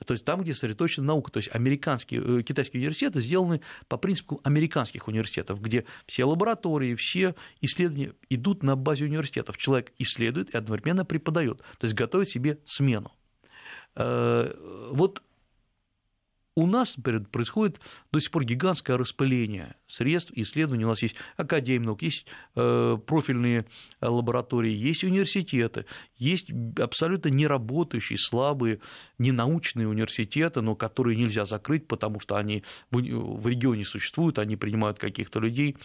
То 0.06 0.14
есть 0.14 0.24
там, 0.24 0.43
где 0.43 0.54
сосредоточена 0.54 1.08
наука, 1.08 1.30
то 1.30 1.38
есть 1.39 1.54
американские, 1.54 2.39
э, 2.39 2.43
китайские 2.43 2.80
университеты 2.80 3.20
сделаны 3.20 3.60
по 3.89 3.97
принципу 3.97 4.39
американских 4.45 5.10
университетов, 5.10 5.62
где 5.62 5.84
все 6.06 6.24
лаборатории, 6.24 6.95
все 6.95 7.36
исследования 7.60 8.14
идут 8.30 8.64
на 8.64 8.78
базе 8.78 9.04
университетов. 9.04 9.58
Человек 9.58 9.91
исследует 9.97 10.52
и 10.52 10.58
одновременно 10.58 11.04
преподает, 11.04 11.58
то 11.78 11.84
есть 11.84 11.95
готовит 11.95 12.30
себе 12.30 12.60
смену. 12.64 13.12
Э, 13.95 14.54
вот 14.93 15.22
у 16.60 16.68
нас 16.68 16.97
например, 16.97 17.24
происходит 17.26 17.80
до 18.12 18.20
сих 18.20 18.32
пор 18.32 18.43
гигантское 18.43 18.97
распыление 18.97 19.76
средств 19.88 20.32
исследований. 20.36 20.84
У 20.84 20.89
нас 20.89 21.01
есть 21.01 21.16
академия 21.38 21.86
наук, 21.86 22.01
есть 22.01 22.26
э, 22.55 22.97
профильные 23.05 23.66
лаборатории, 24.01 24.72
есть 24.72 25.03
университеты, 25.03 25.86
есть 26.18 26.51
абсолютно 26.78 27.30
неработающие, 27.30 28.20
слабые, 28.20 28.80
ненаучные 29.18 29.88
университеты, 29.88 30.62
но 30.62 30.76
которые 30.76 31.16
нельзя 31.16 31.45
закрыть, 31.45 31.88
потому 31.88 32.20
что 32.20 32.36
они 32.36 32.64
в 32.91 33.47
регионе 33.47 33.86
существуют, 33.86 34.38
они 34.38 34.57
принимают 34.57 34.99
каких-то 34.99 35.39
людей. 35.39 35.78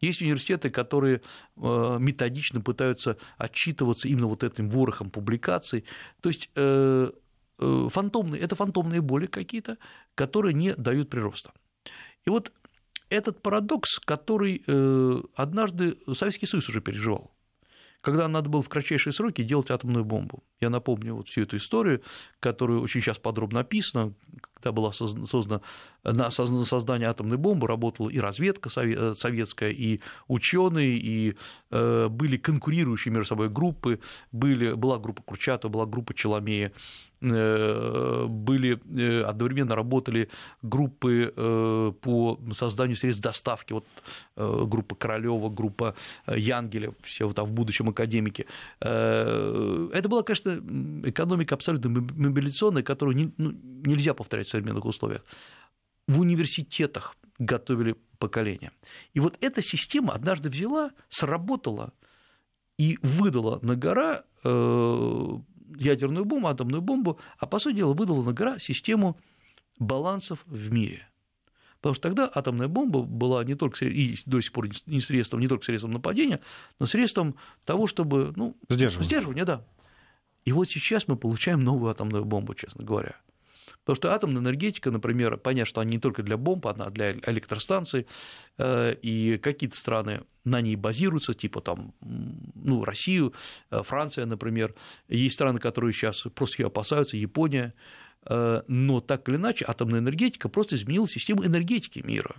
Есть 0.00 0.22
университеты, 0.22 0.70
которые 0.70 1.20
э, 1.56 1.96
методично 2.00 2.60
пытаются 2.60 3.18
отчитываться 3.36 4.08
именно 4.08 4.28
вот 4.28 4.44
этим 4.44 4.70
ворохом 4.70 5.10
публикаций. 5.10 5.84
То 6.22 6.30
есть 6.30 6.48
э, 6.54 6.70
Э, 6.70 7.10
фантомные, 7.60 8.40
это 8.40 8.56
фантомные 8.56 9.00
боли 9.00 9.26
какие-то, 9.26 9.76
которые 10.14 10.54
не 10.54 10.74
дают 10.74 11.10
прироста. 11.10 11.52
И 12.24 12.30
вот 12.30 12.52
этот 13.10 13.42
парадокс, 13.42 13.98
который 13.98 14.62
э, 14.66 15.22
однажды 15.34 15.98
Советский 16.14 16.46
Союз 16.46 16.68
уже 16.68 16.80
переживал, 16.80 17.32
когда 18.00 18.28
надо 18.28 18.48
было 18.48 18.62
в 18.62 18.68
кратчайшие 18.68 19.12
сроки 19.12 19.42
делать 19.42 19.70
атомную 19.70 20.04
бомбу. 20.04 20.42
Я 20.60 20.70
напомню 20.70 21.16
вот 21.16 21.28
всю 21.28 21.42
эту 21.42 21.56
историю, 21.58 22.02
которая 22.38 22.78
очень 22.78 23.02
сейчас 23.02 23.18
подробно 23.18 23.60
описана, 23.60 24.14
когда 24.54 24.72
была 24.72 24.92
создана 24.92 25.60
на 26.04 26.30
создание 26.30 27.08
атомной 27.08 27.36
бомбы 27.36 27.66
работала 27.66 28.08
и 28.08 28.18
разведка 28.18 28.70
э, 28.80 29.14
советская, 29.14 29.70
и 29.70 30.00
ученые, 30.28 30.96
и 30.96 31.36
были 31.70 32.36
конкурирующие 32.36 33.12
между 33.12 33.28
собой 33.28 33.48
группы, 33.48 34.00
были, 34.32 34.72
была 34.72 34.98
группа 34.98 35.22
Курчатова, 35.22 35.70
была 35.70 35.86
группа 35.86 36.14
Челомея, 36.14 36.72
были, 37.20 38.72
одновременно 39.22 39.74
работали 39.76 40.30
группы 40.62 41.32
по 42.00 42.40
созданию 42.52 42.96
средств 42.96 43.22
доставки, 43.22 43.72
вот 43.74 43.86
группа 44.36 44.94
Королева, 44.94 45.48
группа 45.50 45.94
Янгеля, 46.26 46.92
все 47.02 47.30
там 47.32 47.46
в 47.46 47.52
будущем 47.52 47.88
академики. 47.90 48.46
Это 48.80 50.06
была, 50.08 50.22
конечно, 50.22 50.60
экономика 51.04 51.54
абсолютно 51.54 51.90
мобилизационная, 51.90 52.82
которую 52.82 53.32
ну, 53.36 53.52
нельзя 53.84 54.14
повторять 54.14 54.48
в 54.48 54.50
современных 54.50 54.84
условиях. 54.84 55.22
В 56.08 56.20
университетах 56.20 57.16
готовили 57.38 57.96
поколения. 58.18 58.72
И 59.14 59.20
вот 59.20 59.36
эта 59.40 59.62
система 59.62 60.14
однажды 60.14 60.48
взяла, 60.48 60.90
сработала 61.08 61.92
и 62.78 62.98
выдала 63.02 63.58
на 63.62 63.76
гора 63.76 64.24
э, 64.42 65.38
ядерную 65.80 66.24
бомбу, 66.24 66.48
атомную 66.48 66.82
бомбу, 66.82 67.18
а 67.38 67.46
по 67.46 67.58
сути 67.58 67.76
дела 67.76 67.94
выдала 67.94 68.22
на 68.22 68.32
гора 68.32 68.58
систему 68.58 69.18
балансов 69.78 70.44
в 70.46 70.70
мире. 70.70 71.08
Потому 71.80 71.94
что 71.94 72.02
тогда 72.02 72.30
атомная 72.32 72.68
бомба 72.68 73.02
была 73.02 73.42
не 73.42 73.54
только 73.54 73.86
и 73.86 74.16
до 74.26 74.40
сих 74.42 74.52
пор 74.52 74.68
не 74.86 75.00
средством, 75.00 75.40
не 75.40 75.48
только 75.48 75.64
средством 75.64 75.92
нападения, 75.92 76.40
но 76.78 76.84
средством 76.84 77.36
того, 77.64 77.86
чтобы 77.86 78.34
ну, 78.36 78.54
сдерживания. 78.68 79.06
сдерживания, 79.06 79.44
да. 79.46 79.64
И 80.44 80.52
вот 80.52 80.68
сейчас 80.68 81.08
мы 81.08 81.16
получаем 81.16 81.64
новую 81.64 81.90
атомную 81.90 82.26
бомбу, 82.26 82.54
честно 82.54 82.84
говоря. 82.84 83.16
Потому 83.80 83.96
что 83.96 84.14
атомная 84.14 84.42
энергетика, 84.42 84.90
например, 84.90 85.36
понятно, 85.36 85.66
что 85.66 85.80
она 85.80 85.90
не 85.90 85.98
только 85.98 86.22
для 86.22 86.36
бомб, 86.36 86.66
она 86.66 86.90
для 86.90 87.12
электростанций, 87.12 88.06
э, 88.58 88.94
и 89.02 89.38
какие-то 89.38 89.76
страны 89.76 90.22
на 90.44 90.60
ней 90.60 90.76
базируются, 90.76 91.34
типа 91.34 91.60
там, 91.60 91.94
ну, 92.00 92.84
Россию, 92.84 93.34
э, 93.70 93.82
Франция, 93.82 94.26
например. 94.26 94.74
Есть 95.08 95.34
страны, 95.34 95.58
которые 95.58 95.92
сейчас 95.92 96.26
просто 96.34 96.62
ее 96.62 96.66
опасаются, 96.68 97.16
Япония. 97.16 97.74
Э, 98.26 98.62
но 98.68 99.00
так 99.00 99.28
или 99.28 99.36
иначе, 99.36 99.64
атомная 99.66 100.00
энергетика 100.00 100.48
просто 100.48 100.76
изменила 100.76 101.08
систему 101.08 101.44
энергетики 101.44 102.00
мира 102.00 102.36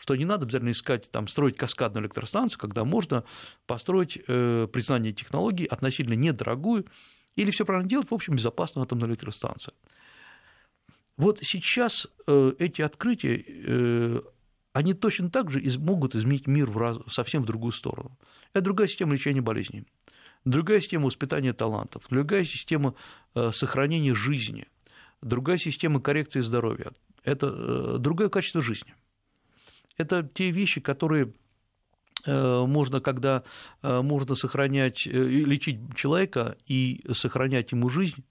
что 0.00 0.16
не 0.16 0.24
надо 0.24 0.44
обязательно 0.44 0.70
искать, 0.70 1.10
там, 1.10 1.28
строить 1.28 1.56
каскадную 1.56 2.04
электростанцию, 2.04 2.58
когда 2.58 2.84
можно 2.84 3.22
построить 3.66 4.18
э, 4.26 4.66
признание 4.72 5.12
технологий 5.12 5.66
относительно 5.66 6.14
недорогую 6.14 6.86
или 7.36 7.50
все 7.50 7.64
правильно 7.64 7.88
делать, 7.88 8.10
в 8.10 8.14
общем, 8.14 8.34
безопасную 8.34 8.84
атомную 8.84 9.10
электростанцию. 9.10 9.74
Вот 11.20 11.40
сейчас 11.42 12.06
э, 12.26 12.52
эти 12.58 12.80
открытия, 12.80 13.44
э, 13.46 14.22
они 14.72 14.94
точно 14.94 15.28
так 15.28 15.50
же 15.50 15.60
могут 15.78 16.14
изменить 16.14 16.46
мир 16.46 16.70
в 16.70 16.78
раз, 16.78 16.98
совсем 17.08 17.42
в 17.42 17.44
другую 17.44 17.72
сторону. 17.72 18.16
Это 18.54 18.64
другая 18.64 18.88
система 18.88 19.12
лечения 19.12 19.42
болезней, 19.42 19.84
другая 20.46 20.80
система 20.80 21.04
воспитания 21.04 21.52
талантов, 21.52 22.04
другая 22.08 22.44
система 22.44 22.94
э, 23.34 23.50
сохранения 23.52 24.14
жизни, 24.14 24.66
другая 25.20 25.58
система 25.58 26.00
коррекции 26.00 26.40
здоровья, 26.40 26.92
это 27.22 27.98
другое 27.98 28.30
качество 28.30 28.62
жизни. 28.62 28.94
Это 29.98 30.22
те 30.22 30.50
вещи, 30.50 30.80
которые 30.80 31.34
можно, 32.26 33.00
когда 33.00 33.44
можно 33.82 34.34
сохранять, 34.34 35.04
лечить 35.04 35.80
человека 35.94 36.56
и 36.66 37.04
сохранять 37.12 37.72
ему 37.72 37.90
жизнь 37.90 38.24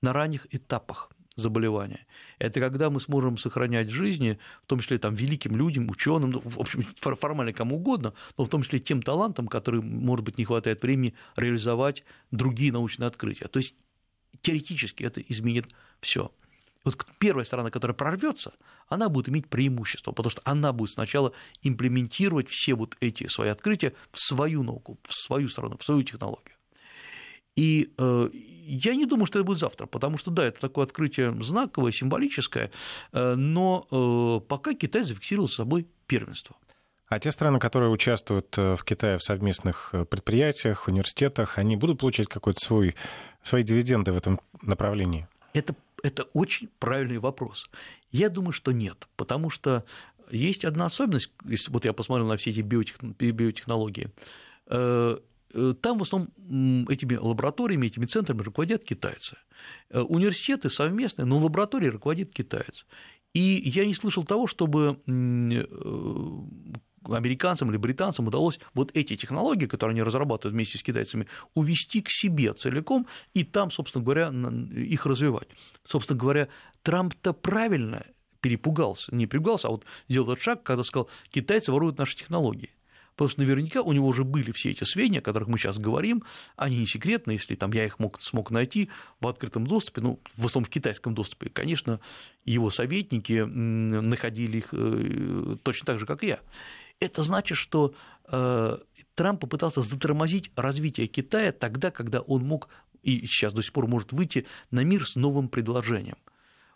на 0.00 0.12
ранних 0.12 0.46
этапах 0.54 1.10
заболевания. 1.36 2.06
Это 2.38 2.60
когда 2.60 2.90
мы 2.90 2.98
сможем 2.98 3.36
сохранять 3.38 3.90
жизни, 3.90 4.38
в 4.64 4.66
том 4.66 4.80
числе 4.80 4.98
там, 4.98 5.14
великим 5.14 5.56
людям, 5.56 5.88
ученым, 5.90 6.30
ну, 6.30 6.42
в 6.44 6.58
общем, 6.58 6.86
формально 7.00 7.52
кому 7.52 7.76
угодно, 7.76 8.14
но 8.36 8.44
в 8.44 8.48
том 8.48 8.62
числе 8.62 8.78
тем 8.78 9.02
талантам, 9.02 9.46
которым, 9.46 9.86
может 9.86 10.24
быть, 10.24 10.38
не 10.38 10.44
хватает 10.44 10.82
времени 10.82 11.14
реализовать 11.36 12.04
другие 12.30 12.72
научные 12.72 13.06
открытия. 13.06 13.48
То 13.48 13.58
есть 13.58 13.74
теоретически 14.40 15.04
это 15.04 15.20
изменит 15.20 15.66
все. 16.00 16.32
Вот 16.84 17.04
первая 17.18 17.44
сторона, 17.44 17.70
которая 17.70 17.96
прорвется, 17.96 18.54
она 18.88 19.08
будет 19.08 19.28
иметь 19.28 19.48
преимущество, 19.48 20.12
потому 20.12 20.30
что 20.30 20.40
она 20.44 20.72
будет 20.72 20.90
сначала 20.90 21.32
имплементировать 21.62 22.48
все 22.48 22.74
вот 22.74 22.96
эти 23.00 23.26
свои 23.26 23.48
открытия 23.48 23.92
в 24.12 24.20
свою 24.20 24.62
науку, 24.62 24.98
в 25.02 25.12
свою 25.12 25.48
страну, 25.48 25.76
в 25.78 25.84
свою 25.84 26.04
технологию. 26.04 26.55
И 27.56 27.92
э, 27.98 28.30
я 28.66 28.94
не 28.94 29.06
думаю, 29.06 29.26
что 29.26 29.38
это 29.38 29.46
будет 29.46 29.58
завтра, 29.58 29.86
потому 29.86 30.18
что, 30.18 30.30
да, 30.30 30.44
это 30.44 30.60
такое 30.60 30.84
открытие 30.84 31.34
знаковое, 31.42 31.92
символическое, 31.92 32.70
э, 33.12 33.34
но 33.34 33.86
э, 33.90 34.46
пока 34.46 34.74
Китай 34.74 35.02
зафиксировал 35.02 35.48
с 35.48 35.54
собой 35.54 35.86
первенство. 36.06 36.56
А 37.08 37.18
те 37.18 37.30
страны, 37.30 37.60
которые 37.60 37.90
участвуют 37.90 38.56
в 38.56 38.78
Китае 38.84 39.18
в 39.18 39.22
совместных 39.22 39.94
предприятиях, 40.10 40.88
университетах, 40.88 41.56
они 41.56 41.76
будут 41.76 42.00
получать 42.00 42.26
какой-то 42.26 42.58
свой, 42.58 42.96
свои 43.42 43.62
дивиденды 43.62 44.10
в 44.10 44.16
этом 44.16 44.40
направлении? 44.60 45.28
Это, 45.52 45.76
это 46.02 46.24
очень 46.32 46.68
правильный 46.80 47.18
вопрос. 47.18 47.70
Я 48.10 48.28
думаю, 48.28 48.50
что 48.50 48.72
нет, 48.72 49.06
потому 49.16 49.50
что 49.50 49.84
есть 50.32 50.64
одна 50.64 50.86
особенность, 50.86 51.30
если 51.44 51.70
вот 51.70 51.84
я 51.84 51.92
посмотрел 51.92 52.26
на 52.26 52.36
все 52.36 52.50
эти 52.50 52.60
биотехнологии, 52.60 54.10
Э, 54.68 55.16
там 55.82 55.98
в 55.98 56.02
основном 56.02 56.88
этими 56.88 57.16
лабораториями, 57.16 57.86
этими 57.86 58.06
центрами 58.06 58.42
руководят 58.42 58.84
китайцы. 58.84 59.36
Э, 59.90 60.00
университеты 60.00 60.70
совместные, 60.70 61.26
но 61.26 61.38
лаборатории 61.38 61.88
руководит 61.88 62.32
китаец. 62.32 62.86
И 63.32 63.62
я 63.66 63.84
не 63.84 63.94
слышал 63.94 64.24
того, 64.24 64.46
чтобы 64.46 64.98
э, 65.06 65.62
американцам 67.14 67.70
или 67.70 67.76
британцам 67.76 68.26
удалось 68.26 68.58
вот 68.74 68.90
эти 68.94 69.16
технологии, 69.16 69.66
которые 69.66 69.92
они 69.94 70.02
разрабатывают 70.02 70.54
вместе 70.54 70.78
с 70.78 70.82
китайцами, 70.82 71.26
увести 71.54 72.02
к 72.02 72.08
себе 72.08 72.52
целиком 72.52 73.06
и 73.34 73.44
там, 73.44 73.70
собственно 73.70 74.04
говоря, 74.04 74.32
их 74.74 75.06
развивать. 75.06 75.48
Собственно 75.84 76.18
говоря, 76.18 76.48
Трамп-то 76.82 77.32
правильно 77.32 78.04
перепугался, 78.40 79.14
не 79.14 79.26
перепугался, 79.26 79.68
а 79.68 79.72
вот 79.72 79.84
сделал 80.08 80.32
этот 80.32 80.42
шаг, 80.42 80.62
когда 80.62 80.82
сказал, 80.82 81.10
китайцы 81.30 81.72
воруют 81.72 81.98
наши 81.98 82.16
технологии. 82.16 82.70
Потому 83.16 83.30
что 83.30 83.40
наверняка 83.40 83.80
у 83.80 83.92
него 83.92 84.06
уже 84.06 84.24
были 84.24 84.52
все 84.52 84.70
эти 84.70 84.84
сведения, 84.84 85.20
о 85.20 85.22
которых 85.22 85.48
мы 85.48 85.58
сейчас 85.58 85.78
говорим, 85.78 86.22
они 86.56 86.78
не 86.78 86.86
секретны, 86.86 87.32
если 87.32 87.54
там 87.54 87.72
я 87.72 87.86
их 87.86 87.98
мог, 87.98 88.20
смог 88.20 88.50
найти 88.50 88.90
в 89.20 89.26
открытом 89.26 89.66
доступе, 89.66 90.02
ну, 90.02 90.20
в 90.36 90.44
основном 90.44 90.66
в 90.66 90.70
китайском 90.70 91.14
доступе, 91.14 91.48
конечно, 91.48 92.00
его 92.44 92.70
советники 92.70 93.42
находили 93.42 94.58
их 94.58 94.68
э, 94.72 95.56
точно 95.62 95.86
так 95.86 95.98
же, 95.98 96.06
как 96.06 96.22
и 96.22 96.28
я. 96.28 96.40
Это 97.00 97.22
значит, 97.22 97.56
что 97.56 97.94
э, 98.28 98.78
Трамп 99.14 99.40
попытался 99.40 99.80
затормозить 99.80 100.50
развитие 100.54 101.06
Китая 101.06 101.52
тогда, 101.52 101.90
когда 101.90 102.20
он 102.20 102.44
мог 102.44 102.68
и 103.02 103.26
сейчас 103.26 103.52
до 103.52 103.62
сих 103.62 103.72
пор 103.72 103.86
может 103.86 104.12
выйти 104.12 104.46
на 104.70 104.84
мир 104.84 105.06
с 105.06 105.14
новым 105.14 105.48
предложением. 105.48 106.16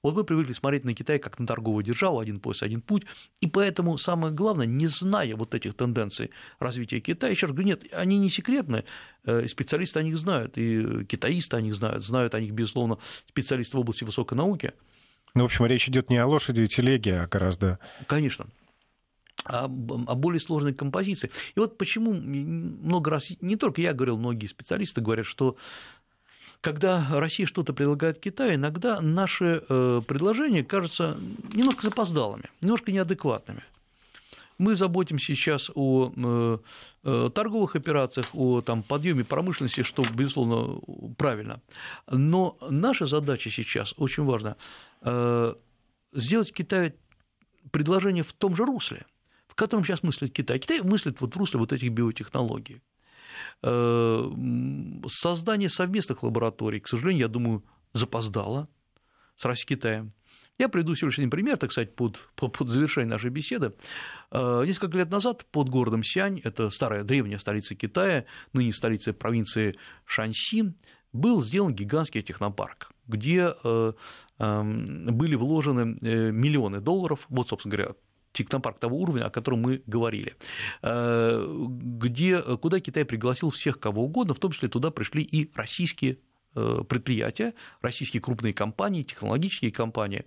Вот 0.02 0.14
мы 0.14 0.24
привыкли 0.24 0.52
смотреть 0.52 0.84
на 0.84 0.94
Китай 0.94 1.18
как 1.18 1.38
на 1.38 1.46
торговую 1.46 1.84
державу, 1.84 2.20
один 2.20 2.40
пояс, 2.40 2.62
один 2.62 2.80
путь, 2.80 3.04
и 3.40 3.46
поэтому 3.46 3.98
самое 3.98 4.32
главное, 4.32 4.66
не 4.66 4.86
зная 4.86 5.36
вот 5.36 5.54
этих 5.54 5.74
тенденций 5.74 6.30
развития 6.58 7.00
Китая, 7.00 7.30
еще 7.30 7.46
раз 7.46 7.54
говорю, 7.54 7.68
нет, 7.68 7.84
они 7.92 8.18
не 8.18 8.30
секретные, 8.30 8.84
э, 9.24 9.46
специалисты 9.46 9.98
о 9.98 10.02
них 10.02 10.16
знают, 10.16 10.56
и 10.56 11.04
китаисты 11.04 11.56
о 11.56 11.60
них 11.60 11.74
знают, 11.74 12.02
знают 12.02 12.34
о 12.34 12.40
них, 12.40 12.52
безусловно, 12.52 12.98
специалисты 13.28 13.76
в 13.76 13.80
области 13.80 14.04
высокой 14.04 14.38
науки. 14.38 14.72
Ну, 15.34 15.42
в 15.42 15.46
общем, 15.46 15.66
речь 15.66 15.88
идет 15.88 16.08
не 16.08 16.16
о 16.16 16.26
лошади 16.26 16.62
и 16.62 16.66
телеге, 16.66 17.20
а 17.20 17.26
гораздо... 17.26 17.78
Конечно 18.06 18.46
о, 19.44 19.64
о 19.64 19.68
более 20.14 20.40
сложной 20.40 20.74
композиции. 20.74 21.30
И 21.54 21.60
вот 21.60 21.78
почему 21.78 22.12
много 22.12 23.10
раз, 23.10 23.28
не 23.40 23.56
только 23.56 23.80
я 23.80 23.92
говорил, 23.92 24.18
многие 24.18 24.46
специалисты 24.46 25.00
говорят, 25.00 25.26
что 25.26 25.56
когда 26.60 27.06
Россия 27.10 27.46
что-то 27.46 27.72
предлагает 27.72 28.18
Китаю, 28.18 28.54
иногда 28.54 29.00
наши 29.00 29.62
э, 29.68 30.02
предложения 30.06 30.62
кажутся 30.62 31.16
немножко 31.54 31.82
запоздалыми, 31.82 32.44
немножко 32.60 32.92
неадекватными. 32.92 33.62
Мы 34.58 34.74
заботимся 34.74 35.26
сейчас 35.34 35.70
о 35.74 36.12
э, 36.14 36.58
э, 37.04 37.30
торговых 37.34 37.76
операциях, 37.76 38.26
о 38.34 38.60
там, 38.60 38.82
подъеме 38.82 39.24
промышленности, 39.24 39.82
что, 39.82 40.04
безусловно, 40.12 40.80
правильно. 41.16 41.62
Но 42.10 42.58
наша 42.68 43.06
задача 43.06 43.50
сейчас 43.50 43.94
очень 43.96 44.24
важна 44.24 44.56
сделать 46.12 46.52
Китаю 46.52 46.92
предложение 47.70 48.22
в 48.22 48.34
том 48.34 48.54
же 48.54 48.64
русле, 48.66 49.06
в 49.48 49.54
котором 49.54 49.84
сейчас 49.84 50.02
мыслит 50.02 50.32
Китай. 50.32 50.58
Китай 50.58 50.82
мыслит 50.82 51.22
вот 51.22 51.34
в 51.34 51.38
русле 51.38 51.58
вот 51.58 51.72
этих 51.72 51.90
биотехнологий. 51.90 52.82
Э, 53.62 54.30
создание 55.08 55.68
совместных 55.68 56.22
лабораторий, 56.22 56.80
к 56.80 56.88
сожалению, 56.88 57.22
я 57.22 57.28
думаю, 57.28 57.64
запоздало 57.92 58.68
с 59.36 59.44
Россией 59.44 59.68
Китаем. 59.68 60.12
Я 60.58 60.68
приведу 60.68 60.92
всего 60.92 61.10
пример, 61.30 61.56
так 61.56 61.72
сказать, 61.72 61.94
под, 61.94 62.20
под 62.34 62.68
завершение 62.68 63.08
нашей 63.08 63.30
беседы. 63.30 63.72
Э, 64.30 64.62
несколько 64.66 64.98
лет 64.98 65.10
назад 65.10 65.46
под 65.50 65.70
городом 65.70 66.02
Сянь, 66.02 66.40
это 66.44 66.68
старая 66.70 67.02
древняя 67.02 67.38
столица 67.38 67.74
Китая, 67.74 68.26
ныне 68.52 68.72
столица 68.72 69.12
провинции 69.14 69.76
Шаньси, 70.04 70.74
был 71.12 71.42
сделан 71.42 71.74
гигантский 71.74 72.22
технопарк, 72.22 72.92
где 73.08 73.54
э, 73.64 73.92
эм, 74.38 75.06
были 75.06 75.34
вложены 75.34 75.96
миллионы 76.30 76.80
долларов, 76.80 77.24
вот, 77.28 77.48
собственно 77.48 77.74
говоря, 77.74 77.94
технопарк 78.32 78.78
того 78.78 78.98
уровня, 78.98 79.24
о 79.24 79.30
котором 79.30 79.60
мы 79.60 79.82
говорили, 79.86 80.34
э, 80.82 81.46
где, 81.48 82.40
куда 82.56 82.80
Китай 82.80 83.04
пригласил 83.04 83.50
всех 83.50 83.78
кого 83.80 84.04
угодно, 84.04 84.34
в 84.34 84.38
том 84.38 84.52
числе 84.52 84.68
туда 84.68 84.90
пришли 84.90 85.22
и 85.22 85.50
российские 85.54 86.18
предприятия, 86.52 87.54
российские 87.80 88.20
крупные 88.20 88.52
компании, 88.52 89.04
технологические 89.04 89.70
компании, 89.70 90.24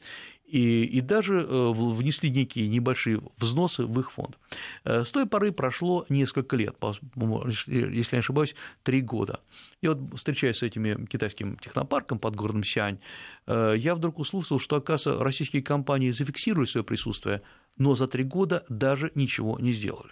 и, 0.53 0.83
и 0.83 1.01
даже 1.01 1.39
э, 1.39 1.71
внесли 1.73 2.29
некие 2.29 2.67
небольшие 2.67 3.19
взносы 3.37 3.87
в 3.87 3.99
их 3.99 4.11
фонд. 4.11 4.37
Э, 4.83 5.03
с 5.03 5.09
той 5.09 5.25
поры 5.25 5.51
прошло 5.51 6.05
несколько 6.09 6.55
лет, 6.55 6.75
если 7.15 7.71
я 7.71 8.07
не 8.11 8.19
ошибаюсь, 8.19 8.53
три 8.83 9.01
года. 9.01 9.39
И 9.81 9.87
вот 9.87 9.97
встречаясь 10.15 10.57
с 10.57 10.63
этим 10.63 11.07
китайским 11.07 11.57
технопарком 11.57 12.19
под 12.19 12.35
городом 12.35 12.63
Сиань, 12.63 12.99
э, 13.47 13.73
я 13.77 13.95
вдруг 13.95 14.19
услышал, 14.19 14.59
что, 14.59 14.75
оказывается, 14.75 15.23
российские 15.23 15.63
компании 15.63 16.11
зафиксировали 16.11 16.67
свое 16.67 16.83
присутствие, 16.83 17.41
но 17.77 17.95
за 17.95 18.07
три 18.07 18.23
года 18.23 18.65
даже 18.69 19.11
ничего 19.15 19.59
не 19.59 19.71
сделали. 19.71 20.11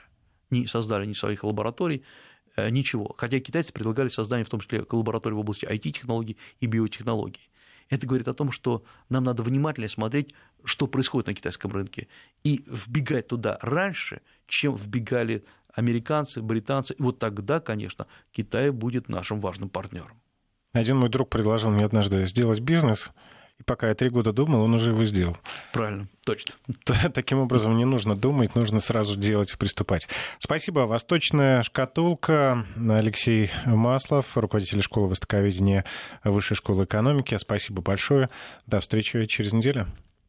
Не 0.50 0.68
создали 0.68 1.06
ни 1.06 1.14
своих 1.14 1.44
лабораторий, 1.44 2.04
ничего. 2.58 3.16
Хотя 3.18 3.40
китайцы 3.40 3.72
предлагали 3.72 4.10
создание 4.10 4.46
в 4.46 4.50
том 4.50 4.60
числе 4.60 4.86
лабораторий 4.90 5.36
в 5.36 5.40
области 5.40 5.66
IT-технологий 5.66 6.38
и 6.60 6.66
биотехнологий. 6.66 7.50
Это 7.90 8.08
говорит 8.08 8.28
о 8.28 8.34
том, 8.34 8.52
что 8.52 8.84
нам 9.10 9.26
надо 9.26 9.44
внимательно 9.44 9.88
смотреть, 9.88 10.34
что 10.64 10.88
происходит 10.88 11.28
на 11.28 11.34
китайском 11.34 11.72
рынке, 11.72 12.08
и 12.44 12.64
вбегать 12.66 13.28
туда 13.28 13.58
раньше, 13.62 14.22
чем 14.48 14.76
вбегали 14.76 15.44
американцы, 15.74 16.42
британцы. 16.42 16.94
И 16.94 17.04
вот 17.04 17.20
тогда, 17.20 17.60
конечно, 17.60 18.08
Китай 18.32 18.70
будет 18.72 19.10
нашим 19.10 19.42
важным 19.42 19.70
партнером. 19.70 20.22
Один 20.74 20.98
мой 20.98 21.10
друг 21.10 21.30
предложил 21.30 21.70
мне 21.70 21.86
однажды 21.86 22.26
сделать 22.28 22.60
бизнес– 22.60 23.12
и 23.62 23.64
пока 23.64 23.90
я 23.90 23.96
три 23.96 24.10
года 24.10 24.34
думал, 24.34 24.64
он 24.64 24.74
уже 24.74 24.90
его 24.90 25.06
сделал. 25.06 25.38
Правильно, 25.72 26.08
точно. 26.26 26.56
Таким 27.14 27.40
образом, 27.40 27.78
не 27.78 27.86
нужно 27.86 28.16
думать, 28.16 28.56
нужно 28.56 28.80
сразу 28.80 29.16
делать 29.16 29.54
и 29.54 29.58
приступать. 29.58 30.08
Спасибо. 30.40 30.82
Восточная 30.82 31.62
шкатулка. 31.62 32.66
Алексей 32.76 33.52
Маслов, 33.66 34.36
руководитель 34.36 34.82
школы 34.82 35.10
востоковедения 35.10 35.86
Высшей 36.24 36.58
школы 36.58 36.86
экономики. 36.86 37.38
Спасибо 37.38 37.82
большое. 37.82 38.30
До 38.66 38.80
встречи 38.80 39.26
через 39.28 39.54
неделю. 39.54 39.88